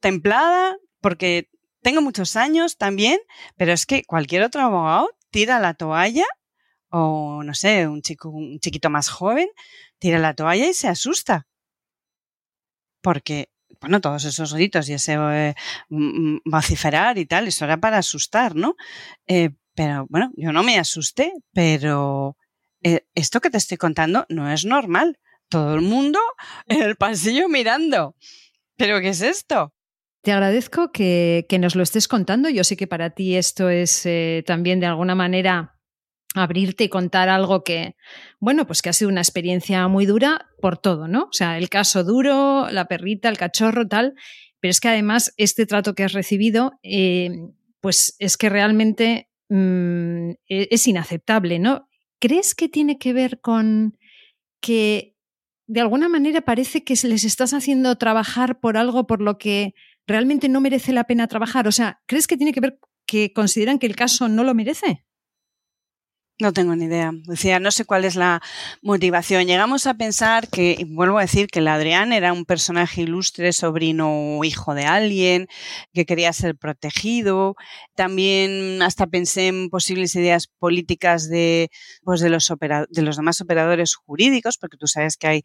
templada, 0.00 0.76
porque 1.00 1.50
tengo 1.82 2.00
muchos 2.00 2.36
años 2.36 2.76
también, 2.76 3.18
pero 3.56 3.72
es 3.72 3.86
que 3.86 4.04
cualquier 4.04 4.42
otro 4.42 4.62
abogado 4.62 5.10
tira 5.30 5.60
la 5.60 5.74
toalla 5.74 6.26
o 6.90 7.42
no 7.44 7.54
sé, 7.54 7.86
un 7.86 8.02
chico 8.02 8.30
un 8.30 8.58
chiquito 8.60 8.90
más 8.90 9.08
joven 9.08 9.48
tira 9.98 10.18
la 10.18 10.34
toalla 10.34 10.68
y 10.68 10.74
se 10.74 10.88
asusta. 10.88 11.46
Porque 13.02 13.50
bueno, 13.80 14.00
todos 14.00 14.24
esos 14.24 14.54
gritos 14.54 14.88
y 14.88 14.94
ese 14.94 15.14
eh, 15.14 15.54
vociferar 16.44 17.18
y 17.18 17.26
tal, 17.26 17.48
eso 17.48 17.64
era 17.64 17.76
para 17.78 17.98
asustar, 17.98 18.56
¿no? 18.56 18.76
Eh, 19.26 19.50
pero 19.74 20.06
bueno, 20.08 20.32
yo 20.36 20.52
no 20.52 20.62
me 20.62 20.78
asusté, 20.78 21.32
pero 21.52 22.36
eh, 22.82 23.06
esto 23.14 23.40
que 23.40 23.50
te 23.50 23.58
estoy 23.58 23.76
contando 23.76 24.26
no 24.28 24.50
es 24.50 24.64
normal 24.64 25.18
todo 25.48 25.74
el 25.74 25.80
mundo 25.80 26.18
en 26.66 26.82
el 26.82 26.96
pasillo 26.96 27.48
mirando. 27.48 28.14
¿Pero 28.76 29.00
qué 29.00 29.08
es 29.08 29.22
esto? 29.22 29.72
Te 30.22 30.32
agradezco 30.32 30.92
que, 30.92 31.46
nos 31.60 31.74
lo 31.74 31.82
estés 31.82 32.08
contando. 32.08 32.48
Yo 32.48 32.64
sé 32.64 32.76
que 32.76 32.86
para 32.86 33.10
ti 33.10 33.36
esto 33.36 33.68
es 33.68 34.04
eh, 34.06 34.42
también 34.46 34.80
de 34.80 34.86
alguna 34.86 35.14
manera 35.14 35.78
abrirte 36.34 36.84
y 36.84 36.88
contar 36.88 37.28
algo 37.28 37.64
que, 37.64 37.96
bueno, 38.38 38.66
pues 38.66 38.82
que 38.82 38.90
ha 38.90 38.92
sido 38.92 39.10
una 39.10 39.20
experiencia 39.20 39.88
muy 39.88 40.06
dura 40.06 40.48
por 40.60 40.76
todo, 40.78 41.08
¿no? 41.08 41.24
O 41.24 41.32
sea, 41.32 41.56
el 41.56 41.68
caso 41.68 42.04
duro, 42.04 42.68
la 42.70 42.86
perrita, 42.86 43.28
el 43.28 43.38
cachorro, 43.38 43.88
tal. 43.88 44.14
Pero 44.60 44.70
es 44.70 44.80
que 44.80 44.88
además 44.88 45.32
este 45.36 45.66
trato 45.66 45.94
que 45.94 46.04
has 46.04 46.12
recibido, 46.12 46.78
eh, 46.82 47.30
pues 47.80 48.16
es 48.18 48.36
que 48.36 48.48
realmente 48.48 49.30
mm, 49.48 50.30
e-, 50.48 50.68
es 50.70 50.86
inaceptable, 50.86 51.58
¿no? 51.58 51.88
¿Crees 52.20 52.54
que 52.54 52.68
tiene 52.68 52.98
que 52.98 53.12
ver 53.12 53.40
con 53.40 53.96
que 54.60 55.14
de 55.68 55.80
alguna 55.80 56.08
manera 56.08 56.40
parece 56.40 56.82
que 56.82 56.94
les 57.04 57.24
estás 57.24 57.52
haciendo 57.52 57.96
trabajar 57.96 58.58
por 58.58 58.76
algo 58.78 59.06
por 59.06 59.20
lo 59.20 59.36
que 59.38 59.74
realmente 60.06 60.48
no 60.48 60.62
merece 60.62 60.92
la 60.92 61.04
pena 61.04 61.28
trabajar. 61.28 61.68
O 61.68 61.72
sea, 61.72 62.00
¿crees 62.06 62.26
que 62.26 62.38
tiene 62.38 62.52
que 62.52 62.60
ver 62.60 62.78
que 63.06 63.32
consideran 63.34 63.78
que 63.78 63.86
el 63.86 63.94
caso 63.94 64.28
no 64.28 64.44
lo 64.44 64.54
merece? 64.54 65.04
No 66.40 66.52
tengo 66.52 66.76
ni 66.76 66.84
idea. 66.84 67.10
Decía, 67.24 67.58
no 67.58 67.72
sé 67.72 67.84
cuál 67.84 68.04
es 68.04 68.14
la 68.14 68.40
motivación. 68.80 69.46
Llegamos 69.46 69.88
a 69.88 69.94
pensar 69.94 70.46
que, 70.48 70.86
vuelvo 70.88 71.18
a 71.18 71.22
decir, 71.22 71.48
que 71.48 71.58
el 71.58 71.66
Adrián 71.66 72.12
era 72.12 72.32
un 72.32 72.44
personaje 72.44 73.02
ilustre, 73.02 73.52
sobrino 73.52 74.38
o 74.38 74.44
hijo 74.44 74.74
de 74.74 74.84
alguien, 74.84 75.48
que 75.92 76.06
quería 76.06 76.32
ser 76.32 76.56
protegido. 76.56 77.56
También 77.96 78.82
hasta 78.82 79.08
pensé 79.08 79.48
en 79.48 79.68
posibles 79.68 80.14
ideas 80.14 80.46
políticas 80.46 81.28
de, 81.28 81.70
pues 82.04 82.20
de, 82.20 82.30
los, 82.30 82.52
de 82.88 83.02
los 83.02 83.16
demás 83.16 83.40
operadores 83.40 83.96
jurídicos, 83.96 84.58
porque 84.58 84.76
tú 84.76 84.86
sabes 84.86 85.16
que 85.16 85.26
hay 85.26 85.42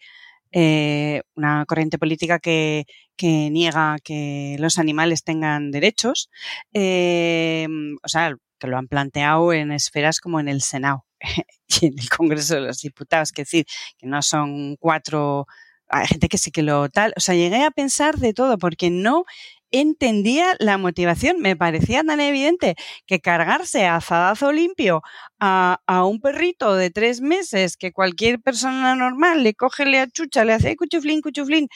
eh, 0.51 1.23
una 1.35 1.65
corriente 1.65 1.97
política 1.97 2.37
que, 2.37 2.85
que, 3.15 3.49
niega 3.49 3.97
que 4.03 4.57
los 4.59 4.77
animales 4.77 5.23
tengan 5.23 5.71
derechos. 5.71 6.29
Eh, 6.71 7.67
o 8.03 8.07
sea, 8.07 8.35
que 8.63 8.69
lo 8.69 8.77
han 8.77 8.87
planteado 8.87 9.51
en 9.51 9.73
esferas 9.73 10.21
como 10.21 10.39
en 10.39 10.47
el 10.47 10.61
Senado 10.61 11.05
y 11.81 11.87
en 11.87 11.99
el 11.99 12.09
Congreso 12.09 12.55
de 12.55 12.61
los 12.61 12.79
Diputados, 12.79 13.33
que 13.33 13.41
decir, 13.41 13.65
que 13.97 14.07
no 14.07 14.21
son 14.21 14.77
cuatro, 14.77 15.47
hay 15.89 16.07
gente 16.07 16.29
que 16.29 16.37
sí 16.37 16.49
que 16.49 16.63
lo 16.63 16.87
tal, 16.87 17.13
o 17.17 17.19
sea, 17.19 17.35
llegué 17.35 17.63
a 17.63 17.71
pensar 17.71 18.17
de 18.19 18.33
todo 18.33 18.57
porque 18.57 18.89
no 18.89 19.25
entendía 19.71 20.55
la 20.59 20.77
motivación. 20.77 21.41
Me 21.41 21.57
parecía 21.57 22.03
tan 22.03 22.21
evidente 22.21 22.75
que 23.05 23.19
cargarse 23.19 23.85
a 23.85 23.99
zadazo 23.99 24.53
limpio 24.53 25.01
a, 25.41 25.81
a, 25.85 26.05
un 26.05 26.21
perrito 26.21 26.75
de 26.75 26.89
tres 26.89 27.19
meses 27.19 27.75
que 27.75 27.91
cualquier 27.91 28.39
persona 28.39 28.95
normal 28.95 29.43
le 29.43 29.55
coge, 29.55 29.85
le 29.85 29.99
achucha, 29.99 30.45
le 30.45 30.53
hace 30.53 30.77
cuchuflín, 30.77 31.21
cuchuflín. 31.21 31.67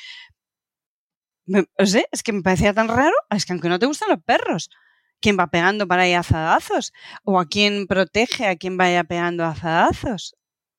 no 1.48 1.66
sé, 1.86 2.08
es 2.12 2.24
que 2.24 2.34
me 2.34 2.44
parecía 2.44 2.74
tan 2.74 2.88
raro. 2.88 3.16
Es 3.30 3.46
que 3.46 3.54
aunque 3.54 3.70
no 3.70 3.80
te 3.80 3.88
gustan 3.88 4.10
los 4.10 4.24
perros, 4.24 4.70
quién 5.22 5.38
va 5.40 5.48
pegando 5.48 5.88
para 5.88 6.04
ahí 6.04 6.14
azadazos 6.14 6.94
o 7.24 7.40
a 7.40 7.48
quién 7.48 7.88
protege 7.88 8.48
a 8.48 8.56
quién 8.56 8.78
vaya 8.78 9.04
pegando 9.04 9.46
azadazos. 9.46 10.36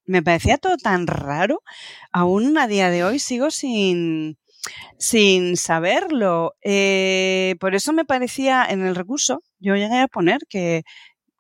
Me 0.06 0.22
parecía 0.22 0.58
todo 0.58 0.76
tan 0.78 1.06
raro. 1.06 1.62
Aún 2.12 2.56
a 2.58 2.66
día 2.66 2.90
de 2.90 3.04
hoy 3.04 3.18
sigo 3.18 3.50
sin, 3.50 4.38
sin 4.98 5.56
saberlo. 5.56 6.54
Eh, 6.62 7.56
por 7.60 7.74
eso 7.74 7.92
me 7.92 8.04
parecía 8.04 8.64
en 8.68 8.82
el 8.86 8.94
recurso, 8.94 9.42
yo 9.58 9.76
llegué 9.76 10.00
a 10.00 10.08
poner 10.08 10.40
que, 10.48 10.84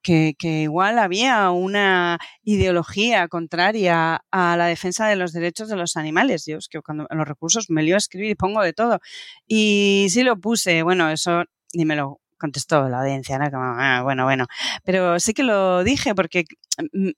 que, 0.02 0.34
que, 0.38 0.62
igual 0.62 0.98
había 0.98 1.50
una 1.50 2.18
ideología 2.44 3.28
contraria 3.28 4.22
a 4.30 4.56
la 4.56 4.66
defensa 4.66 5.08
de 5.08 5.16
los 5.16 5.32
derechos 5.32 5.68
de 5.68 5.76
los 5.76 5.96
animales. 5.96 6.44
Yo 6.46 6.58
es 6.58 6.68
que 6.68 6.80
cuando 6.82 7.06
en 7.10 7.18
los 7.18 7.28
recursos 7.28 7.70
me 7.70 7.82
lío 7.82 7.94
a 7.94 7.98
escribir 7.98 8.30
y 8.30 8.34
pongo 8.34 8.62
de 8.62 8.72
todo. 8.74 9.00
Y 9.46 10.08
sí 10.10 10.22
lo 10.22 10.38
puse, 10.40 10.82
bueno, 10.82 11.10
eso 11.10 11.44
ni 11.74 11.84
me 11.84 11.96
lo 11.96 12.20
contestó 12.38 12.88
la 12.88 13.00
audiencia, 13.00 13.38
¿no? 13.38 13.50
Como, 13.50 13.64
ah, 13.64 14.02
bueno, 14.02 14.24
bueno. 14.24 14.46
Pero 14.84 15.20
sí 15.20 15.34
que 15.34 15.42
lo 15.42 15.84
dije 15.84 16.14
porque 16.14 16.44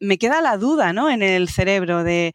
me 0.01 0.19
queda 0.19 0.41
la 0.41 0.57
duda, 0.57 0.93
¿no? 0.93 1.11
En 1.11 1.23
el 1.23 1.49
cerebro 1.49 2.03
de, 2.05 2.33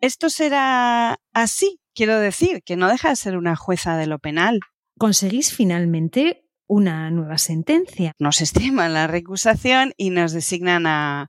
¿esto 0.00 0.30
será 0.30 1.18
así? 1.32 1.80
Quiero 1.94 2.18
decir, 2.18 2.62
que 2.64 2.76
no 2.76 2.88
deja 2.88 3.08
de 3.08 3.16
ser 3.16 3.36
una 3.36 3.56
jueza 3.56 3.96
de 3.96 4.06
lo 4.06 4.18
penal. 4.18 4.60
¿Conseguís 4.98 5.54
finalmente 5.54 6.44
una 6.66 7.10
nueva 7.10 7.38
sentencia? 7.38 8.12
Nos 8.18 8.40
estiman 8.40 8.92
la 8.94 9.06
recusación 9.06 9.94
y 9.96 10.10
nos 10.10 10.32
designan 10.32 10.86
a, 10.86 11.28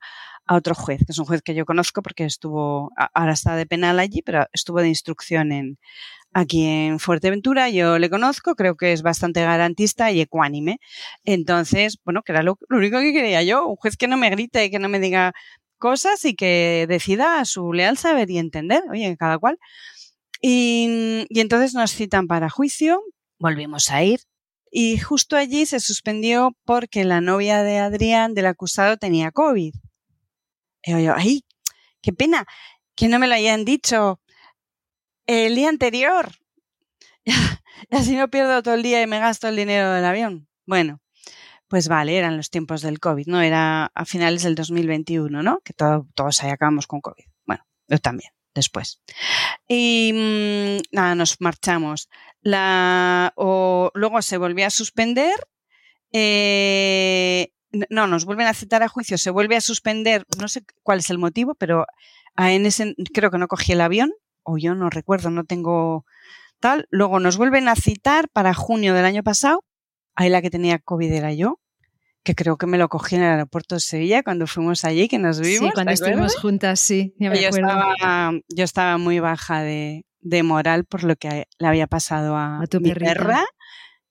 a 0.50 0.56
otro 0.56 0.74
juez, 0.74 0.98
que 1.06 1.12
es 1.12 1.20
un 1.20 1.26
juez 1.26 1.44
que 1.44 1.54
yo 1.54 1.64
conozco 1.64 2.02
porque 2.02 2.26
estuvo, 2.26 2.92
ahora 3.14 3.34
está 3.34 3.56
de 3.56 3.68
penal 3.68 4.00
allí, 4.00 4.24
pero 4.24 4.48
estuvo 4.52 4.82
de 4.82 4.88
instrucción 4.88 5.52
en, 5.52 5.78
aquí 6.34 6.66
en 6.66 6.98
Fuerteventura. 6.98 7.70
Yo 7.70 8.00
le 8.00 8.10
conozco, 8.10 8.56
creo 8.56 8.76
que 8.76 8.92
es 8.92 9.04
bastante 9.04 9.42
garantista 9.44 10.12
y 10.12 10.22
ecuánime. 10.22 10.80
Entonces, 11.24 12.00
bueno, 12.04 12.24
que 12.24 12.32
era 12.32 12.42
lo, 12.42 12.58
único 12.72 12.98
que 13.00 13.14
quería 13.14 13.44
yo, 13.44 13.68
un 13.68 13.76
juez 13.76 13.96
que 13.96 14.08
no 14.08 14.18
me 14.18 14.32
grite 14.32 14.66
y 14.66 14.72
que 14.72 14.80
no 14.80 14.90
me 14.90 15.00
diga 15.00 15.34
cosas 15.78 16.26
y 16.26 16.34
que 16.34 16.88
decida 16.90 17.40
a 17.40 17.46
su 17.46 17.72
leal 17.72 18.00
saber 18.00 18.32
y 18.32 18.40
entender, 18.40 18.82
oye, 18.90 19.16
cada 19.18 19.38
cual. 19.38 19.60
Y, 20.42 21.28
y 21.30 21.42
entonces 21.42 21.76
nos 21.76 21.92
citan 21.92 22.26
para 22.26 22.50
juicio, 22.50 23.04
volvimos 23.38 23.92
a 23.92 24.04
ir, 24.04 24.22
y 24.72 24.98
justo 24.98 25.36
allí 25.36 25.68
se 25.68 25.80
suspendió 25.80 26.56
porque 26.66 27.04
la 27.06 27.22
novia 27.22 27.62
de 27.62 27.78
Adrián, 27.78 28.34
del 28.34 28.48
acusado, 28.48 28.98
tenía 28.98 29.30
COVID. 29.30 29.76
Yo, 30.98 31.14
ay, 31.16 31.46
qué 32.02 32.14
pena 32.14 32.46
que 32.96 33.08
no 33.08 33.20
me 33.20 33.28
lo 33.28 33.36
hayan 33.36 33.64
dicho 33.66 34.20
el 35.26 35.56
día 35.56 35.70
anterior. 35.70 36.32
y 37.24 37.96
así 37.96 38.16
no 38.16 38.30
pierdo 38.30 38.64
todo 38.64 38.74
el 38.74 38.84
día 38.84 39.02
y 39.02 39.08
me 39.08 39.20
gasto 39.20 39.48
el 39.48 39.56
dinero 39.56 39.92
del 39.94 40.06
avión. 40.06 40.48
Bueno, 40.66 41.02
pues 41.70 41.88
vale, 41.88 42.18
eran 42.18 42.36
los 42.36 42.50
tiempos 42.50 42.82
del 42.82 43.00
COVID, 43.00 43.28
¿no? 43.28 43.42
Era 43.42 43.92
a 43.94 44.06
finales 44.06 44.44
del 44.44 44.56
2021, 44.56 45.44
¿no? 45.44 45.62
Que 45.64 45.74
todos 45.74 46.44
ahí 46.44 46.50
acabamos 46.50 46.88
con 46.88 47.00
COVID. 47.00 47.24
Bueno, 47.46 47.64
yo 47.88 48.00
también, 48.00 48.32
después. 48.56 49.02
Y 49.68 50.12
mm, 50.14 50.96
nada, 50.96 51.16
nos 51.16 51.40
marchamos. 51.40 52.10
La, 52.42 53.34
o, 53.36 53.92
luego 53.94 54.22
se 54.24 54.38
volvió 54.38 54.66
a 54.66 54.72
suspender. 54.72 55.36
Eh, 56.12 57.52
no, 57.90 58.08
nos 58.08 58.26
vuelven 58.26 58.48
a 58.48 58.54
citar 58.54 58.84
a 58.84 58.88
juicio, 58.88 59.18
se 59.18 59.30
vuelve 59.30 59.56
a 59.56 59.62
suspender, 59.62 60.26
no 60.40 60.48
sé 60.48 60.64
cuál 60.84 61.00
es 61.00 61.10
el 61.10 61.18
motivo, 61.18 61.56
pero 61.56 61.86
en 62.38 62.66
ese, 62.66 62.96
creo 63.14 63.32
que 63.32 63.38
no 63.38 63.48
cogí 63.48 63.74
el 63.74 63.82
avión, 63.82 64.12
o 64.44 64.58
yo 64.58 64.76
no 64.76 64.90
recuerdo, 64.90 65.30
no 65.30 65.44
tengo 65.44 66.06
tal. 66.60 66.88
Luego 66.90 67.20
nos 67.20 67.38
vuelven 67.38 67.68
a 67.68 67.76
citar 67.76 68.30
para 68.30 68.54
junio 68.54 68.94
del 68.94 69.06
año 69.06 69.24
pasado. 69.24 69.64
Ahí 70.16 70.30
la 70.30 70.42
que 70.42 70.50
tenía 70.50 70.80
COVID 70.80 71.12
era 71.12 71.34
yo, 71.34 71.60
que 72.24 72.36
creo 72.36 72.58
que 72.58 72.68
me 72.68 72.78
lo 72.78 72.90
cogí 72.90 73.16
en 73.16 73.24
el 73.24 73.32
aeropuerto 73.32 73.76
de 73.76 73.82
Sevilla 73.82 74.24
cuando 74.24 74.48
fuimos 74.48 74.84
allí, 74.84 75.08
que 75.08 75.20
nos 75.20 75.40
vimos. 75.40 75.70
Sí, 75.70 75.74
cuando 75.74 75.94
estuvimos 75.94 76.36
juntas, 76.36 76.80
sí, 76.80 77.16
yo, 77.20 77.32
Estaba, 77.32 78.32
yo 78.50 78.64
estaba 78.64 78.98
muy 78.98 79.20
baja 79.20 79.62
de, 79.62 80.06
de, 80.20 80.44
moral 80.44 80.86
por 80.86 81.04
lo 81.04 81.16
que 81.16 81.48
le 81.58 81.68
había 81.68 81.88
pasado 81.88 82.36
a, 82.36 82.62
tu 82.70 82.82
mi 82.82 82.94
perra, 82.94 83.46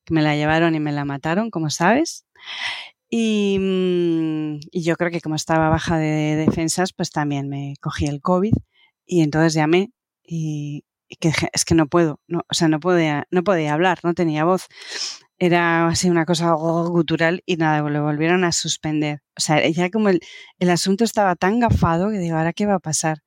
que 0.04 0.14
me 0.14 0.22
la 0.22 0.34
llevaron 0.34 0.74
y 0.74 0.80
me 0.80 0.92
la 0.92 1.04
mataron, 1.04 1.50
como 1.50 1.68
sabes. 1.68 2.24
Y, 3.10 3.58
mm, 3.58 4.60
y, 4.70 4.82
yo 4.82 4.96
creo 4.96 5.10
que 5.10 5.20
como 5.20 5.34
estaba 5.34 5.70
baja 5.70 5.98
de 5.98 6.36
defensas, 6.36 6.92
pues 6.92 7.10
también 7.10 7.48
me 7.48 7.74
cogí 7.80 8.06
el 8.06 8.20
COVID 8.20 8.52
y 9.06 9.22
entonces 9.22 9.54
llamé 9.54 9.92
y, 10.22 10.84
que 11.20 11.32
es 11.52 11.64
que 11.64 11.74
no 11.74 11.86
puedo, 11.88 12.20
no, 12.28 12.40
o 12.50 12.54
sea, 12.54 12.68
no 12.68 12.80
podía, 12.80 13.26
no 13.30 13.42
podía 13.44 13.72
hablar, 13.74 13.98
no 14.02 14.14
tenía 14.14 14.44
voz. 14.44 14.66
Era 15.38 15.88
así 15.88 16.10
una 16.10 16.26
cosa 16.26 16.52
gutural 16.52 17.42
y 17.46 17.56
nada, 17.56 17.88
lo 17.88 18.02
volvieron 18.02 18.44
a 18.44 18.52
suspender. 18.52 19.22
O 19.36 19.40
sea, 19.40 19.66
ya 19.68 19.90
como 19.90 20.10
el, 20.10 20.20
el 20.58 20.70
asunto 20.70 21.04
estaba 21.04 21.36
tan 21.36 21.60
gafado 21.60 22.10
que 22.10 22.18
digo, 22.18 22.36
¿ahora 22.36 22.52
qué 22.52 22.66
va 22.66 22.74
a 22.74 22.80
pasar? 22.80 23.18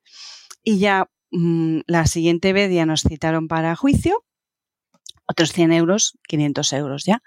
Y 0.62 0.78
ya 0.78 1.06
mm, 1.32 1.80
la 1.86 2.06
siguiente 2.06 2.52
vez 2.52 2.72
ya 2.72 2.86
nos 2.86 3.02
citaron 3.02 3.48
para 3.48 3.76
juicio, 3.76 4.24
otros 5.26 5.52
100 5.52 5.72
euros, 5.72 6.18
500 6.28 6.72
euros 6.74 7.04
ya. 7.04 7.22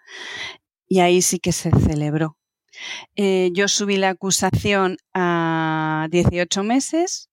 Y 0.88 1.00
ahí 1.00 1.22
sí 1.22 1.40
que 1.40 1.52
se 1.52 1.72
celebró. 1.72 2.38
Eh, 3.16 3.50
yo 3.54 3.68
subí 3.68 3.98
la 3.98 4.10
acusación 4.10 4.98
a 5.14 6.08
18 6.12 6.64
meses. 6.64 7.30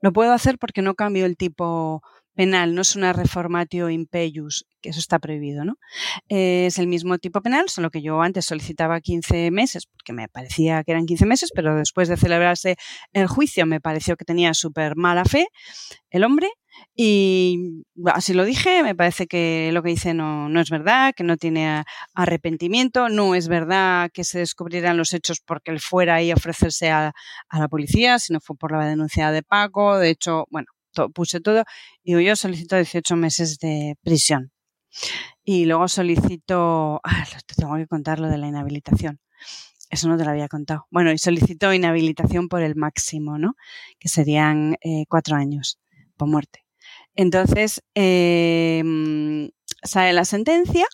Lo 0.00 0.12
puedo 0.12 0.32
hacer 0.32 0.58
porque 0.58 0.82
no 0.82 0.94
cambio 0.94 1.26
el 1.26 1.36
tipo 1.36 2.02
penal, 2.34 2.74
no 2.74 2.80
es 2.82 2.96
una 2.96 3.12
reformatio 3.12 3.90
impeius, 3.90 4.66
que 4.80 4.90
eso 4.90 5.00
está 5.00 5.18
prohibido, 5.18 5.64
¿no? 5.64 5.76
es 6.28 6.78
el 6.78 6.86
mismo 6.86 7.18
tipo 7.18 7.42
penal, 7.42 7.68
solo 7.68 7.90
que 7.90 8.02
yo 8.02 8.22
antes 8.22 8.46
solicitaba 8.46 9.00
15 9.00 9.50
meses, 9.50 9.86
porque 9.86 10.12
me 10.12 10.28
parecía 10.28 10.82
que 10.82 10.92
eran 10.92 11.06
15 11.06 11.26
meses, 11.26 11.50
pero 11.54 11.76
después 11.76 12.08
de 12.08 12.16
celebrarse 12.16 12.76
el 13.12 13.26
juicio 13.26 13.66
me 13.66 13.80
pareció 13.80 14.16
que 14.16 14.24
tenía 14.24 14.54
súper 14.54 14.96
mala 14.96 15.24
fe 15.24 15.48
el 16.10 16.24
hombre 16.24 16.50
y 16.94 17.84
así 18.06 18.34
lo 18.34 18.44
dije, 18.44 18.82
me 18.82 18.94
parece 18.94 19.26
que 19.26 19.70
lo 19.72 19.82
que 19.82 19.90
dice 19.90 20.14
no, 20.14 20.48
no 20.48 20.60
es 20.60 20.70
verdad, 20.70 21.14
que 21.16 21.24
no 21.24 21.36
tiene 21.36 21.84
arrepentimiento, 22.14 23.08
no 23.08 23.34
es 23.34 23.48
verdad 23.48 24.10
que 24.12 24.24
se 24.24 24.40
descubrieran 24.40 24.96
los 24.96 25.14
hechos 25.14 25.40
porque 25.44 25.70
él 25.70 25.80
fuera 25.80 26.16
ahí 26.16 26.30
a 26.30 26.34
ofrecerse 26.34 26.90
a, 26.90 27.12
la 27.50 27.68
policía, 27.68 28.18
sino 28.18 28.40
fue 28.40 28.56
por 28.56 28.72
la 28.72 28.86
denuncia 28.86 29.30
de 29.30 29.42
Paco, 29.42 29.98
de 29.98 30.10
hecho, 30.10 30.46
bueno, 30.50 30.66
puse 31.14 31.40
todo, 31.40 31.64
y 32.02 32.22
yo 32.24 32.36
solicito 32.36 32.76
18 32.76 33.16
meses 33.16 33.58
de 33.58 33.96
prisión. 34.02 34.52
Y 35.44 35.64
luego 35.66 35.88
solicito, 35.88 37.00
ah, 37.04 37.24
te 37.46 37.54
tengo 37.54 37.76
que 37.76 37.86
contar 37.86 38.20
lo 38.20 38.28
de 38.28 38.38
la 38.38 38.48
inhabilitación. 38.48 39.20
Eso 39.90 40.08
no 40.08 40.16
te 40.18 40.24
lo 40.24 40.30
había 40.30 40.48
contado. 40.48 40.86
Bueno, 40.90 41.12
y 41.12 41.18
solicito 41.18 41.72
inhabilitación 41.72 42.48
por 42.48 42.62
el 42.62 42.76
máximo, 42.76 43.38
¿no? 43.38 43.54
Que 43.98 44.08
serían 44.08 44.76
eh, 44.82 45.04
cuatro 45.08 45.36
años 45.36 45.78
por 46.16 46.28
muerte. 46.28 46.64
Entonces, 47.14 47.82
eh, 47.94 48.82
sale 49.82 50.12
la 50.12 50.24
sentencia 50.24 50.86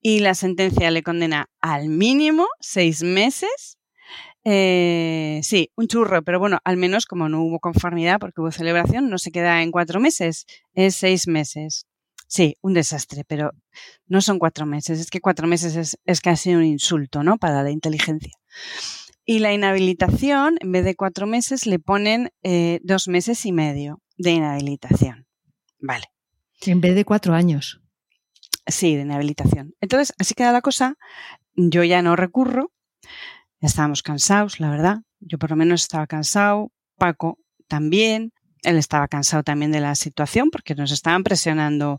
y 0.00 0.20
la 0.20 0.34
sentencia 0.34 0.90
le 0.90 1.02
condena 1.02 1.48
al 1.60 1.88
mínimo 1.88 2.46
seis 2.60 3.02
meses 3.02 3.76
eh, 4.48 5.40
sí, 5.42 5.72
un 5.74 5.88
churro, 5.88 6.22
pero 6.22 6.38
bueno, 6.38 6.60
al 6.62 6.76
menos 6.76 7.04
como 7.06 7.28
no 7.28 7.42
hubo 7.42 7.58
conformidad 7.58 8.20
porque 8.20 8.40
hubo 8.40 8.52
celebración, 8.52 9.10
no 9.10 9.18
se 9.18 9.32
queda 9.32 9.60
en 9.64 9.72
cuatro 9.72 9.98
meses, 9.98 10.46
es 10.72 10.94
seis 10.94 11.26
meses. 11.26 11.86
Sí, 12.28 12.54
un 12.60 12.72
desastre, 12.72 13.24
pero 13.26 13.50
no 14.06 14.20
son 14.20 14.38
cuatro 14.38 14.64
meses, 14.64 15.00
es 15.00 15.10
que 15.10 15.20
cuatro 15.20 15.48
meses 15.48 15.74
es, 15.74 15.98
es 16.04 16.20
casi 16.20 16.54
un 16.54 16.64
insulto, 16.64 17.24
¿no? 17.24 17.38
Para 17.38 17.64
la 17.64 17.72
inteligencia. 17.72 18.34
Y 19.24 19.40
la 19.40 19.52
inhabilitación, 19.52 20.58
en 20.60 20.70
vez 20.70 20.84
de 20.84 20.94
cuatro 20.94 21.26
meses, 21.26 21.66
le 21.66 21.80
ponen 21.80 22.30
eh, 22.44 22.78
dos 22.84 23.08
meses 23.08 23.44
y 23.46 23.52
medio 23.52 24.00
de 24.16 24.30
inhabilitación. 24.32 25.26
Vale. 25.78 26.06
En 26.62 26.80
vez 26.80 26.94
de 26.94 27.04
cuatro 27.04 27.34
años. 27.34 27.80
Sí, 28.66 28.96
de 28.96 29.02
inhabilitación. 29.02 29.74
Entonces, 29.80 30.14
así 30.18 30.34
queda 30.34 30.52
la 30.52 30.62
cosa. 30.62 30.96
Yo 31.54 31.84
ya 31.84 32.02
no 32.02 32.16
recurro 32.16 32.72
estábamos 33.66 34.02
cansados, 34.02 34.60
la 34.60 34.70
verdad. 34.70 34.98
Yo 35.20 35.38
por 35.38 35.50
lo 35.50 35.56
menos 35.56 35.82
estaba 35.82 36.06
cansado, 36.06 36.72
Paco 36.96 37.38
también. 37.68 38.32
Él 38.62 38.78
estaba 38.78 39.06
cansado 39.06 39.42
también 39.42 39.70
de 39.70 39.80
la 39.80 39.94
situación 39.94 40.50
porque 40.50 40.74
nos 40.74 40.90
estaban 40.90 41.22
presionando 41.22 41.98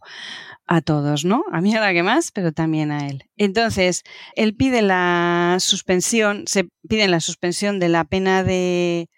a 0.66 0.82
todos, 0.82 1.24
¿no? 1.24 1.44
A 1.52 1.62
mí 1.62 1.76
a 1.76 1.94
que 1.94 2.04
más, 2.04 2.32
pero 2.32 2.52
también 2.52 2.92
a 2.92 3.08
él. 3.08 3.24
Entonces, 3.38 4.04
él 4.36 4.56
pide 4.56 4.82
la 4.82 5.58
suspensión, 5.60 6.44
se 6.48 6.68
pide 6.88 7.08
la 7.08 7.20
suspensión 7.20 7.80
de 7.80 7.90
la 7.90 8.04
pena 8.04 8.44
de, 8.44 9.10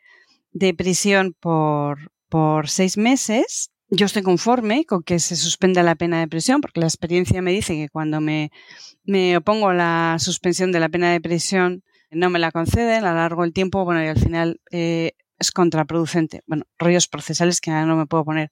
de 0.52 0.74
prisión 0.74 1.34
por, 1.40 2.12
por 2.30 2.70
seis 2.70 2.98
meses. 2.98 3.72
Yo 3.90 4.06
estoy 4.06 4.22
conforme 4.22 4.86
con 4.86 5.04
que 5.04 5.20
se 5.20 5.36
suspenda 5.36 5.84
la 5.84 5.96
pena 5.96 6.20
de 6.20 6.28
prisión, 6.28 6.62
porque 6.62 6.80
la 6.80 6.86
experiencia 6.86 7.42
me 7.42 7.52
dice 7.52 7.74
que 7.74 7.90
cuando 7.90 8.22
me, 8.22 8.52
me 9.04 9.36
opongo 9.38 9.70
a 9.70 9.74
la 9.74 10.18
suspensión 10.20 10.72
de 10.72 10.80
la 10.80 10.90
pena 10.90 11.12
de 11.12 11.22
prisión, 11.22 11.84
no 12.12 12.30
me 12.30 12.40
la 12.40 12.52
conceden, 12.52 13.06
alargo 13.06 13.44
el 13.44 13.54
tiempo, 13.54 13.84
bueno, 13.86 14.04
y 14.04 14.08
al 14.08 14.20
final 14.20 14.62
eh, 14.72 15.14
es 15.40 15.52
contraproducente. 15.52 16.42
Bueno, 16.46 16.66
rollos 16.78 17.08
procesales 17.08 17.62
que 17.62 17.72
no 17.72 17.96
me 17.96 18.06
puedo 18.06 18.26
poner 18.26 18.52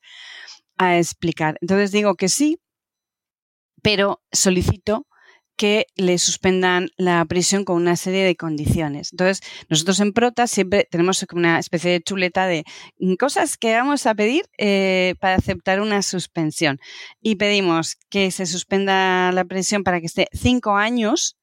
a 0.77 0.97
explicar. 0.97 1.57
Entonces 1.61 1.91
digo 1.91 2.15
que 2.15 2.29
sí, 2.29 2.59
pero 3.81 4.21
solicito 4.31 5.07
que 5.57 5.87
le 5.95 6.17
suspendan 6.19 6.89
la 6.97 7.25
prisión 7.25 7.65
con 7.65 7.75
una 7.77 7.95
serie 7.95 8.23
de 8.23 8.35
condiciones. 8.35 9.09
Entonces, 9.11 9.41
nosotros 9.69 9.99
en 9.99 10.13
Prota 10.13 10.47
siempre 10.47 10.87
tenemos 10.89 11.25
una 11.33 11.59
especie 11.59 11.91
de 11.91 12.01
chuleta 12.01 12.45
de 12.45 12.63
cosas 13.19 13.57
que 13.57 13.73
vamos 13.73 14.05
a 14.05 14.15
pedir 14.15 14.45
eh, 14.57 15.15
para 15.19 15.35
aceptar 15.35 15.81
una 15.81 16.01
suspensión. 16.03 16.79
Y 17.21 17.35
pedimos 17.35 17.97
que 18.09 18.31
se 18.31 18.45
suspenda 18.45 19.31
la 19.31 19.45
prisión 19.45 19.83
para 19.83 19.99
que 19.99 20.05
esté 20.05 20.27
cinco 20.31 20.75
años 20.77 21.37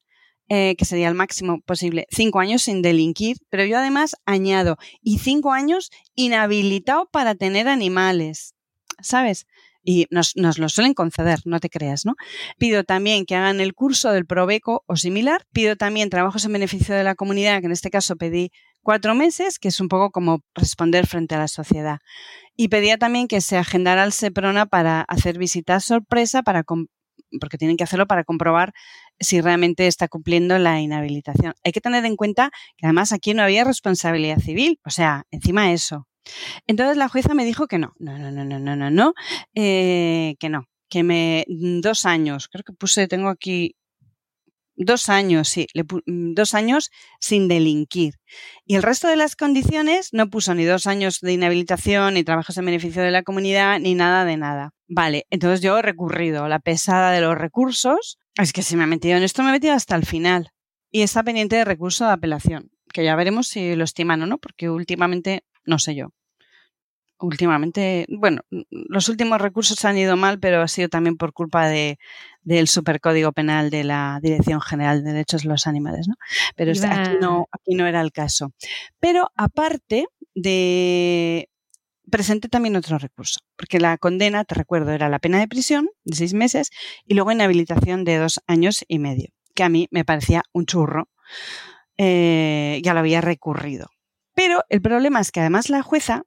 eh, 0.51 0.77
que 0.77 0.85
sería 0.85 1.09
el 1.09 1.15
máximo 1.15 1.63
posible, 1.63 2.07
cinco 2.11 2.39
años 2.39 2.63
sin 2.63 2.83
delinquir, 2.83 3.39
pero 3.49 3.65
yo 3.65 3.79
además 3.79 4.15
añado, 4.27 4.77
y 5.01 5.19
cinco 5.19 5.53
años 5.53 5.91
inhabilitado 6.15 7.09
para 7.11 7.35
tener 7.35 7.67
animales, 7.67 8.55
¿sabes? 9.01 9.47
Y 9.85 10.07
nos, 10.11 10.35
lo 10.37 10.69
suelen 10.69 10.95
conceder, 10.95 11.41
no 11.45 11.61
te 11.61 11.69
creas, 11.69 12.07
¿no? 12.07 12.15
Pido 12.59 12.85
también 12.85 13.27
que 13.27 13.37
hagan 13.37 13.61
el 13.61 13.75
curso 13.75 14.13
del 14.13 14.25
Probeco 14.25 14.83
o 14.87 14.97
similar. 14.97 15.47
Pido 15.53 15.77
también 15.77 16.09
trabajos 16.09 16.45
en 16.47 16.55
beneficio 16.55 16.95
de 16.95 17.05
la 17.05 17.15
comunidad, 17.15 17.61
que 17.61 17.67
en 17.67 17.73
este 17.73 17.91
caso 17.91 18.17
pedí 18.17 18.51
cuatro 18.83 19.15
meses, 19.15 19.59
que 19.59 19.69
es 19.69 19.81
un 19.81 19.89
poco 19.89 20.11
como 20.11 20.41
responder 20.55 21.07
frente 21.07 21.35
a 21.35 21.39
la 21.39 21.49
sociedad. 21.49 21.99
Y 22.57 22.69
pedía 22.69 22.97
también 22.97 23.29
que 23.29 23.41
se 23.41 23.59
agendara 23.59 24.05
el 24.05 24.13
SEPRONA 24.13 24.67
para 24.67 25.03
hacer 25.03 25.39
visitas 25.39 25.85
sorpresa 25.85 26.43
para, 26.43 26.65
porque 27.41 27.59
tienen 27.59 27.77
que 27.77 27.85
hacerlo 27.85 28.07
para 28.07 28.25
comprobar 28.25 28.73
si 29.19 29.41
realmente 29.41 29.87
está 29.87 30.09
cumpliendo 30.09 30.59
la 30.59 30.81
inhabilitación. 30.81 31.55
Hay 31.65 31.73
que 31.73 31.81
tener 31.81 32.05
en 32.05 32.17
cuenta 32.17 32.51
que 32.77 32.87
además 32.87 33.13
aquí 33.13 33.35
no 33.35 33.43
había 33.43 33.65
responsabilidad 33.65 34.39
civil, 34.39 34.79
o 34.85 34.91
sea, 34.91 35.25
encima 35.31 35.73
eso. 35.73 36.07
Entonces 36.67 36.97
la 36.97 37.09
jueza 37.09 37.35
me 37.35 37.45
dijo 37.45 37.67
que 37.67 37.79
no, 37.79 37.95
no, 37.99 38.19
no, 38.19 38.31
no, 38.31 38.45
no, 38.45 38.77
no, 38.77 38.91
no, 38.91 39.15
eh, 39.55 40.37
que 40.39 40.49
no, 40.49 40.69
que 40.89 41.03
me 41.03 41.45
dos 41.49 42.07
años, 42.07 42.49
creo 42.49 42.65
que 42.65 42.73
puse, 42.73 43.09
tengo 43.09 43.29
aquí 43.29 43.77
dos 44.77 45.09
años, 45.09 45.49
sí, 45.49 45.67
mm, 46.07 46.35
dos 46.35 46.55
años 46.55 46.91
sin 47.21 47.49
delinquir. 47.49 48.15
Y 48.67 48.77
el 48.77 48.83
resto 48.83 49.09
de 49.09 49.17
las 49.17 49.37
condiciones 49.37 50.11
no 50.13 50.31
puso 50.31 50.55
ni 50.55 50.65
dos 50.65 50.87
años 50.87 51.21
de 51.21 51.33
inhabilitación, 51.33 52.15
ni 52.15 52.25
trabajos 52.25 52.57
en 52.57 52.67
beneficio 52.67 53.03
de 53.03 53.11
la 53.11 53.23
comunidad, 53.23 53.79
ni 53.81 53.95
nada 53.95 54.25
de 54.25 54.37
nada. 54.37 54.71
Vale, 54.89 55.27
entonces 55.31 55.61
yo 55.61 55.79
he 55.79 55.83
recurrido 55.83 56.49
la 56.49 56.59
pesada 56.59 57.11
de 57.13 57.21
los 57.21 57.37
recursos. 57.37 58.19
Es 58.37 58.53
que 58.53 58.63
si 58.63 58.77
me 58.77 58.85
he 58.85 58.89
metido 58.89 59.17
en 59.17 59.23
esto, 59.23 59.43
me 59.43 59.51
he 59.51 59.53
metido 59.53 59.75
hasta 59.75 59.97
el 59.97 60.07
final. 60.07 60.51
Y 60.91 61.03
está 61.03 61.23
pendiente 61.23 61.57
de 61.57 61.65
recurso 61.65 62.07
de 62.07 62.13
apelación, 62.13 62.71
que 62.93 63.05
ya 63.05 63.17
veremos 63.17 63.49
si 63.49 63.75
lo 63.75 63.85
estiman 63.85 64.23
o 64.23 64.27
no, 64.27 64.39
porque 64.39 64.71
últimamente 64.71 65.45
no 65.67 65.79
sé 65.79 65.95
yo 65.95 66.11
últimamente, 67.25 68.07
bueno, 68.09 68.43
los 68.71 69.09
últimos 69.09 69.41
recursos 69.41 69.85
han 69.85 69.99
ido 69.99 70.17
mal, 70.17 70.39
pero 70.39 70.63
ha 70.63 70.69
sido 70.69 70.89
también 70.89 71.17
por 71.17 71.33
culpa 71.33 71.69
de, 71.69 71.99
del 72.43 72.69
supercódigo 72.69 73.33
penal 73.33 73.71
de 73.71 73.85
la 73.85 74.19
Dirección 74.23 74.61
General 74.61 75.03
de 75.03 75.13
Derechos 75.13 75.43
de 75.43 75.49
los 75.49 75.67
Animales, 75.67 76.09
¿no? 76.09 76.15
Pero 76.57 76.73
aquí, 76.73 77.17
no, 77.21 77.49
aquí 77.51 77.75
no 77.75 77.87
era 77.87 78.01
el 78.01 78.13
caso. 78.13 78.53
Pero 79.01 79.31
aparte 79.37 80.07
de... 80.35 81.49
Presenté 82.11 82.49
también 82.49 82.77
otro 82.77 82.99
recurso, 82.99 83.41
porque 83.57 83.81
la 83.81 83.97
condena, 83.97 84.45
te 84.45 84.55
recuerdo, 84.55 84.93
era 84.93 85.09
la 85.09 85.19
pena 85.19 85.39
de 85.39 85.49
prisión 85.49 85.89
de 86.05 86.17
seis 86.17 86.35
meses 86.35 86.69
y 87.07 87.15
luego 87.15 87.33
inhabilitación 87.33 88.05
de 88.05 88.19
dos 88.19 88.41
años 88.47 88.85
y 88.89 88.99
medio, 88.99 89.31
que 89.55 89.65
a 89.65 89.71
mí 89.71 89.89
me 89.91 90.05
parecía 90.05 90.43
un 90.53 90.67
churro. 90.67 91.09
Eh, 91.97 92.81
ya 92.85 92.93
lo 92.93 93.01
había 93.01 93.23
recurrido. 93.23 93.89
Pero 94.35 94.63
el 94.69 94.83
problema 94.83 95.21
es 95.21 95.31
que 95.31 95.41
además 95.41 95.71
la 95.71 95.83
jueza 95.83 96.25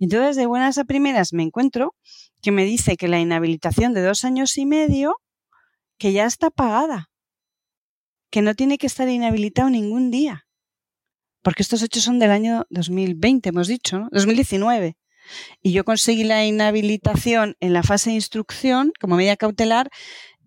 entonces, 0.00 0.36
de 0.36 0.46
buenas 0.46 0.78
a 0.78 0.84
primeras, 0.84 1.32
me 1.32 1.42
encuentro 1.42 1.94
que 2.40 2.52
me 2.52 2.64
dice 2.64 2.96
que 2.96 3.08
la 3.08 3.18
inhabilitación 3.18 3.94
de 3.94 4.02
dos 4.02 4.24
años 4.24 4.56
y 4.56 4.64
medio, 4.64 5.16
que 5.98 6.12
ya 6.12 6.24
está 6.24 6.50
pagada, 6.50 7.10
que 8.30 8.42
no 8.42 8.54
tiene 8.54 8.78
que 8.78 8.86
estar 8.86 9.08
inhabilitado 9.08 9.70
ningún 9.70 10.10
día. 10.10 10.46
Porque 11.42 11.62
estos 11.62 11.82
hechos 11.82 12.04
son 12.04 12.18
del 12.18 12.30
año 12.30 12.64
2020, 12.70 13.48
hemos 13.48 13.66
dicho, 13.66 13.98
¿no? 13.98 14.08
2019. 14.12 14.96
Y 15.62 15.72
yo 15.72 15.84
conseguí 15.84 16.24
la 16.24 16.46
inhabilitación 16.46 17.56
en 17.60 17.72
la 17.72 17.82
fase 17.82 18.10
de 18.10 18.16
instrucción 18.16 18.92
como 19.00 19.16
medida 19.16 19.36
cautelar 19.36 19.90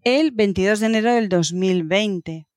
el 0.03 0.31
22 0.31 0.79
de 0.79 0.85
enero 0.85 1.13
del 1.13 1.29
2020. 1.29 2.47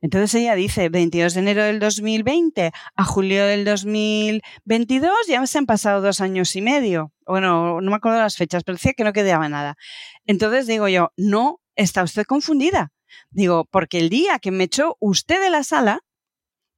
Entonces 0.00 0.34
ella 0.34 0.54
dice 0.54 0.88
22 0.88 1.34
de 1.34 1.40
enero 1.40 1.64
del 1.64 1.78
2020 1.78 2.72
a 2.94 3.04
julio 3.04 3.46
del 3.46 3.64
2022, 3.64 5.12
ya 5.28 5.46
se 5.46 5.58
han 5.58 5.66
pasado 5.66 6.00
dos 6.00 6.20
años 6.20 6.54
y 6.56 6.62
medio. 6.62 7.12
Bueno, 7.26 7.80
no 7.80 7.90
me 7.90 7.96
acuerdo 7.96 8.18
las 8.18 8.36
fechas, 8.36 8.64
pero 8.64 8.76
decía 8.76 8.94
que 8.94 9.04
no 9.04 9.12
quedaba 9.12 9.48
nada. 9.48 9.76
Entonces 10.24 10.66
digo 10.66 10.88
yo, 10.88 11.12
no, 11.16 11.60
está 11.74 12.02
usted 12.02 12.24
confundida. 12.24 12.92
Digo, 13.30 13.66
porque 13.70 13.98
el 13.98 14.08
día 14.08 14.38
que 14.38 14.50
me 14.50 14.64
echó 14.64 14.96
usted 15.00 15.40
de 15.40 15.50
la 15.50 15.62
sala, 15.62 16.00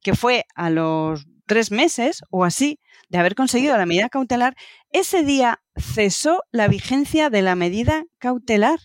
que 0.01 0.15
fue 0.15 0.45
a 0.55 0.69
los 0.69 1.25
tres 1.45 1.71
meses 1.71 2.21
o 2.29 2.45
así 2.45 2.79
de 3.09 3.17
haber 3.17 3.35
conseguido 3.35 3.77
la 3.77 3.85
medida 3.85 4.09
cautelar, 4.09 4.55
ese 4.91 5.23
día 5.23 5.61
cesó 5.75 6.43
la 6.51 6.67
vigencia 6.67 7.29
de 7.29 7.41
la 7.41 7.55
medida 7.55 8.05
cautelar. 8.19 8.79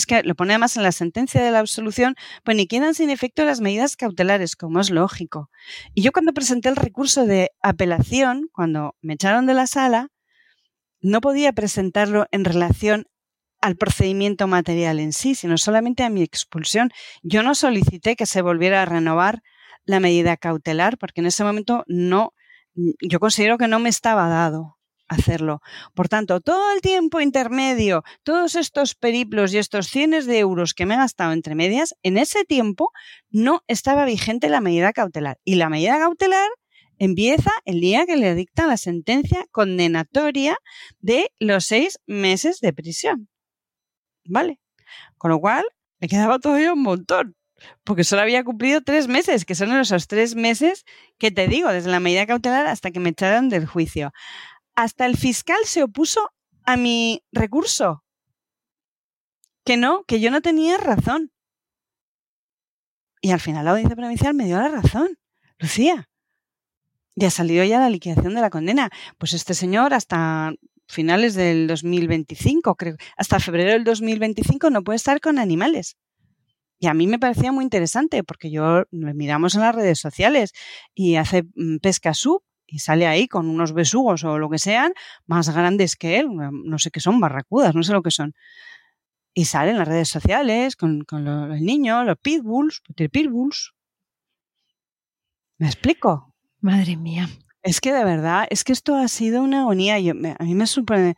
Es 0.00 0.06
que 0.06 0.22
lo 0.22 0.34
pone 0.34 0.54
además 0.54 0.78
en 0.78 0.82
la 0.82 0.92
sentencia 0.92 1.42
de 1.42 1.50
la 1.50 1.58
absolución, 1.58 2.14
pues 2.42 2.56
ni 2.56 2.66
quedan 2.66 2.94
sin 2.94 3.10
efecto 3.10 3.44
las 3.44 3.60
medidas 3.60 3.96
cautelares, 3.96 4.56
como 4.56 4.80
es 4.80 4.88
lógico. 4.88 5.50
Y 5.92 6.00
yo 6.00 6.10
cuando 6.10 6.32
presenté 6.32 6.70
el 6.70 6.76
recurso 6.76 7.26
de 7.26 7.50
apelación, 7.60 8.48
cuando 8.50 8.96
me 9.02 9.12
echaron 9.12 9.44
de 9.44 9.52
la 9.52 9.66
sala, 9.66 10.08
no 11.02 11.20
podía 11.20 11.52
presentarlo 11.52 12.24
en 12.30 12.46
relación 12.46 13.08
al 13.60 13.76
procedimiento 13.76 14.46
material 14.46 15.00
en 15.00 15.12
sí, 15.12 15.34
sino 15.34 15.58
solamente 15.58 16.02
a 16.02 16.08
mi 16.08 16.22
expulsión. 16.22 16.90
Yo 17.22 17.42
no 17.42 17.54
solicité 17.54 18.16
que 18.16 18.24
se 18.24 18.40
volviera 18.40 18.80
a 18.80 18.86
renovar 18.86 19.42
la 19.84 20.00
medida 20.00 20.38
cautelar, 20.38 20.96
porque 20.96 21.20
en 21.20 21.26
ese 21.26 21.44
momento 21.44 21.84
no, 21.88 22.32
yo 22.74 23.20
considero 23.20 23.58
que 23.58 23.68
no 23.68 23.80
me 23.80 23.90
estaba 23.90 24.28
dado 24.28 24.79
hacerlo. 25.10 25.60
Por 25.94 26.08
tanto, 26.08 26.40
todo 26.40 26.72
el 26.72 26.80
tiempo 26.80 27.20
intermedio, 27.20 28.02
todos 28.22 28.54
estos 28.54 28.94
periplos 28.94 29.52
y 29.52 29.58
estos 29.58 29.88
cienes 29.88 30.24
de 30.24 30.38
euros 30.38 30.72
que 30.72 30.86
me 30.86 30.94
he 30.94 30.96
gastado 30.96 31.32
entre 31.32 31.54
medias, 31.54 31.94
en 32.02 32.16
ese 32.16 32.44
tiempo 32.44 32.90
no 33.28 33.62
estaba 33.66 34.04
vigente 34.04 34.48
la 34.48 34.60
medida 34.60 34.92
cautelar. 34.92 35.38
Y 35.44 35.56
la 35.56 35.68
medida 35.68 35.98
cautelar 35.98 36.48
empieza 36.98 37.50
el 37.64 37.80
día 37.80 38.06
que 38.06 38.16
le 38.16 38.34
dictan 38.34 38.68
la 38.68 38.76
sentencia 38.76 39.44
condenatoria 39.50 40.56
de 41.00 41.32
los 41.40 41.66
seis 41.66 41.98
meses 42.06 42.60
de 42.60 42.72
prisión. 42.72 43.28
¿Vale? 44.24 44.60
Con 45.18 45.32
lo 45.32 45.40
cual, 45.40 45.64
me 45.98 46.08
quedaba 46.08 46.38
todavía 46.38 46.72
un 46.72 46.82
montón 46.82 47.36
porque 47.84 48.04
solo 48.04 48.22
había 48.22 48.44
cumplido 48.44 48.80
tres 48.80 49.08
meses, 49.08 49.44
que 49.44 49.54
son 49.54 49.72
esos 49.72 50.06
tres 50.06 50.34
meses 50.34 50.84
que 51.18 51.30
te 51.30 51.46
digo, 51.46 51.68
desde 51.70 51.90
la 51.90 52.00
medida 52.00 52.26
cautelar 52.26 52.66
hasta 52.66 52.90
que 52.90 53.00
me 53.00 53.10
echaron 53.10 53.48
del 53.48 53.66
juicio 53.66 54.12
hasta 54.82 55.06
el 55.06 55.16
fiscal 55.16 55.58
se 55.64 55.82
opuso 55.82 56.30
a 56.64 56.76
mi 56.76 57.22
recurso. 57.32 58.04
Que 59.64 59.76
no, 59.76 60.04
que 60.04 60.20
yo 60.20 60.30
no 60.30 60.40
tenía 60.40 60.78
razón. 60.78 61.32
Y 63.20 63.32
al 63.32 63.40
final 63.40 63.64
la 63.64 63.72
audiencia 63.72 63.96
provincial 63.96 64.34
me 64.34 64.46
dio 64.46 64.56
la 64.56 64.68
razón. 64.68 65.18
Lucía. 65.58 66.08
Ya 67.16 67.28
ha 67.28 67.30
salido 67.30 67.64
ya 67.64 67.78
la 67.78 67.90
liquidación 67.90 68.34
de 68.34 68.40
la 68.40 68.50
condena. 68.50 68.90
Pues 69.18 69.34
este 69.34 69.54
señor 69.54 69.92
hasta 69.92 70.54
finales 70.88 71.34
del 71.34 71.66
2025, 71.66 72.74
creo, 72.74 72.96
hasta 73.16 73.38
febrero 73.38 73.72
del 73.72 73.84
2025 73.84 74.70
no 74.70 74.82
puede 74.82 74.96
estar 74.96 75.20
con 75.20 75.38
animales. 75.38 75.96
Y 76.78 76.86
a 76.86 76.94
mí 76.94 77.06
me 77.06 77.18
parecía 77.18 77.52
muy 77.52 77.64
interesante 77.64 78.24
porque 78.24 78.50
yo 78.50 78.84
miramos 78.90 79.54
en 79.54 79.60
las 79.60 79.74
redes 79.74 79.98
sociales 79.98 80.52
y 80.94 81.16
hace 81.16 81.44
mm, 81.54 81.76
pesca 81.78 82.14
sub 82.14 82.42
y 82.70 82.78
sale 82.78 83.06
ahí 83.06 83.26
con 83.26 83.48
unos 83.48 83.72
besugos 83.72 84.22
o 84.24 84.38
lo 84.38 84.48
que 84.48 84.58
sean 84.58 84.92
más 85.26 85.48
grandes 85.50 85.96
que 85.96 86.18
él, 86.18 86.28
no 86.30 86.78
sé 86.78 86.90
qué 86.90 87.00
son, 87.00 87.20
barracudas, 87.20 87.74
no 87.74 87.82
sé 87.82 87.92
lo 87.92 88.02
que 88.02 88.10
son. 88.10 88.34
Y 89.34 89.44
sale 89.44 89.72
en 89.72 89.78
las 89.78 89.88
redes 89.88 90.08
sociales 90.08 90.76
con, 90.76 91.02
con 91.02 91.24
los, 91.24 91.60
niños, 91.60 92.06
los 92.06 92.16
pitbulls, 92.18 92.82
pitbulls. 92.94 93.72
¿Me 95.58 95.66
explico? 95.66 96.34
Madre 96.60 96.96
mía. 96.96 97.28
Es 97.62 97.80
que 97.80 97.92
de 97.92 98.04
verdad, 98.04 98.46
es 98.50 98.64
que 98.64 98.72
esto 98.72 98.94
ha 98.94 99.08
sido 99.08 99.42
una 99.42 99.62
agonía. 99.62 99.98
Yo, 99.98 100.12
a 100.12 100.44
mí 100.44 100.54
me 100.54 100.66
supone, 100.66 101.16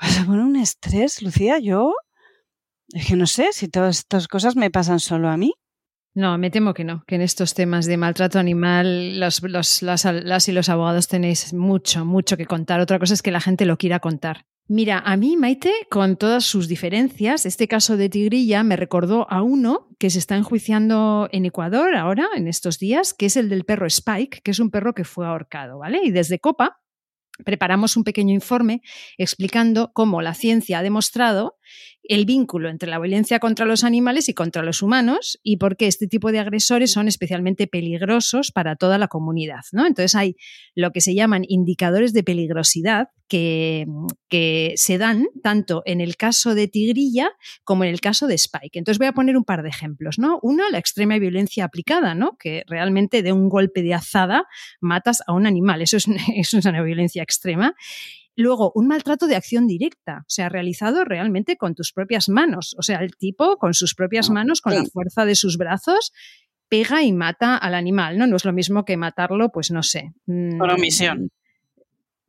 se 0.00 0.24
pone 0.24 0.42
un 0.42 0.56
estrés, 0.56 1.22
Lucía, 1.22 1.58
yo, 1.58 1.92
es 2.92 3.06
que 3.06 3.16
no 3.16 3.26
sé 3.26 3.52
si 3.52 3.68
todas 3.68 3.98
estas 3.98 4.28
cosas 4.28 4.56
me 4.56 4.70
pasan 4.70 5.00
solo 5.00 5.28
a 5.28 5.36
mí. 5.36 5.54
No, 6.16 6.38
me 6.38 6.50
temo 6.50 6.72
que 6.72 6.82
no, 6.82 7.04
que 7.06 7.16
en 7.16 7.20
estos 7.20 7.52
temas 7.52 7.84
de 7.84 7.98
maltrato 7.98 8.38
animal 8.38 9.20
los, 9.20 9.42
los, 9.42 9.82
las, 9.82 10.06
las, 10.06 10.48
y 10.48 10.52
los 10.52 10.70
abogados 10.70 11.08
tenéis 11.08 11.52
mucho, 11.52 12.06
mucho 12.06 12.38
que 12.38 12.46
contar. 12.46 12.80
Otra 12.80 12.98
cosa 12.98 13.12
es 13.12 13.20
que 13.20 13.30
la 13.30 13.42
gente 13.42 13.66
lo 13.66 13.76
quiera 13.76 14.00
contar. 14.00 14.46
Mira, 14.66 15.00
a 15.00 15.18
mí, 15.18 15.36
Maite, 15.36 15.74
con 15.90 16.16
todas 16.16 16.42
sus 16.46 16.68
diferencias, 16.68 17.44
este 17.44 17.68
caso 17.68 17.98
de 17.98 18.08
Tigrilla 18.08 18.62
me 18.62 18.76
recordó 18.76 19.30
a 19.30 19.42
uno 19.42 19.90
que 19.98 20.08
se 20.08 20.18
está 20.18 20.36
enjuiciando 20.36 21.28
en 21.32 21.44
Ecuador 21.44 21.94
ahora, 21.94 22.28
en 22.34 22.48
estos 22.48 22.78
días, 22.78 23.12
que 23.12 23.26
es 23.26 23.36
el 23.36 23.50
del 23.50 23.66
perro 23.66 23.86
Spike, 23.86 24.40
que 24.42 24.52
es 24.52 24.58
un 24.58 24.70
perro 24.70 24.94
que 24.94 25.04
fue 25.04 25.26
ahorcado, 25.26 25.80
¿vale? 25.80 26.00
Y 26.02 26.12
desde 26.12 26.38
Copa 26.38 26.80
preparamos 27.44 27.96
un 27.96 28.04
pequeño 28.04 28.32
informe 28.32 28.80
explicando 29.18 29.92
cómo 29.92 30.22
la 30.22 30.32
ciencia 30.32 30.78
ha 30.78 30.82
demostrado 30.82 31.58
el 32.02 32.24
vínculo 32.24 32.68
entre 32.68 32.88
la 32.88 32.98
violencia 32.98 33.38
contra 33.38 33.66
los 33.66 33.84
animales 33.84 34.28
y 34.28 34.34
contra 34.34 34.62
los 34.62 34.82
humanos 34.82 35.38
y 35.42 35.56
por 35.56 35.76
qué 35.76 35.86
este 35.86 36.06
tipo 36.06 36.32
de 36.32 36.38
agresores 36.38 36.92
son 36.92 37.08
especialmente 37.08 37.66
peligrosos 37.66 38.52
para 38.52 38.76
toda 38.76 38.98
la 38.98 39.08
comunidad. 39.08 39.62
¿no? 39.72 39.86
Entonces 39.86 40.14
hay 40.14 40.36
lo 40.74 40.92
que 40.92 41.00
se 41.00 41.14
llaman 41.14 41.44
indicadores 41.48 42.12
de 42.12 42.22
peligrosidad 42.22 43.08
que, 43.28 43.86
se 44.76 44.98
dan 44.98 45.26
tanto 45.42 45.82
en 45.84 46.00
el 46.00 46.16
caso 46.16 46.54
de 46.54 46.68
Tigrilla 46.68 47.30
como 47.64 47.84
en 47.84 47.90
el 47.90 48.00
caso 48.00 48.26
de 48.26 48.34
Spike. 48.34 48.78
Entonces 48.78 48.98
voy 48.98 49.08
a 49.08 49.12
poner 49.12 49.36
un 49.36 49.44
par 49.44 49.62
de 49.62 49.68
ejemplos. 49.68 50.18
¿no? 50.18 50.38
Uno, 50.42 50.68
la 50.70 50.78
extrema 50.78 51.18
violencia 51.18 51.64
aplicada, 51.64 52.14
¿no? 52.14 52.36
que 52.38 52.62
realmente 52.66 53.22
de 53.22 53.32
un 53.32 53.48
golpe 53.48 53.82
de 53.82 53.94
azada 53.94 54.46
matas 54.80 55.22
a 55.26 55.32
un 55.32 55.46
animal. 55.46 55.82
Eso 55.82 55.96
es, 55.96 56.06
eso 56.36 56.58
es 56.58 56.64
una 56.64 56.82
violencia 56.82 57.22
extrema. 57.22 57.74
Luego, 58.36 58.70
un 58.74 58.86
maltrato 58.86 59.26
de 59.26 59.34
acción 59.34 59.66
directa, 59.66 60.18
o 60.20 60.28
sea, 60.28 60.50
realizado 60.50 61.04
realmente 61.04 61.56
con 61.56 61.74
tus 61.74 61.92
propias 61.92 62.28
manos. 62.28 62.76
O 62.78 62.82
sea, 62.82 62.98
el 62.98 63.16
tipo 63.16 63.56
con 63.56 63.72
sus 63.72 63.94
propias 63.94 64.28
ah, 64.28 64.34
manos, 64.34 64.60
con 64.60 64.74
la 64.74 64.84
fuerza 64.84 65.24
de 65.24 65.34
sus 65.34 65.56
brazos, 65.56 66.12
pega 66.68 67.02
y 67.02 67.12
mata 67.12 67.56
al 67.56 67.74
animal, 67.74 68.18
¿no? 68.18 68.26
No 68.26 68.36
es 68.36 68.44
lo 68.44 68.52
mismo 68.52 68.84
que 68.84 68.98
matarlo, 68.98 69.50
pues 69.50 69.70
no 69.70 69.82
sé. 69.82 70.12
Mm, 70.26 70.58
por 70.58 70.70
omisión. 70.70 71.30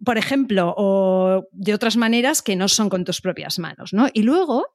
Por 0.03 0.18
ejemplo, 0.18 0.74
o 0.78 1.47
de 1.51 1.74
otras 1.74 1.97
maneras 1.97 2.41
que 2.41 2.55
no 2.55 2.68
son 2.68 2.89
con 2.89 3.03
tus 3.03 3.20
propias 3.20 3.60
manos, 3.60 3.93
¿no? 3.93 4.08
Y 4.14 4.24
luego, 4.24 4.66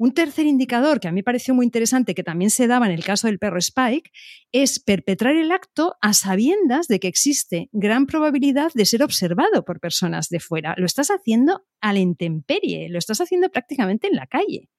Un 0.00 0.14
tercer 0.14 0.46
indicador 0.46 0.98
que 0.98 1.08
a 1.08 1.12
mí 1.12 1.22
pareció 1.22 1.54
muy 1.54 1.66
interesante, 1.66 2.14
que 2.14 2.22
también 2.22 2.48
se 2.48 2.66
daba 2.66 2.86
en 2.86 2.92
el 2.92 3.04
caso 3.04 3.26
del 3.26 3.38
perro 3.38 3.58
Spike, 3.58 4.10
es 4.50 4.80
perpetrar 4.80 5.36
el 5.36 5.52
acto 5.52 5.96
a 6.00 6.14
sabiendas 6.14 6.88
de 6.88 7.00
que 7.00 7.08
existe 7.08 7.68
gran 7.72 8.06
probabilidad 8.06 8.72
de 8.72 8.86
ser 8.86 9.02
observado 9.02 9.62
por 9.66 9.78
personas 9.78 10.30
de 10.30 10.40
fuera. 10.40 10.74
Lo 10.78 10.86
estás 10.86 11.10
haciendo 11.10 11.66
a 11.82 11.92
la 11.92 11.98
intemperie, 11.98 12.88
lo 12.88 12.98
estás 12.98 13.20
haciendo 13.20 13.50
prácticamente 13.50 14.06
en 14.06 14.16
la 14.16 14.26
calle. 14.26 14.70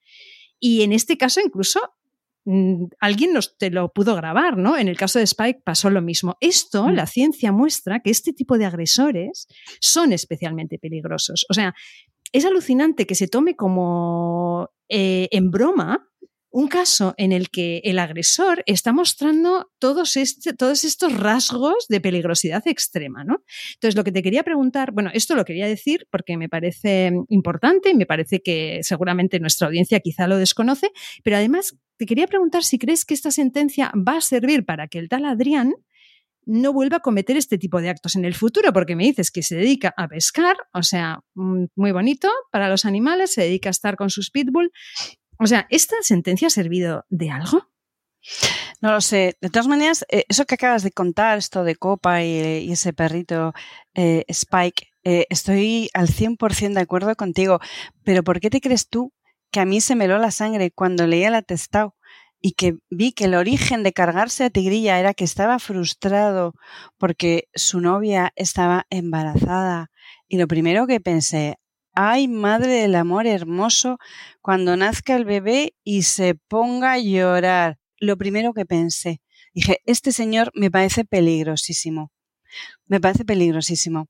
Y 0.60 0.82
en 0.82 0.92
este 0.92 1.18
caso 1.18 1.40
incluso 1.40 1.80
Mm, 2.44 2.86
alguien 3.00 3.34
nos, 3.34 3.56
te 3.58 3.70
lo 3.70 3.94
pudo 3.94 4.16
grabar, 4.16 4.58
¿no? 4.58 4.76
En 4.76 4.88
el 4.88 4.98
caso 4.98 5.20
de 5.20 5.26
Spike 5.26 5.62
pasó 5.64 5.92
lo 5.92 6.02
mismo. 6.02 6.38
Esto, 6.42 6.88
mm. 6.88 6.94
la 6.94 7.06
ciencia 7.06 7.52
muestra 7.52 8.00
que 8.00 8.10
este 8.10 8.34
tipo 8.34 8.58
de 8.58 8.66
agresores 8.66 9.48
son 9.80 10.12
especialmente 10.12 10.80
peligrosos. 10.80 11.46
O 11.50 11.54
sea, 11.54 11.76
es 12.32 12.46
alucinante 12.46 13.06
que 13.06 13.16
se 13.16 13.28
tome 13.28 13.56
como 13.56 14.70
eh, 14.90 15.28
en 15.32 15.52
broma 15.52 16.08
un 16.52 16.68
caso 16.68 17.14
en 17.18 17.32
el 17.32 17.50
que 17.50 17.82
el 17.86 17.98
agresor 17.98 18.62
está 18.66 18.92
mostrando 18.92 19.72
todos, 19.80 20.18
este, 20.18 20.54
todos 20.54 20.84
estos 20.84 21.18
rasgos 21.18 21.88
de 21.88 22.02
peligrosidad 22.02 22.68
extrema, 22.68 23.24
¿no? 23.24 23.44
Entonces, 23.76 23.96
lo 23.96 24.04
que 24.04 24.12
te 24.12 24.22
quería 24.22 24.44
preguntar, 24.44 24.92
bueno, 24.92 25.10
esto 25.14 25.36
lo 25.36 25.46
quería 25.46 25.66
decir 25.66 26.08
porque 26.12 26.36
me 26.36 26.50
parece 26.50 27.14
importante 27.30 27.92
y 27.92 27.96
me 27.96 28.06
parece 28.06 28.42
que 28.42 28.82
seguramente 28.84 29.40
nuestra 29.40 29.68
audiencia 29.68 30.02
quizá 30.02 30.28
lo 30.28 30.38
desconoce, 30.38 30.92
pero 31.24 31.38
además 31.38 31.78
te 31.98 32.06
quería 32.06 32.28
preguntar 32.28 32.64
si 32.64 32.78
crees 32.78 33.06
que 33.06 33.14
esta 33.14 33.32
sentencia 33.32 33.92
va 33.96 34.18
a 34.18 34.22
servir 34.22 34.66
para 34.66 34.88
que 34.88 35.00
el 35.00 35.08
tal 35.08 35.24
Adrián 35.26 35.74
no 36.46 36.74
vuelva 36.74 36.98
a 36.98 37.02
cometer 37.02 37.38
este 37.38 37.58
tipo 37.58 37.82
de 37.82 37.90
actos 37.90 38.16
en 38.16 38.26
el 38.26 38.36
futuro, 38.36 38.74
porque 38.74 38.96
me 38.96 39.04
dices 39.04 39.32
que 39.32 39.44
se 39.44 39.56
dedica 39.56 39.94
a 39.98 40.08
pescar, 40.08 40.58
o 40.74 40.84
sea, 40.84 41.20
mm, 41.36 41.66
muy 41.76 41.92
bonito 41.92 42.30
para 42.52 42.70
los 42.70 42.86
animales, 42.86 43.34
se 43.34 43.42
dedica 43.42 43.70
a 43.70 43.72
estar 43.72 43.96
con 43.96 44.10
sus 44.10 44.32
pitbull, 44.32 44.72
o 45.38 45.48
sea, 45.48 45.68
¿esta 45.70 45.96
sentencia 46.02 46.48
ha 46.48 46.52
servido 46.52 47.06
de 47.10 47.32
algo? 47.32 47.68
No 48.82 48.92
lo 48.92 49.02
sé. 49.02 49.38
De 49.42 49.50
todas 49.50 49.68
maneras, 49.68 50.06
eh, 50.10 50.26
eso 50.30 50.46
que 50.46 50.56
acabas 50.56 50.84
de 50.84 50.92
contar, 50.92 51.38
esto 51.38 51.64
de 51.64 51.76
Copa 51.76 52.24
y, 52.24 52.72
ese 52.72 52.94
perrito 52.94 53.54
eh, 53.96 54.24
Spike, 54.28 54.88
eh, 55.04 55.26
estoy 55.30 55.90
al 55.94 56.08
100% 56.08 56.74
de 56.74 56.82
acuerdo 56.82 57.16
contigo. 57.16 57.60
Pero 58.04 58.24
¿por 58.24 58.40
qué 58.40 58.50
te 58.50 58.62
crees 58.62 58.88
tú 58.88 59.14
que 59.52 59.60
a 59.60 59.66
mí 59.66 59.82
se 59.82 59.96
me 59.96 60.06
heló 60.06 60.18
la 60.18 60.32
sangre 60.32 60.72
cuando 60.72 61.08
leía 61.08 61.30
el 61.30 61.36
atestado 61.36 61.96
y 62.42 62.54
que 62.54 62.78
vi 62.90 63.14
que 63.14 63.26
el 63.26 63.36
origen 63.36 63.84
de 63.84 63.94
cargarse 63.94 64.44
a 64.44 64.50
Tigrilla 64.50 65.00
era 65.00 65.14
que 65.14 65.24
estaba 65.24 65.60
frustrado 65.60 66.54
porque 66.98 67.48
su 67.54 67.80
novia 67.82 68.34
estaba 68.36 68.86
embarazada? 68.90 69.92
Y 70.28 70.38
lo 70.38 70.48
primero 70.48 70.88
que 70.88 71.00
pensé, 71.00 71.58
Ay, 71.94 72.30
madre 72.30 72.74
del 72.82 72.96
amor 72.96 73.28
hermoso, 73.28 73.98
cuando 74.42 74.78
nazca 74.78 75.18
el 75.18 75.26
bebé 75.26 75.76
y 75.84 76.04
se 76.04 76.36
ponga 76.36 76.94
a 76.94 77.00
llorar. 77.00 77.80
Lo 78.00 78.18
primero 78.18 78.54
que 78.54 78.66
pensé, 78.66 79.22
dije, 79.54 79.80
este 79.86 80.14
señor 80.14 80.52
me 80.56 80.72
parece 80.72 81.04
peligrosísimo. 81.04 82.12
Me 82.86 83.02
parece 83.02 83.26
peligrosísimo. 83.26 84.08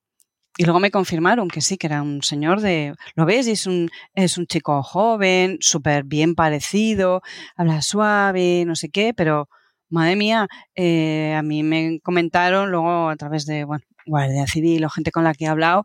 Y 0.57 0.65
luego 0.65 0.79
me 0.79 0.91
confirmaron 0.91 1.47
que 1.47 1.61
sí, 1.61 1.77
que 1.77 1.87
era 1.87 2.01
un 2.01 2.21
señor 2.23 2.61
de, 2.61 2.93
lo 3.15 3.25
ves, 3.25 3.47
es 3.47 3.67
un, 3.67 3.89
es 4.13 4.37
un 4.37 4.47
chico 4.47 4.83
joven, 4.83 5.57
súper 5.61 6.03
bien 6.03 6.35
parecido, 6.35 7.21
habla 7.55 7.81
suave, 7.81 8.65
no 8.65 8.75
sé 8.75 8.89
qué, 8.89 9.13
pero 9.13 9.47
madre 9.89 10.15
mía, 10.15 10.47
eh, 10.75 11.35
a 11.37 11.41
mí 11.41 11.63
me 11.63 11.99
comentaron 12.01 12.69
luego 12.71 13.09
a 13.09 13.15
través 13.15 13.45
de, 13.45 13.63
bueno, 13.63 13.83
Guardia 14.05 14.47
Civil 14.47 14.83
o 14.85 14.89
gente 14.89 15.11
con 15.11 15.23
la 15.23 15.33
que 15.33 15.45
he 15.45 15.47
hablado, 15.47 15.83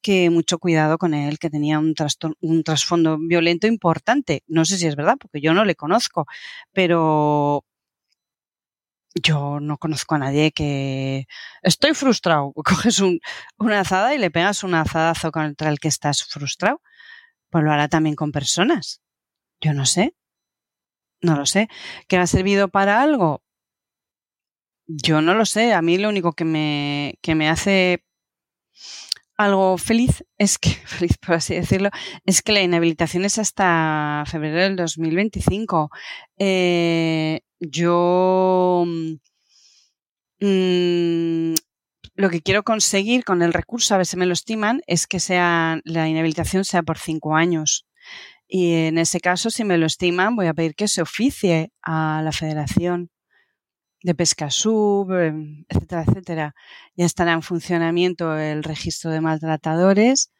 que 0.00 0.30
mucho 0.30 0.58
cuidado 0.58 0.98
con 0.98 1.14
él, 1.14 1.38
que 1.38 1.50
tenía 1.50 1.78
un, 1.78 1.94
un 2.40 2.62
trasfondo 2.62 3.18
violento 3.20 3.66
importante. 3.66 4.42
No 4.46 4.64
sé 4.64 4.78
si 4.78 4.86
es 4.86 4.96
verdad, 4.96 5.16
porque 5.20 5.40
yo 5.40 5.54
no 5.54 5.64
le 5.64 5.74
conozco, 5.74 6.26
pero 6.72 7.64
yo 9.14 9.60
no 9.60 9.78
conozco 9.78 10.14
a 10.14 10.18
nadie 10.18 10.52
que 10.52 11.26
estoy 11.62 11.94
frustrado. 11.94 12.52
Coges 12.64 13.00
un, 13.00 13.20
una 13.58 13.80
azada 13.80 14.14
y 14.14 14.18
le 14.18 14.30
pegas 14.30 14.62
un 14.64 14.74
azadazo 14.74 15.32
contra 15.32 15.70
el 15.70 15.78
que 15.80 15.88
estás 15.88 16.24
frustrado. 16.24 16.82
Pues 17.50 17.64
lo 17.64 17.72
hará 17.72 17.88
también 17.88 18.16
con 18.16 18.32
personas. 18.32 19.00
Yo 19.60 19.74
no 19.74 19.86
sé. 19.86 20.14
No 21.20 21.36
lo 21.36 21.46
sé. 21.46 21.68
¿Que 22.08 22.18
ha 22.18 22.26
servido 22.26 22.68
para 22.68 23.02
algo? 23.02 23.42
Yo 24.86 25.20
no 25.20 25.34
lo 25.34 25.44
sé. 25.46 25.72
A 25.74 25.82
mí 25.82 25.98
lo 25.98 26.08
único 26.08 26.32
que 26.32 26.44
me, 26.44 27.18
que 27.22 27.34
me 27.34 27.48
hace 27.48 28.04
algo 29.36 29.78
feliz 29.78 30.24
es 30.36 30.58
que, 30.58 30.70
feliz 30.86 31.16
por 31.18 31.36
así 31.36 31.54
decirlo, 31.54 31.90
es 32.26 32.42
que 32.42 32.52
la 32.52 32.60
inhabilitación 32.60 33.24
es 33.24 33.38
hasta 33.38 34.24
febrero 34.26 34.58
del 34.58 34.76
2025. 34.76 35.90
Eh, 36.38 37.40
yo 37.60 38.84
mm, 40.40 41.54
lo 42.14 42.30
que 42.30 42.42
quiero 42.42 42.62
conseguir 42.64 43.24
con 43.24 43.42
el 43.42 43.52
recurso, 43.52 43.94
a 43.94 43.98
ver 43.98 44.06
si 44.06 44.16
me 44.16 44.26
lo 44.26 44.32
estiman, 44.32 44.82
es 44.86 45.06
que 45.06 45.20
sea 45.20 45.80
la 45.84 46.08
inhabilitación 46.08 46.64
sea 46.64 46.82
por 46.82 46.98
cinco 46.98 47.36
años. 47.36 47.86
Y 48.48 48.72
en 48.74 48.98
ese 48.98 49.20
caso, 49.20 49.50
si 49.50 49.64
me 49.64 49.78
lo 49.78 49.86
estiman, 49.86 50.34
voy 50.36 50.46
a 50.46 50.54
pedir 50.54 50.74
que 50.74 50.88
se 50.88 51.02
oficie 51.02 51.70
a 51.82 52.22
la 52.24 52.32
federación 52.32 53.10
de 54.02 54.14
pesca 54.14 54.50
sub, 54.50 55.12
em, 55.12 55.64
etcétera, 55.68 56.04
etcétera. 56.06 56.54
Ya 56.96 57.04
estará 57.04 57.32
en 57.32 57.42
funcionamiento 57.42 58.36
el 58.38 58.62
registro 58.64 59.10
de 59.10 59.20
maltratadores 59.20 60.32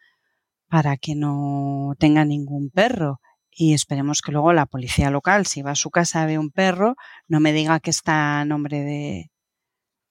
para 0.69 0.97
que 0.97 1.15
no 1.15 1.95
tenga 1.99 2.25
ningún 2.25 2.71
perro. 2.71 3.21
Y 3.61 3.75
esperemos 3.75 4.23
que 4.23 4.31
luego 4.31 4.53
la 4.53 4.67
policía 4.67 5.11
local, 5.11 5.45
si 5.45 5.63
va 5.63 5.73
a 5.73 5.75
su 5.75 5.91
casa 5.91 6.27
ve 6.27 6.39
un 6.39 6.53
perro, 6.53 6.95
no 7.27 7.41
me 7.41 7.53
diga 7.53 7.81
que 7.81 7.91
está 7.91 8.39
a 8.39 8.45
nombre 8.45 8.85
de 8.85 9.33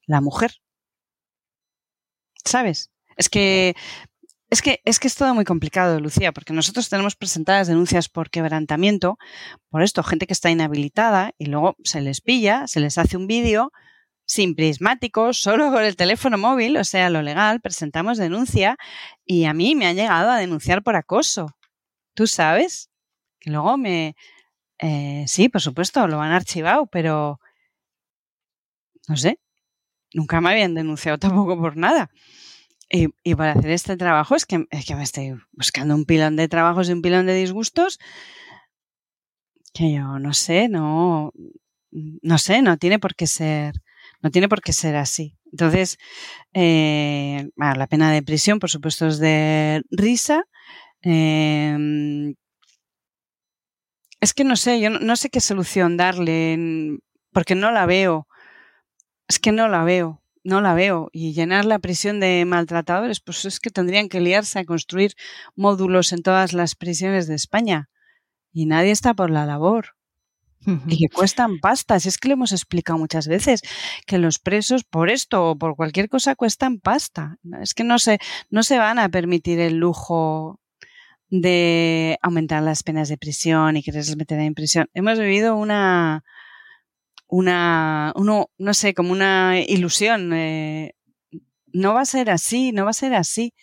la 0.05 0.19
mujer. 0.19 0.51
¿Sabes? 2.43 2.91
Es 3.15 3.29
que 3.29 3.73
es 4.49 4.61
que, 4.61 4.81
es 4.83 4.99
que 4.99 5.07
es 5.07 5.15
todo 5.15 5.33
muy 5.33 5.45
complicado, 5.45 6.01
Lucía, 6.01 6.33
porque 6.33 6.51
nosotros 6.51 6.89
tenemos 6.89 7.15
presentadas 7.15 7.67
denuncias 7.67 8.09
por 8.09 8.29
quebrantamiento, 8.29 9.17
por 9.69 9.81
esto, 9.81 10.03
gente 10.03 10.27
que 10.27 10.33
está 10.33 10.49
inhabilitada 10.49 11.31
y 11.37 11.45
luego 11.45 11.77
se 11.85 12.01
les 12.01 12.19
pilla, 12.19 12.67
se 12.67 12.81
les 12.81 12.97
hace 12.97 13.15
un 13.15 13.27
vídeo 13.27 13.71
sin 14.25 14.55
prismáticos, 14.55 15.39
solo 15.39 15.71
con 15.71 15.85
el 15.85 15.95
teléfono 15.95 16.37
móvil, 16.37 16.75
o 16.75 16.83
sea, 16.83 17.09
lo 17.09 17.21
legal, 17.21 17.61
presentamos 17.61 18.17
denuncia 18.17 18.75
y 19.25 19.45
a 19.45 19.53
mí 19.53 19.73
me 19.75 19.87
han 19.87 19.95
llegado 19.95 20.31
a 20.31 20.37
denunciar 20.37 20.83
por 20.83 20.97
acoso. 20.97 21.47
¿Tú 22.13 22.27
sabes? 22.27 22.89
Que 23.39 23.51
luego 23.51 23.77
me... 23.77 24.15
Eh, 24.79 25.25
sí, 25.27 25.49
por 25.49 25.61
supuesto, 25.61 26.07
lo 26.07 26.21
han 26.21 26.31
archivado, 26.31 26.87
pero... 26.87 27.39
No 29.07 29.15
sé, 29.15 29.39
nunca 30.13 30.41
me 30.41 30.51
habían 30.51 30.75
denunciado 30.75 31.17
tampoco 31.19 31.59
por 31.59 31.77
nada. 31.77 32.09
Y, 32.89 33.35
para 33.35 33.51
hacer 33.51 33.71
este 33.71 33.97
trabajo 33.97 34.35
es 34.35 34.45
que, 34.45 34.65
es 34.69 34.85
que 34.85 34.95
me 34.95 35.03
estoy 35.03 35.35
buscando 35.51 35.93
un 35.93 36.05
pilón 36.05 36.37
de 36.37 36.47
trabajos 36.47 36.87
y 36.89 36.93
un 36.93 37.01
pilón 37.01 37.25
de 37.25 37.33
disgustos 37.35 37.99
que 39.73 39.93
yo 39.93 40.19
no 40.19 40.33
sé, 40.33 40.69
no, 40.69 41.33
no 41.91 42.37
sé, 42.37 42.61
no 42.61 42.77
tiene 42.77 42.97
por 42.97 43.15
qué 43.15 43.27
ser, 43.27 43.75
no 44.21 44.31
tiene 44.31 44.49
por 44.49 44.61
qué 44.61 44.73
ser 44.73 44.95
así. 44.95 45.37
Entonces, 45.51 45.97
eh, 46.53 47.49
la 47.55 47.87
pena 47.87 48.11
de 48.11 48.23
prisión, 48.23 48.59
por 48.59 48.69
supuesto, 48.69 49.07
es 49.07 49.19
de 49.19 49.83
risa. 49.91 50.43
Em, 51.01 52.35
es 54.21 54.33
que 54.33 54.43
no 54.43 54.55
sé, 54.55 54.79
yo 54.79 54.89
no 54.89 55.15
sé 55.15 55.29
qué 55.29 55.41
solución 55.41 55.97
darle, 55.97 56.99
porque 57.31 57.55
no 57.55 57.71
la 57.71 57.85
veo. 57.85 58.27
Es 59.27 59.39
que 59.39 59.51
no 59.51 59.67
la 59.67 59.83
veo 59.83 60.21
no 60.47 60.61
la 60.61 60.73
veo. 60.73 61.09
Y 61.11 61.33
llenar 61.33 61.65
la 61.65 61.77
prisión 61.77 62.19
de 62.19 62.45
maltratadores, 62.45 63.19
pues 63.19 63.45
es 63.45 63.59
que 63.59 63.69
tendrían 63.69 64.07
que 64.07 64.21
liarse 64.21 64.59
a 64.59 64.65
construir 64.65 65.13
módulos 65.55 66.13
en 66.13 66.23
todas 66.23 66.53
las 66.53 66.75
prisiones 66.75 67.27
de 67.27 67.35
España. 67.35 67.89
Y 68.53 68.65
nadie 68.65 68.91
está 68.91 69.13
por 69.13 69.29
la 69.29 69.45
labor. 69.45 69.95
Y 70.87 70.97
que 70.97 71.13
cuestan 71.13 71.59
pastas. 71.59 72.05
Es 72.05 72.17
que 72.17 72.29
le 72.29 72.33
hemos 72.33 72.51
explicado 72.51 72.97
muchas 72.97 73.27
veces 73.27 73.61
que 74.05 74.17
los 74.17 74.39
presos 74.39 74.83
por 74.83 75.09
esto 75.09 75.51
o 75.51 75.57
por 75.57 75.75
cualquier 75.75 76.09
cosa 76.09 76.35
cuestan 76.35 76.79
pasta. 76.79 77.37
Es 77.61 77.73
que 77.73 77.83
no 77.83 77.99
se, 77.99 78.19
no 78.49 78.63
se 78.63 78.77
van 78.77 78.99
a 78.99 79.09
permitir 79.09 79.59
el 79.59 79.75
lujo 79.75 80.59
de 81.29 82.17
aumentar 82.21 82.63
las 82.63 82.83
penas 82.83 83.09
de 83.09 83.17
prisión 83.17 83.77
y 83.77 83.83
quererles 83.83 84.15
meter 84.15 84.39
en 84.39 84.53
prisión. 84.53 84.89
Hemos 84.93 85.19
vivido 85.19 85.55
una, 85.55 86.23
una, 87.27 88.13
uno, 88.15 88.49
no 88.57 88.73
sé, 88.73 88.93
como 88.93 89.11
una 89.11 89.59
ilusión. 89.59 90.33
Eh, 90.33 90.93
no 91.73 91.93
va 91.93 92.01
a 92.01 92.05
ser 92.05 92.29
así, 92.29 92.71
no 92.71 92.85
va 92.85 92.91
a 92.91 92.93
ser 92.93 93.13
así. 93.13 93.53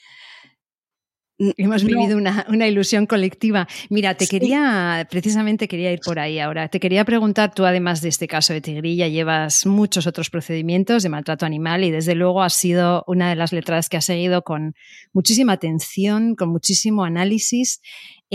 Hemos 1.37 1.83
vivido 1.83 2.17
una, 2.17 2.69
ilusión 2.69 3.07
colectiva. 3.07 3.67
Mira, 3.91 4.15
te 4.15 4.29
quería, 4.29 5.07
precisamente 5.11 5.67
quería 5.67 5.91
ir 5.91 5.99
por 6.05 6.21
ahí 6.21 6.39
ahora. 6.39 6.69
Te 6.69 6.79
quería 6.79 7.05
preguntar, 7.05 7.53
tú 7.53 7.65
además 7.65 8.01
de 8.03 8.09
este 8.09 8.29
caso 8.29 8.53
de 8.53 8.61
Tigrilla, 8.61 9.09
llevas 9.09 9.67
muchos 9.67 10.07
otros 10.07 10.31
procedimientos 10.31 11.03
de 11.03 11.09
maltrato 11.09 11.45
animal 11.45 11.83
y 11.83 11.91
desde 11.91 12.15
luego 12.15 12.43
has 12.43 12.55
sido 12.55 13.03
una 13.09 13.31
de 13.31 13.37
las 13.37 13.53
letras 13.53 13.89
que 13.89 13.97
ha 13.97 14.01
seguido 14.01 14.43
con 14.43 14.75
muchísima 15.13 15.55
atención, 15.55 16.37
con 16.37 16.51
muchísimo 16.51 17.05
análisis 17.05 17.81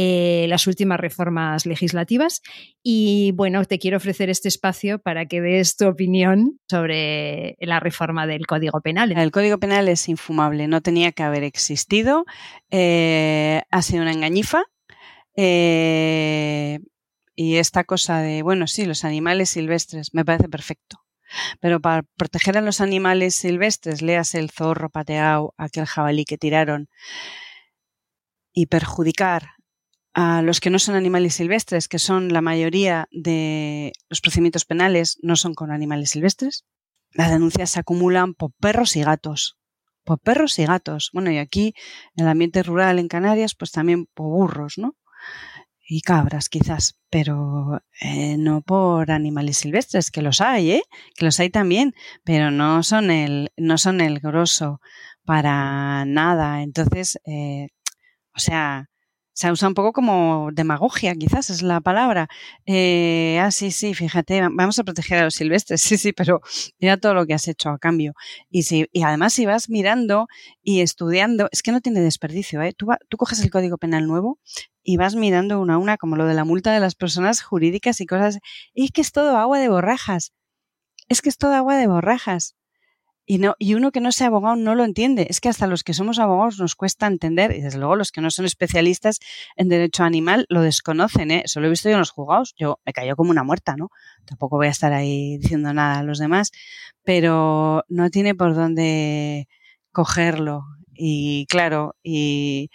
eh, 0.02 0.46
las 0.48 0.66
últimas 0.66 0.98
reformas 0.98 1.66
legislativas. 1.66 2.42
Y 2.82 3.34
bueno, 3.34 3.66
te 3.66 3.80
quiero 3.80 3.98
ofrecer 3.98 4.30
este 4.30 4.48
espacio 4.48 5.00
para 5.00 5.26
que 5.26 5.42
des 5.42 5.76
tu 5.76 5.90
opinión 5.90 6.58
sobre 6.70 7.58
la 7.60 7.82
reforma 7.82 8.26
del 8.26 8.48
Código 8.48 8.80
Penal. 8.80 9.12
El 9.12 9.32
Código 9.32 9.58
Penal 9.58 9.90
es 9.90 10.08
infumable, 10.08 10.70
no 10.70 10.80
tenía 10.80 11.12
que 11.12 11.24
haber 11.24 11.44
existido, 11.44 12.24
eh, 12.72 13.64
ha 13.70 13.82
sido 13.82 14.04
una 14.04 14.14
engañifa. 14.14 14.64
Eh, 15.36 16.80
y 17.36 17.58
esta 17.58 17.84
cosa 17.84 18.22
de, 18.22 18.42
bueno, 18.42 18.68
sí, 18.68 18.86
los 18.86 19.04
animales 19.04 19.50
silvestres, 19.50 20.14
me 20.14 20.24
parece 20.24 20.48
perfecto. 20.48 21.02
Pero 21.60 21.82
para 21.82 22.04
proteger 22.16 22.58
a 22.58 22.62
los 22.62 22.80
animales 22.80 23.36
silvestres, 23.36 24.02
leas 24.02 24.34
el 24.34 24.50
zorro 24.50 24.90
pateado, 24.90 25.54
aquel 25.58 25.86
jabalí 25.88 26.24
que 26.24 26.38
tiraron, 26.38 26.88
y 28.54 28.68
perjudicar 28.68 29.59
a 30.14 30.42
los 30.42 30.60
que 30.60 30.70
no 30.70 30.80
son 30.80 30.96
animales 30.96 31.36
silvestres, 31.36 31.88
que 31.88 32.00
son 32.00 32.34
la 32.34 32.42
mayoría 32.42 33.08
de 33.12 33.94
los 34.10 34.22
procedimientos 34.22 34.66
penales, 34.66 35.18
no 35.22 35.36
son 35.36 35.54
con 35.54 35.72
animales 35.72 36.12
silvestres. 36.12 36.66
Las 37.12 37.32
denuncias 37.32 37.72
se 37.72 37.80
acumulan 37.80 38.34
por 38.34 38.52
perros 38.60 38.96
y 38.96 39.04
gatos. 39.04 39.58
Por 40.04 40.20
perros 40.20 40.58
y 40.60 40.66
gatos. 40.66 41.10
Bueno, 41.14 41.32
y 41.32 41.38
aquí, 41.38 41.74
en 42.16 42.26
el 42.26 42.30
ambiente 42.30 42.64
rural 42.64 43.00
en 43.00 43.08
Canarias, 43.08 43.56
pues 43.56 43.72
también 43.72 44.08
por 44.14 44.28
burros, 44.28 44.78
¿no? 44.78 44.96
y 45.92 46.02
cabras 46.02 46.50
quizás, 46.50 47.00
pero 47.10 47.82
eh, 48.00 48.38
no 48.38 48.62
por 48.62 49.10
animales 49.10 49.58
silvestres, 49.58 50.12
que 50.12 50.22
los 50.22 50.40
hay, 50.40 50.72
¿eh? 50.72 50.84
que 51.16 51.26
los 51.26 51.40
hay 51.40 51.50
también, 51.50 51.96
pero 52.24 52.52
no 52.52 52.84
son 52.84 53.10
el, 53.10 53.52
no 53.58 53.80
son 53.80 54.00
el 54.00 54.20
grosso 54.20 54.82
para 55.26 56.06
nada. 56.06 56.62
Entonces, 56.62 57.20
eh, 57.26 57.70
o 58.36 58.40
sea, 58.40 58.90
se 59.40 59.50
usa 59.50 59.70
un 59.70 59.74
poco 59.74 59.94
como 59.94 60.50
demagogia, 60.52 61.16
quizás 61.16 61.50
es 61.50 61.62
la 61.62 61.80
palabra. 61.80 62.28
Eh, 62.66 63.40
ah, 63.42 63.52
sí, 63.52 63.72
sí, 63.72 63.94
fíjate, 63.94 64.42
vamos 64.42 64.78
a 64.80 64.84
proteger 64.84 65.20
a 65.20 65.24
los 65.24 65.36
silvestres, 65.36 65.82
sí, 65.82 65.98
sí, 65.98 66.12
pero 66.12 66.42
mira 66.78 66.98
todo 66.98 67.14
lo 67.14 67.26
que 67.26 67.34
has 67.36 67.48
hecho 67.48 67.70
a 67.70 67.80
cambio. 67.80 68.14
Y, 68.50 68.64
si, 68.64 68.88
y 68.92 69.04
además 69.04 69.32
si 69.32 69.46
vas 69.46 69.70
mirando 69.70 70.28
y 70.62 70.82
estudiando, 70.82 71.48
es 71.54 71.64
que 71.64 71.72
no 71.72 71.80
tiene 71.80 72.02
desperdicio, 72.02 72.62
¿eh? 72.62 72.74
Tú, 72.74 72.88
tú 73.08 73.16
coges 73.16 73.40
el 73.42 73.50
Código 73.50 73.78
Penal 73.78 74.08
nuevo 74.08 74.40
y 74.84 74.98
vas 74.98 75.16
mirando 75.16 75.62
una 75.62 75.76
a 75.76 75.78
una, 75.78 75.96
como 75.96 76.18
lo 76.18 76.26
de 76.26 76.34
la 76.34 76.44
multa 76.44 76.74
de 76.74 76.82
las 76.82 76.96
personas 76.96 77.42
jurídicas 77.42 78.02
y 78.02 78.06
cosas, 78.06 78.40
y 78.74 78.86
es 78.86 78.92
que 78.92 79.00
es 79.00 79.14
todo 79.14 79.38
agua 79.38 79.60
de 79.60 79.70
borrajas. 79.70 80.34
Es 81.08 81.22
que 81.22 81.30
es 81.30 81.38
todo 81.38 81.54
agua 81.54 81.78
de 81.78 81.88
borrajas. 81.88 82.56
Y, 83.32 83.38
no, 83.38 83.56
y 83.60 83.76
uno 83.76 83.92
que 83.92 84.02
no 84.02 84.12
sea 84.12 84.26
abogado 84.26 84.56
no 84.56 84.74
lo 84.74 84.84
entiende. 84.84 85.28
Es 85.30 85.40
que 85.40 85.50
hasta 85.50 85.68
los 85.68 85.84
que 85.84 85.94
somos 85.94 86.18
abogados 86.18 86.58
nos 86.58 86.76
cuesta 86.76 87.06
entender, 87.06 87.52
y 87.52 87.62
desde 87.62 87.78
luego 87.78 87.96
los 87.96 88.12
que 88.12 88.22
no 88.22 88.32
son 88.32 88.46
especialistas 88.46 89.20
en 89.56 89.70
derecho 89.70 90.04
animal 90.04 90.48
lo 90.50 90.64
desconocen, 90.64 91.30
¿eh? 91.30 91.44
Eso 91.46 91.60
lo 91.60 91.68
he 91.68 91.70
visto 91.70 91.90
yo 91.90 91.94
en 91.94 92.00
los 92.00 92.10
juzgados. 92.10 92.56
Yo 92.58 92.80
me 92.88 92.92
cayó 92.92 93.16
como 93.16 93.30
una 93.30 93.44
muerta, 93.44 93.76
¿no? 93.78 93.92
Tampoco 94.26 94.58
voy 94.58 94.66
a 94.66 94.72
estar 94.72 94.94
ahí 94.94 95.38
diciendo 95.38 95.72
nada 95.76 96.00
a 96.00 96.04
los 96.04 96.18
demás, 96.18 96.50
pero 97.04 97.84
no 97.88 98.10
tiene 98.10 98.34
por 98.34 98.56
dónde 98.56 99.48
cogerlo. 99.92 100.64
Y 100.96 101.46
claro, 101.50 101.96
y, 102.02 102.72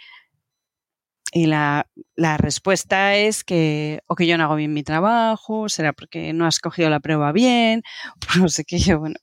y 1.33 1.47
la, 1.47 1.89
la, 2.15 2.37
respuesta 2.37 3.15
es 3.17 3.43
que 3.43 3.99
o 4.07 4.15
que 4.15 4.25
yo 4.25 4.37
no 4.37 4.45
hago 4.45 4.55
bien 4.55 4.73
mi 4.73 4.83
trabajo, 4.83 5.67
será 5.67 5.91
porque 5.91 6.31
no 6.31 6.45
has 6.45 6.59
cogido 6.59 6.89
la 6.89 7.01
prueba 7.01 7.33
bien, 7.33 7.83
no 8.39 8.47
sé 8.47 8.63
qué 8.63 8.79
yo, 8.79 8.99
bueno, 8.99 9.15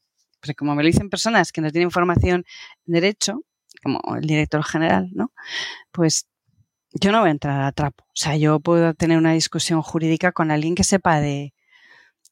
porque 0.43 0.55
como 0.55 0.75
me 0.75 0.83
lo 0.83 0.89
dicen 0.89 1.09
personas 1.09 1.53
que 1.53 1.61
no 1.61 1.71
tienen 1.71 1.93
formación 1.93 2.45
en 2.87 2.93
derecho, 2.93 3.45
como 3.83 4.01
el 4.17 4.27
director 4.27 4.65
general, 4.65 5.11
¿no? 5.15 5.33
Pues 5.93 6.27
yo 6.93 7.13
no 7.13 7.21
voy 7.21 7.29
a 7.29 7.33
entrar 7.33 7.63
a 7.63 7.73
trapo. 7.73 8.05
O 8.09 8.13
sea, 8.15 8.37
yo 8.37 8.61
puedo 8.61 8.95
tener 8.95 9.19
una 9.19 9.33
discusión 9.33 9.83
jurídica 9.83 10.33
con 10.33 10.51
alguien 10.51 10.75
que 10.75 10.85
sepa 10.85 11.21
de, 11.21 11.55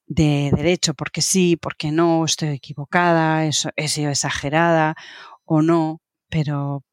de 0.06 0.50
derecho, 0.54 0.94
porque 0.94 1.22
sí, 1.22 1.56
porque 1.56 1.92
no, 1.92 2.24
estoy 2.24 2.48
equivocada, 2.50 3.46
eso, 3.46 3.70
he 3.76 3.88
sido 3.88 4.10
exagerada 4.10 4.96
o 5.44 5.62
no, 5.62 6.00
pero 6.28 6.84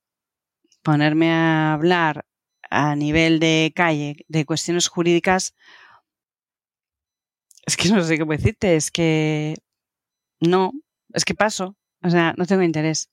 ponerme 0.83 1.31
a 1.31 1.73
hablar 1.73 2.25
a 2.69 2.95
nivel 2.95 3.39
de 3.39 3.73
calle 3.75 4.17
de 4.27 4.45
cuestiones 4.45 4.87
jurídicas, 4.87 5.55
es 7.65 7.75
que 7.75 7.89
no 7.89 8.03
sé 8.03 8.17
cómo 8.19 8.31
decirte, 8.33 8.75
es 8.75 8.91
que 8.91 9.55
no, 10.39 10.71
es 11.17 11.25
que 11.25 11.35
paso, 11.35 11.75
o 12.03 12.09
sea, 12.09 12.33
no 12.37 12.45
tengo 12.45 12.61
interés. 12.61 13.09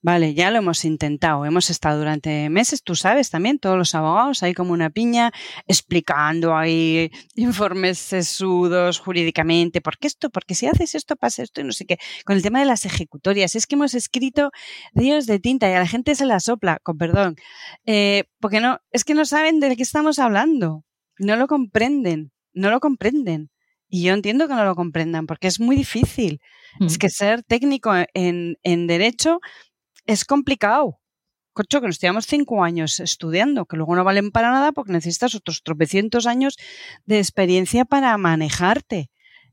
Vale, 0.00 0.32
ya 0.32 0.52
lo 0.52 0.58
hemos 0.58 0.84
intentado, 0.84 1.44
hemos 1.44 1.70
estado 1.70 1.98
durante 1.98 2.48
meses, 2.50 2.84
tú 2.84 2.94
sabes 2.94 3.30
también, 3.30 3.58
todos 3.58 3.76
los 3.76 3.96
abogados 3.96 4.44
ahí 4.44 4.54
como 4.54 4.72
una 4.72 4.90
piña, 4.90 5.32
explicando 5.66 6.56
ahí 6.56 7.10
informes 7.34 7.98
sesudos 7.98 9.00
jurídicamente, 9.00 9.80
¿por 9.80 9.98
qué 9.98 10.06
esto? 10.06 10.30
Porque 10.30 10.54
si 10.54 10.66
haces 10.66 10.94
esto 10.94 11.16
pasa 11.16 11.42
esto 11.42 11.60
y 11.60 11.64
no 11.64 11.72
sé 11.72 11.84
qué. 11.84 11.98
Con 12.24 12.36
el 12.36 12.42
tema 12.42 12.60
de 12.60 12.66
las 12.66 12.84
ejecutorias, 12.84 13.56
es 13.56 13.66
que 13.66 13.74
hemos 13.74 13.94
escrito 13.94 14.52
ríos 14.94 15.26
de 15.26 15.40
tinta 15.40 15.68
y 15.68 15.72
a 15.72 15.80
la 15.80 15.86
gente 15.88 16.14
se 16.14 16.26
la 16.26 16.38
sopla, 16.38 16.78
con 16.84 16.96
perdón, 16.96 17.34
eh, 17.84 18.24
porque 18.38 18.60
no, 18.60 18.78
es 18.92 19.02
que 19.04 19.14
no 19.14 19.24
saben 19.24 19.58
de 19.58 19.76
qué 19.76 19.82
estamos 19.82 20.20
hablando, 20.20 20.84
no 21.18 21.34
lo 21.34 21.48
comprenden, 21.48 22.30
no 22.52 22.70
lo 22.70 22.78
comprenden. 22.78 23.50
Y 23.88 24.02
yo 24.04 24.12
entiendo 24.12 24.46
que 24.48 24.54
no 24.54 24.64
lo 24.64 24.76
comprendan, 24.76 25.26
porque 25.26 25.48
es 25.48 25.60
muy 25.60 25.74
difícil. 25.74 26.40
Es 26.80 26.94
mm. 26.94 26.98
que 26.98 27.10
ser 27.10 27.42
técnico 27.42 27.92
en, 28.14 28.56
en 28.62 28.86
derecho 28.86 29.40
es 30.06 30.24
complicado. 30.24 31.00
Cocho, 31.52 31.80
que 31.80 31.88
nos 31.88 31.98
llevamos 31.98 32.26
cinco 32.26 32.62
años 32.62 33.00
estudiando, 33.00 33.66
que 33.66 33.76
luego 33.76 33.96
no 33.96 34.04
valen 34.04 34.30
para 34.30 34.52
nada 34.52 34.70
porque 34.70 34.92
necesitas 34.92 35.34
otros 35.34 35.62
tropecientos 35.64 36.26
años 36.26 36.56
de 37.04 37.18
experiencia 37.18 37.84
para 37.84 38.16
manejarte. 38.16 39.10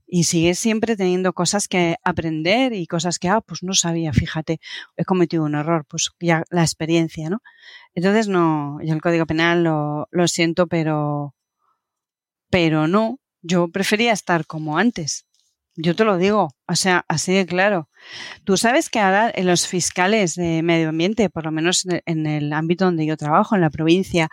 Y 0.08 0.26
sigues 0.26 0.60
siempre 0.60 0.96
teniendo 0.96 1.34
cosas 1.34 1.68
que 1.68 1.96
aprender 2.04 2.74
y 2.74 2.86
cosas 2.86 3.18
que, 3.18 3.28
ah, 3.28 3.42
pues 3.42 3.64
no 3.64 3.74
sabía, 3.74 4.14
fíjate, 4.14 4.60
he 4.98 5.04
cometido 5.04 5.44
un 5.44 5.56
error, 5.56 5.84
pues 5.90 6.12
ya 6.20 6.44
la 6.52 6.62
experiencia, 6.62 7.32
¿no? 7.32 7.42
Entonces, 7.96 8.28
no, 8.28 8.78
yo 8.84 8.94
el 8.94 9.02
Código 9.02 9.26
Penal 9.26 9.64
lo, 9.64 10.08
lo 10.12 10.28
siento, 10.28 10.68
pero, 10.68 11.34
pero 12.52 12.88
no, 12.88 13.20
yo 13.42 13.68
prefería 13.70 14.14
estar 14.14 14.46
como 14.46 14.78
antes. 14.78 15.25
Yo 15.78 15.94
te 15.94 16.06
lo 16.06 16.18
digo, 16.18 16.50
o 16.68 16.76
sea, 16.76 17.04
así 17.10 17.34
de 17.34 17.46
claro. 17.46 17.90
Tú 18.46 18.56
sabes 18.56 18.90
que 18.90 19.00
ahora 19.00 19.34
los 19.44 19.68
fiscales 19.68 20.36
de 20.36 20.64
medio 20.64 20.90
ambiente, 20.90 21.30
por 21.30 21.44
lo 21.44 21.52
menos 21.52 21.86
en 22.06 22.28
el 22.28 22.54
ámbito 22.54 22.86
donde 22.86 23.06
yo 23.06 23.18
trabajo, 23.18 23.56
en 23.56 23.62
la 23.62 23.70
provincia, 23.70 24.30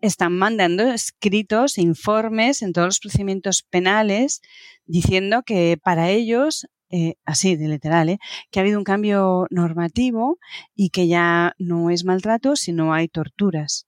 están 0.00 0.36
mandando 0.36 0.84
escritos, 0.92 1.78
informes 1.78 2.60
en 2.60 2.74
todos 2.74 2.88
los 2.88 3.00
procedimientos 3.00 3.62
penales 3.62 4.42
diciendo 4.84 5.42
que 5.46 5.78
para 5.82 6.10
ellos 6.10 6.66
eh, 6.90 7.14
así 7.24 7.56
de 7.56 7.68
literal, 7.68 8.10
¿eh? 8.10 8.18
que 8.50 8.60
ha 8.60 8.62
habido 8.62 8.78
un 8.78 8.84
cambio 8.84 9.46
normativo 9.48 10.38
y 10.74 10.90
que 10.90 11.08
ya 11.08 11.54
no 11.58 11.88
es 11.88 12.04
maltrato, 12.04 12.54
sino 12.54 12.92
hay 12.92 13.08
torturas. 13.08 13.86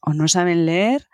O 0.00 0.14
no 0.14 0.28
saben 0.28 0.64
leer 0.64 1.07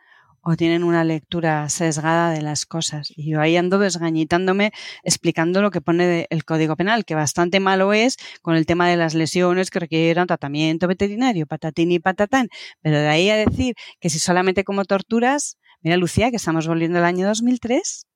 o 0.44 0.56
tienen 0.56 0.84
una 0.84 1.04
lectura 1.04 1.68
sesgada 1.68 2.30
de 2.30 2.42
las 2.42 2.66
cosas. 2.66 3.12
Y 3.16 3.30
yo 3.30 3.40
ahí 3.40 3.56
ando 3.56 3.78
desgañitándome 3.78 4.72
explicando 5.02 5.62
lo 5.62 5.70
que 5.70 5.80
pone 5.80 6.26
el 6.30 6.44
Código 6.44 6.76
Penal, 6.76 7.04
que 7.04 7.14
bastante 7.14 7.60
malo 7.60 7.92
es 7.92 8.16
con 8.42 8.54
el 8.54 8.66
tema 8.66 8.88
de 8.88 8.96
las 8.96 9.14
lesiones 9.14 9.70
que 9.70 9.80
requieren 9.80 10.26
tratamiento 10.26 10.86
veterinario, 10.86 11.46
patatín 11.46 11.92
y 11.92 11.98
patatán. 11.98 12.48
Pero 12.82 12.98
de 12.98 13.08
ahí 13.08 13.30
a 13.30 13.36
decir 13.36 13.74
que 14.00 14.10
si 14.10 14.18
solamente 14.18 14.64
como 14.64 14.84
torturas, 14.84 15.58
mira 15.80 15.96
Lucía, 15.96 16.30
que 16.30 16.36
estamos 16.36 16.66
volviendo 16.66 16.98
al 16.98 17.04
año 17.04 17.26
2003, 17.26 18.06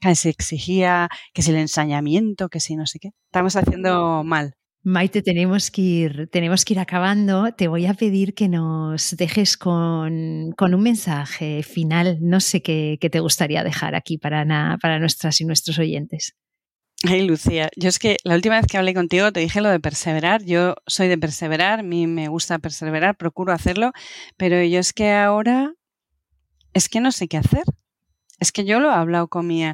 que 0.00 0.14
se 0.14 0.30
exigía 0.30 1.08
que 1.34 1.42
si 1.42 1.50
el 1.50 1.56
ensañamiento, 1.58 2.48
que 2.48 2.60
si 2.60 2.76
no 2.76 2.86
sé 2.86 2.98
qué. 2.98 3.10
Estamos 3.26 3.56
haciendo 3.56 4.24
mal. 4.24 4.57
Maite, 4.84 5.22
tenemos 5.22 5.70
que 5.70 5.82
ir, 5.82 6.28
tenemos 6.30 6.64
que 6.64 6.74
ir 6.74 6.78
acabando. 6.78 7.52
Te 7.52 7.68
voy 7.68 7.86
a 7.86 7.94
pedir 7.94 8.34
que 8.34 8.48
nos 8.48 9.16
dejes 9.16 9.56
con, 9.56 10.54
un 10.58 10.82
mensaje 10.82 11.62
final. 11.62 12.18
No 12.20 12.40
sé 12.40 12.62
qué, 12.62 12.98
te 12.98 13.20
gustaría 13.20 13.64
dejar 13.64 13.94
aquí 13.94 14.18
para, 14.18 14.78
para 14.80 14.98
nuestras 14.98 15.40
y 15.40 15.44
nuestros 15.44 15.78
oyentes. 15.78 16.36
Ay, 17.04 17.22
Lucía, 17.22 17.70
yo 17.76 17.88
es 17.88 17.98
que 17.98 18.16
la 18.24 18.34
última 18.34 18.56
vez 18.56 18.66
que 18.66 18.76
hablé 18.76 18.92
contigo 18.92 19.30
te 19.30 19.40
dije 19.40 19.60
lo 19.60 19.68
de 19.68 19.78
perseverar. 19.78 20.44
Yo 20.44 20.74
soy 20.86 21.08
de 21.08 21.18
perseverar, 21.18 21.80
a 21.80 21.82
mí 21.84 22.06
me 22.06 22.28
gusta 22.28 22.58
perseverar, 22.58 23.16
procuro 23.16 23.52
hacerlo, 23.52 23.92
pero 24.36 24.62
yo 24.64 24.80
es 24.80 24.92
que 24.92 25.12
ahora 25.12 25.74
es 26.72 26.88
que 26.88 27.00
no 27.00 27.12
sé 27.12 27.28
qué 27.28 27.36
hacer. 27.36 27.64
Es 28.40 28.52
que 28.52 28.64
yo 28.64 28.80
lo 28.80 28.90
he 28.90 28.94
hablado 28.94 29.28
con 29.28 29.46
mi 29.46 29.64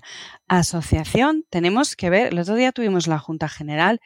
asociación. 0.49 1.45
Tenemos 1.51 1.97
que 1.97 2.11
ver, 2.11 2.33
el 2.33 2.39
otro 2.39 2.57
día 2.57 2.73
tuvimos 2.73 3.07
la 3.07 3.19
Junta 3.19 3.49
General 3.49 4.01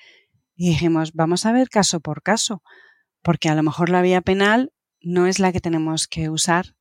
y 0.59 0.71
dijimos, 0.71 1.13
vamos 1.13 1.47
a 1.47 1.53
ver 1.53 1.71
caso 1.71 2.01
por 2.01 2.21
caso, 2.21 2.65
porque 3.23 3.49
a 3.49 3.55
lo 3.55 3.63
mejor 3.63 3.91
la 3.91 4.03
vía 4.03 4.21
penal 4.21 4.73
no 5.01 5.29
es 5.29 5.39
la 5.39 5.53
que 5.53 5.61
tenemos 5.61 6.09
que 6.09 6.29
usar, 6.29 6.75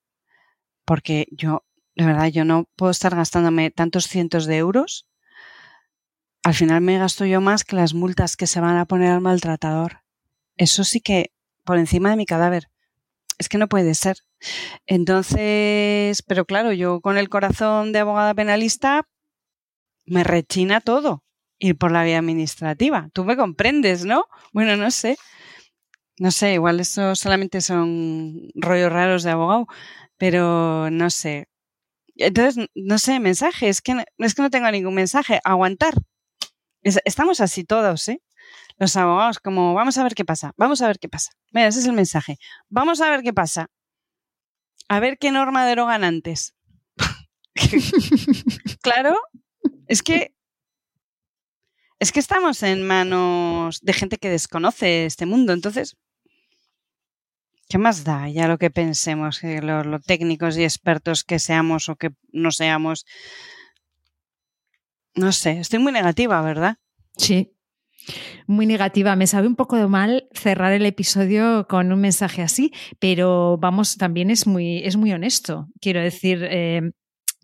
porque 0.84 1.28
yo, 1.30 1.64
de 1.96 2.06
verdad, 2.06 2.28
yo 2.28 2.44
no 2.44 2.66
puedo 2.76 2.90
estar 2.90 3.16
gastándome 3.16 3.70
tantos 3.70 4.08
cientos 4.08 4.48
de 4.48 4.58
euros. 4.58 5.08
Al 6.42 6.56
final 6.56 6.82
me 6.82 6.98
gasto 6.98 7.26
yo 7.26 7.40
más 7.40 7.64
que 7.64 7.76
las 7.76 7.94
multas 7.94 8.36
que 8.36 8.48
se 8.48 8.60
van 8.60 8.78
a 8.78 8.86
poner 8.86 9.12
al 9.12 9.22
maltratador. 9.22 10.02
Eso 10.56 10.84
sí 10.84 11.00
que 11.00 11.32
por 11.64 11.78
encima 11.78 12.10
de 12.10 12.18
mi 12.18 12.26
cadáver. 12.26 12.70
es 13.38 13.48
que 13.48 13.60
no 13.60 13.68
puede 13.68 13.94
ser. 13.94 14.18
Entonces, 14.88 16.24
pero 16.24 16.46
claro, 16.46 16.74
yo 16.74 17.00
con 17.02 17.20
el 17.20 17.30
corazón 17.30 17.92
de 17.92 18.00
abogada 18.00 18.34
penalista 18.34 19.08
me 20.08 20.24
rechina 20.24 20.82
todo 20.82 21.27
ir 21.60 21.78
por 21.78 21.92
la 21.92 22.04
vía 22.04 22.20
administrativa. 22.20 23.10
Tú 23.14 23.26
me 23.26 23.38
comprendes, 23.38 24.06
¿no? 24.06 24.26
Bueno, 24.54 24.78
no 24.78 24.92
sé. 24.92 25.18
No 26.20 26.32
sé, 26.32 26.54
igual 26.54 26.80
eso 26.80 27.16
solamente 27.16 27.62
son 27.62 28.50
rollos 28.56 28.92
raros 28.92 29.24
de 29.24 29.32
abogado, 29.32 29.68
pero 30.18 30.90
no 30.90 31.10
sé. 31.10 31.48
Entonces, 32.16 32.68
no 32.76 32.98
sé, 32.98 33.20
mensaje, 33.20 33.70
es 33.70 33.82
que 33.82 33.94
no, 33.94 34.04
es 34.18 34.34
que 34.34 34.42
no 34.42 34.50
tengo 34.50 34.70
ningún 34.72 34.96
mensaje. 34.96 35.40
Aguantar. 35.44 35.94
estamos 36.82 37.42
así 37.42 37.64
todos, 37.64 38.08
¿eh? 38.10 38.22
Los 38.80 38.96
abogados, 38.96 39.40
como, 39.40 39.74
vamos 39.74 39.98
a 39.98 40.04
ver 40.04 40.16
qué 40.16 40.26
pasa, 40.26 40.54
vamos 40.58 40.82
a 40.82 40.88
ver 40.88 41.00
qué 41.00 41.10
pasa. 41.10 41.32
Mira, 41.52 41.68
ese 41.68 41.80
es 41.80 41.86
el 41.86 41.94
mensaje. 41.94 42.38
Vamos 42.70 43.02
a 43.02 43.10
ver 43.10 43.24
qué 43.24 43.34
pasa. 43.34 43.68
A 44.90 45.00
ver 45.00 45.18
qué 45.20 45.32
norma 45.32 45.66
derogan 45.66 46.04
antes. 46.04 46.56
claro, 48.82 49.16
es 49.88 50.02
que 50.04 50.37
es 52.00 52.12
que 52.12 52.20
estamos 52.20 52.64
en 52.64 52.86
manos 52.86 53.82
de 53.82 53.94
gente 53.94 54.18
que 54.18 54.30
desconoce 54.30 55.06
este 55.06 55.26
mundo, 55.26 55.54
entonces 55.54 55.98
¿Qué 57.70 57.78
más 57.78 58.06
da 58.06 58.30
ya 58.30 58.48
lo 58.48 58.58
que 58.58 58.70
pensemos, 58.70 59.42
lo, 59.44 60.00
técnicos 60.00 60.58
y 60.58 60.64
expertos 60.64 61.26
que 61.26 61.38
seamos 61.38 61.90
o 61.90 61.98
que 61.98 62.12
no 62.32 62.52
seamos? 62.52 63.06
No 65.16 65.32
sé, 65.34 65.60
estoy 65.60 65.80
muy 65.80 65.92
negativa, 65.92 66.42
¿verdad? 66.42 66.78
Sí, 67.18 67.52
muy 68.46 68.66
negativa. 68.68 69.18
Me 69.18 69.28
sabe 69.28 69.48
un 69.48 69.58
poco 69.58 69.76
de 69.76 69.88
mal 69.88 70.30
cerrar 70.32 70.72
el 70.72 70.86
episodio 70.86 71.68
con 71.68 71.92
un 71.92 72.00
mensaje 72.00 72.42
así, 72.42 72.72
pero 73.00 73.58
vamos, 73.58 73.98
también 73.98 74.32
es 74.32 74.48
muy, 74.48 74.78
es 74.86 74.96
muy 74.96 75.12
honesto. 75.12 75.68
Quiero 75.82 76.02
decir, 76.02 76.48
eh, 76.50 76.92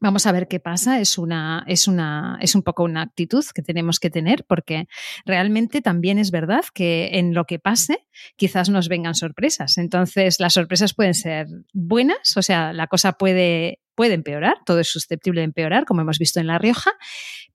Vamos 0.03 0.27
a 0.27 0.33
ver 0.33 0.49
qué 0.49 0.59
pasa. 0.59 0.99
Es 0.99 1.17
una, 1.17 1.63
es 1.65 1.87
una, 1.87 2.37
es 2.41 2.55
un 2.55 2.61
poco 2.61 2.83
una 2.83 3.03
actitud 3.03 3.45
que 3.55 3.61
tenemos 3.61 4.01
que 4.01 4.09
tener, 4.09 4.43
porque 4.43 4.89
realmente 5.25 5.81
también 5.81 6.19
es 6.19 6.29
verdad 6.29 6.65
que 6.73 7.11
en 7.13 7.33
lo 7.33 7.45
que 7.45 7.57
pase, 7.57 8.05
quizás 8.35 8.67
nos 8.67 8.89
vengan 8.89 9.15
sorpresas. 9.15 9.77
Entonces, 9.77 10.41
las 10.41 10.55
sorpresas 10.55 10.93
pueden 10.93 11.13
ser 11.13 11.47
buenas, 11.71 12.35
o 12.35 12.41
sea, 12.41 12.73
la 12.73 12.87
cosa 12.87 13.13
puede 13.13 13.79
puede 13.95 14.13
empeorar, 14.13 14.57
todo 14.65 14.79
es 14.79 14.89
susceptible 14.89 15.41
de 15.41 15.45
empeorar, 15.45 15.85
como 15.85 16.01
hemos 16.01 16.19
visto 16.19 16.39
en 16.39 16.47
La 16.47 16.57
Rioja, 16.57 16.91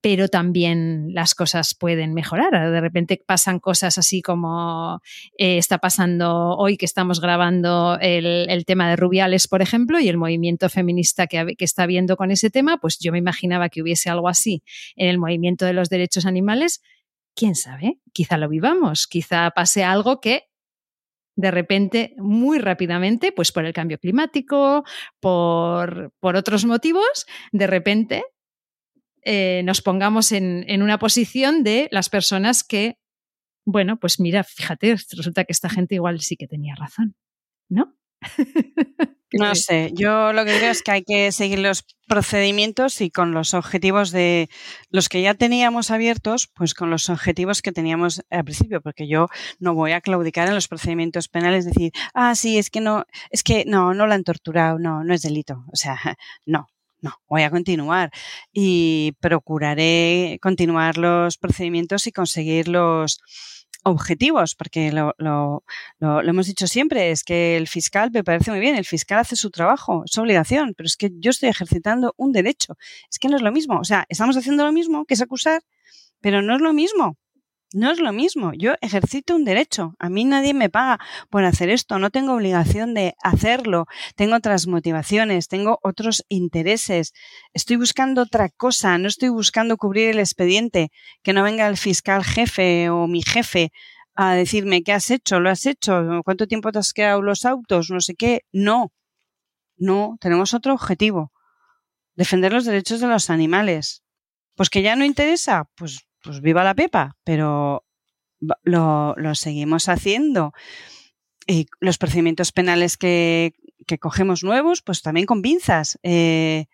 pero 0.01 0.29
también 0.29 1.13
las 1.13 1.35
cosas 1.35 1.75
pueden 1.75 2.15
mejorar. 2.15 2.71
De 2.71 2.81
repente 2.81 3.21
pasan 3.25 3.59
cosas 3.59 3.99
así 3.99 4.23
como 4.23 5.01
eh, 5.37 5.59
está 5.59 5.79
pasando 5.79 6.57
hoy 6.57 6.77
que 6.77 6.87
estamos 6.87 7.21
grabando 7.21 7.99
el, 8.01 8.65
tema 8.67 8.89
de 8.89 8.97
Rubiales, 8.97 9.49
por 9.49 9.63
ejemplo, 9.63 9.99
y 9.99 10.09
el 10.09 10.17
movimiento 10.17 10.69
feminista 10.69 11.27
que, 11.27 11.55
que 11.57 11.65
está 11.65 11.87
viendo 11.87 12.17
con 12.17 12.31
ese 12.31 12.51
tema, 12.51 12.79
pues 12.79 12.99
yo 12.99 13.13
me 13.13 13.19
imaginaba 13.19 13.69
que 13.69 13.83
hubiese 13.83 14.11
algo 14.11 14.29
así 14.29 14.63
en 14.97 15.09
el 15.09 15.19
movimiento 15.19 15.65
de 15.65 15.73
los 15.73 15.89
derechos 15.89 16.27
animales. 16.27 16.83
¿Quién 17.35 17.55
sabe? 17.55 17.99
Quizá 18.13 18.37
lo 18.37 18.49
vivamos, 18.49 19.07
quizá 19.07 19.51
pase 19.51 19.85
algo 19.85 20.21
que 20.21 20.49
de 21.39 21.53
repente, 21.53 22.15
muy 22.17 22.59
rápidamente, 22.59 23.31
pues 23.31 23.53
por 23.53 23.65
el 23.65 23.73
cambio 23.73 23.99
climático, 23.99 24.83
por, 25.21 26.13
otros 26.21 26.65
motivos, 26.65 27.27
de 27.53 27.69
repente 27.69 28.25
eh, 29.23 29.63
nos 29.65 29.81
pongamos 29.81 30.33
en, 30.33 30.65
en, 30.67 30.83
una 30.83 30.99
posición 30.99 31.63
de 31.63 31.89
las 31.93 32.09
personas 32.09 32.65
que, 32.65 32.99
bueno, 33.65 34.01
pues 34.01 34.19
mira, 34.19 34.43
fíjate, 34.43 34.97
resulta 35.13 35.45
que 35.45 35.53
esta 35.53 35.69
gente 35.69 35.95
igual 35.95 36.21
sí 36.21 36.37
que 36.37 36.49
tenía 36.49 36.75
razón, 36.75 37.15
¿no? 37.69 37.97
No 39.33 39.55
sé, 39.55 39.91
yo 39.95 40.33
lo 40.33 40.45
que 40.47 40.57
creo 40.57 40.71
es 40.71 40.83
que 40.83 40.91
hay 40.91 41.03
que 41.03 41.33
seguir 41.33 41.59
los 41.59 41.85
procedimientos 42.07 43.03
y 43.03 43.11
con 43.11 43.33
los 43.33 43.53
objetivos 43.53 44.11
de 44.11 44.49
los 44.91 45.11
que 45.11 45.21
ya 45.21 45.35
teníamos 45.35 45.91
abiertos, 45.91 46.49
pues 46.55 46.73
con 46.73 46.89
los 46.89 47.11
objetivos 47.11 47.61
que 47.61 47.71
teníamos 47.71 48.23
al 48.31 48.45
principio, 48.45 48.81
porque 48.81 49.07
yo 49.07 49.29
no 49.59 49.75
voy 49.75 49.93
a 49.93 50.01
claudicar 50.01 50.49
en 50.49 50.55
los 50.55 50.69
procedimientos 50.69 51.29
penales, 51.29 51.67
decir, 51.67 51.93
ah, 52.15 52.35
sí, 52.35 52.57
es 52.57 52.71
que 52.71 52.81
no, 52.81 53.05
es 53.31 53.43
que 53.43 53.65
no, 53.67 53.93
no 53.93 54.07
la 54.07 54.15
han 54.15 54.25
torturado, 54.25 54.79
no, 54.79 55.05
no 55.05 55.13
es 55.13 55.21
delito. 55.21 55.65
O 55.73 55.77
sea, 55.77 55.99
no, 56.47 56.67
no, 57.03 57.13
voy 57.29 57.43
a 57.43 57.51
continuar 57.51 58.11
y 58.51 59.13
procuraré 59.21 60.39
continuar 60.41 60.97
los 60.97 61.37
procedimientos 61.37 62.07
y 62.07 62.13
conseguir 62.13 62.69
los 62.69 63.21
objetivos, 63.91 64.55
porque 64.55 64.93
lo, 64.93 65.15
lo, 65.19 65.65
lo, 65.99 66.21
hemos 66.21 66.47
dicho 66.47 66.67
siempre, 66.67 67.11
es 67.11 67.25
que 67.25 67.57
el 67.57 67.69
fiscal 67.69 68.11
me 68.13 68.25
parece 68.25 68.51
muy 68.51 68.61
bien, 68.61 68.77
el 68.77 68.85
fiscal 68.85 69.19
hace 69.21 69.37
su 69.37 69.51
trabajo, 69.51 70.03
su 70.07 70.21
obligación, 70.21 70.75
pero 70.77 70.87
es 70.87 70.97
que 70.97 71.11
yo 71.19 71.31
estoy 71.31 71.49
ejercitando 71.49 72.15
un 72.17 72.33
derecho. 72.33 72.77
Es 73.11 73.19
que 73.19 73.29
no 73.29 73.37
es 73.37 73.43
lo 73.43 73.53
mismo, 73.53 73.79
o 73.79 73.85
sea, 73.85 74.07
estamos 74.09 74.37
haciendo 74.37 74.65
lo 74.65 74.73
mismo 74.73 75.05
que 75.05 75.15
es 75.15 75.23
acusar, 75.23 75.63
pero 76.21 76.43
no 76.43 76.55
es 76.55 76.61
lo 76.61 76.73
mismo. 76.73 77.17
No 77.75 77.91
es 77.91 78.01
lo 78.01 78.15
mismo. 78.15 78.53
Yo 78.55 78.75
ejercito 78.81 79.37
un 79.37 79.45
derecho. 79.45 79.95
A 79.99 80.09
mí 80.09 80.25
nadie 80.25 80.55
me 80.55 80.71
paga 80.71 80.99
por 81.29 81.45
hacer 81.45 81.69
esto. 81.69 81.99
No 81.99 82.11
tengo 82.11 82.33
obligación 82.33 82.95
de 82.95 83.15
hacerlo. 83.23 83.87
Tengo 84.17 84.37
otras 84.37 84.67
motivaciones, 84.67 85.49
tengo 85.49 85.79
otros 85.83 86.25
intereses. 86.31 87.13
Estoy 87.53 87.77
buscando 87.77 88.23
otra 88.23 88.49
cosa. 88.49 88.97
No 88.97 89.07
estoy 89.09 89.29
buscando 89.29 89.77
cubrir 89.77 90.09
el 90.09 90.19
expediente. 90.19 90.91
Que 91.23 91.35
no 91.35 91.43
venga 91.43 91.67
el 91.69 91.77
fiscal 91.77 92.25
jefe 92.25 92.89
o 92.89 93.07
mi 93.07 93.23
jefe 93.23 93.71
a 94.15 94.35
decirme 94.35 94.83
qué 94.83 94.93
has 94.93 95.11
hecho, 95.11 95.39
lo 95.39 95.49
has 95.49 95.65
hecho, 95.65 96.23
cuánto 96.25 96.49
tiempo 96.49 96.73
te 96.73 96.81
has 96.81 96.93
quedado 96.93 97.23
los 97.23 97.45
autos, 97.45 97.89
no 97.91 98.01
sé 98.01 98.17
qué. 98.17 98.41
No. 98.51 98.93
No. 99.77 100.17
Tenemos 100.21 100.55
otro 100.55 100.73
objetivo. 100.73 101.33
Defender 102.17 102.53
los 102.53 102.65
derechos 102.65 103.01
de 103.01 103.09
los 103.09 103.31
animales. 103.31 104.03
Pues 104.57 104.71
que 104.71 104.83
ya 104.83 104.97
no 104.97 105.05
interesa. 105.05 105.69
Pues 105.77 106.08
pues 106.29 106.43
viva 106.43 106.63
la 106.63 106.75
Pepa, 106.75 107.17
pero 107.25 107.87
lo, 108.65 109.35
seguimos 109.35 109.89
haciendo. 109.89 110.53
Y 111.47 111.69
los 111.81 111.97
procedimientos 111.97 112.53
penales 112.53 112.99
que, 112.99 113.55
cogemos 113.99 114.45
nuevos, 114.45 114.83
pues 114.83 115.01
también 115.01 115.25
con 115.25 115.41
pinzas. 115.41 115.99
Eh, 116.03 116.67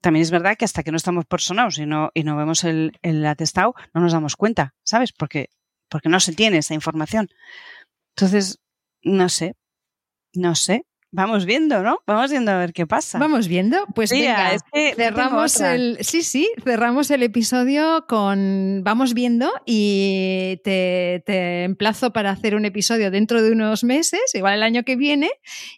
también 0.00 0.22
es 0.22 0.32
verdad 0.32 0.56
que 0.56 0.64
hasta 0.64 0.82
que 0.82 0.90
no 0.90 0.96
estamos 0.96 1.24
personados 1.24 1.78
y 1.78 1.86
no, 1.86 2.10
y 2.14 2.24
no 2.24 2.36
vemos 2.36 2.64
el, 2.64 2.98
el, 3.02 3.24
atestado, 3.24 3.76
no 3.94 4.00
nos 4.00 4.10
damos 4.10 4.34
cuenta, 4.34 4.74
¿sabes? 4.82 5.12
Porque, 5.12 5.50
porque 5.88 6.08
no 6.08 6.18
se 6.18 6.32
tiene 6.32 6.58
esa 6.58 6.74
información. 6.74 7.28
Entonces, 8.16 8.58
no 9.02 9.28
sé, 9.28 9.54
no 10.32 10.56
sé. 10.56 10.84
Vamos 11.14 11.44
viendo, 11.44 11.82
¿no? 11.82 11.98
Vamos 12.06 12.30
viendo 12.30 12.50
a 12.52 12.58
ver 12.58 12.72
qué 12.72 12.86
pasa. 12.86 13.18
Vamos 13.18 13.46
viendo. 13.46 13.84
Pues 13.94 14.10
venga, 14.10 14.50
cerramos 14.96 15.60
el. 15.60 15.98
Sí, 16.00 16.22
sí, 16.22 16.50
cerramos 16.64 17.10
el 17.10 17.22
episodio 17.22 18.06
con 18.08 18.80
Vamos 18.82 19.12
viendo 19.12 19.52
y 19.66 20.58
te, 20.64 21.22
te, 21.26 21.64
emplazo 21.64 22.14
para 22.14 22.30
hacer 22.30 22.54
un 22.54 22.64
episodio 22.64 23.10
dentro 23.10 23.42
de 23.42 23.52
unos 23.52 23.84
meses, 23.84 24.22
igual 24.32 24.54
el 24.54 24.62
año 24.62 24.84
que 24.84 24.96
viene, 24.96 25.30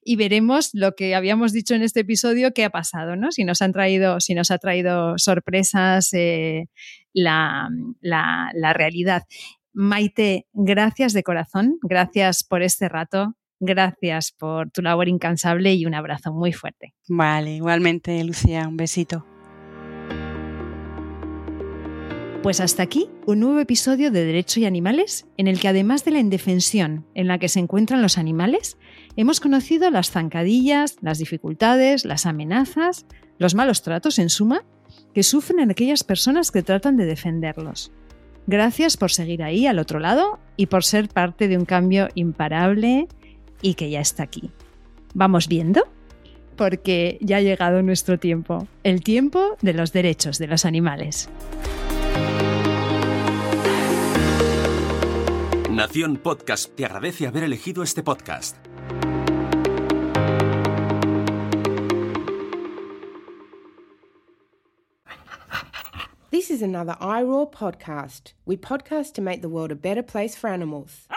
y 0.05 0.14
veremos 0.14 0.70
lo 0.72 0.95
que 0.95 1.16
habíamos 1.16 1.53
dicho 1.53 1.74
en 1.74 1.82
este 1.82 2.01
episodio 2.01 2.55
qué 2.55 2.64
ha 2.64 2.70
pasado, 2.70 3.16
¿no? 3.16 3.32
Si 3.32 3.43
nos 3.43 3.61
han 3.61 3.72
traído, 3.72 4.20
si 4.20 4.35
nos 4.35 4.53
ha 4.53 4.59
traído 4.59 5.18
sorpresas 5.18 6.11
eh, 6.12 6.68
la, 7.12 7.70
la, 8.01 8.53
la 8.55 8.72
realidad. 8.72 9.24
Maite, 9.72 10.47
gracias 10.53 11.12
de 11.12 11.24
corazón, 11.24 11.78
gracias 11.82 12.45
por 12.45 12.62
este 12.62 12.89
rato, 12.89 13.35
Gracias 13.61 14.33
por 14.33 14.71
tu 14.71 14.83
labor 14.83 15.09
incansable 15.09 15.75
y 15.75 15.87
un 15.87 15.95
abrazo 15.95 16.33
muy 16.33 16.53
fuerte. 16.53 16.95
Vale, 17.09 17.57
igualmente, 17.57 18.23
Lucía, 18.25 18.69
un 18.69 18.77
besito. 18.77 19.27
Pues 22.45 22.61
hasta 22.61 22.83
aquí 22.83 23.09
un 23.25 23.41
nuevo 23.41 23.59
episodio 23.59 24.11
de 24.11 24.23
Derecho 24.23 24.61
y 24.61 24.67
Animales, 24.67 25.27
en 25.39 25.49
el 25.49 25.59
que 25.59 25.69
además 25.69 26.05
de 26.05 26.11
la 26.11 26.19
indefensión 26.19 27.07
en 27.15 27.27
la 27.27 27.39
que 27.39 27.49
se 27.49 27.59
encuentran 27.59 28.03
los 28.03 28.19
animales, 28.19 28.77
hemos 29.17 29.41
conocido 29.41 29.91
las 29.91 30.11
zancadillas, 30.11 30.97
las 31.01 31.19
dificultades, 31.19 32.05
las 32.05 32.27
amenazas, 32.27 33.07
los 33.39 33.55
malos 33.55 33.81
tratos, 33.81 34.19
en 34.19 34.29
suma, 34.29 34.63
que 35.15 35.23
sufren 35.23 35.71
aquellas 35.71 36.05
personas 36.05 36.51
que 36.51 36.63
tratan 36.63 36.99
de 36.99 37.07
defenderlos. 37.07 37.93
Gracias 38.47 38.99
por 38.99 39.11
seguir 39.11 39.43
ahí 39.43 39.67
al 39.67 39.79
otro 39.79 39.99
lado 39.99 40.39
y 40.59 40.67
por 40.67 40.85
ser 40.85 41.09
parte 41.09 41.49
de 41.49 41.57
un 41.57 41.65
cambio 41.65 42.09
imparable 42.15 43.09
y 43.65 43.75
que 43.75 43.89
ya 43.89 44.01
está 44.01 44.23
aquí. 44.23 44.51
¿Vamos 45.15 45.49
viendo? 45.49 45.89
Porque 46.55 47.19
ya 47.23 47.39
ha 47.39 47.41
llegado 47.41 47.83
nuestro 47.83 48.19
tiempo, 48.19 48.69
el 48.85 49.03
tiempo 49.03 49.57
de 49.62 49.73
los 49.73 49.93
derechos 49.93 50.39
de 50.39 50.47
los 50.47 50.67
animales. 50.67 51.31
Nación 55.71 56.19
Podcast 56.19 56.77
te 56.77 56.85
agradece 56.85 57.27
haber 57.27 57.43
elegido 57.43 57.83
este 57.83 58.03
podcast. 58.03 58.57
This 66.31 66.51
is 66.51 66.62
another 66.62 66.97
iRaw 67.01 67.51
podcast. 67.51 68.35
We 68.45 68.57
podcast 68.57 69.15
to 69.15 69.23
make 69.23 69.41
the 69.41 69.49
world 69.49 69.73
a 69.73 69.77
better 69.77 70.03
place 70.03 70.37
for 70.37 70.49
animals. 70.49 71.09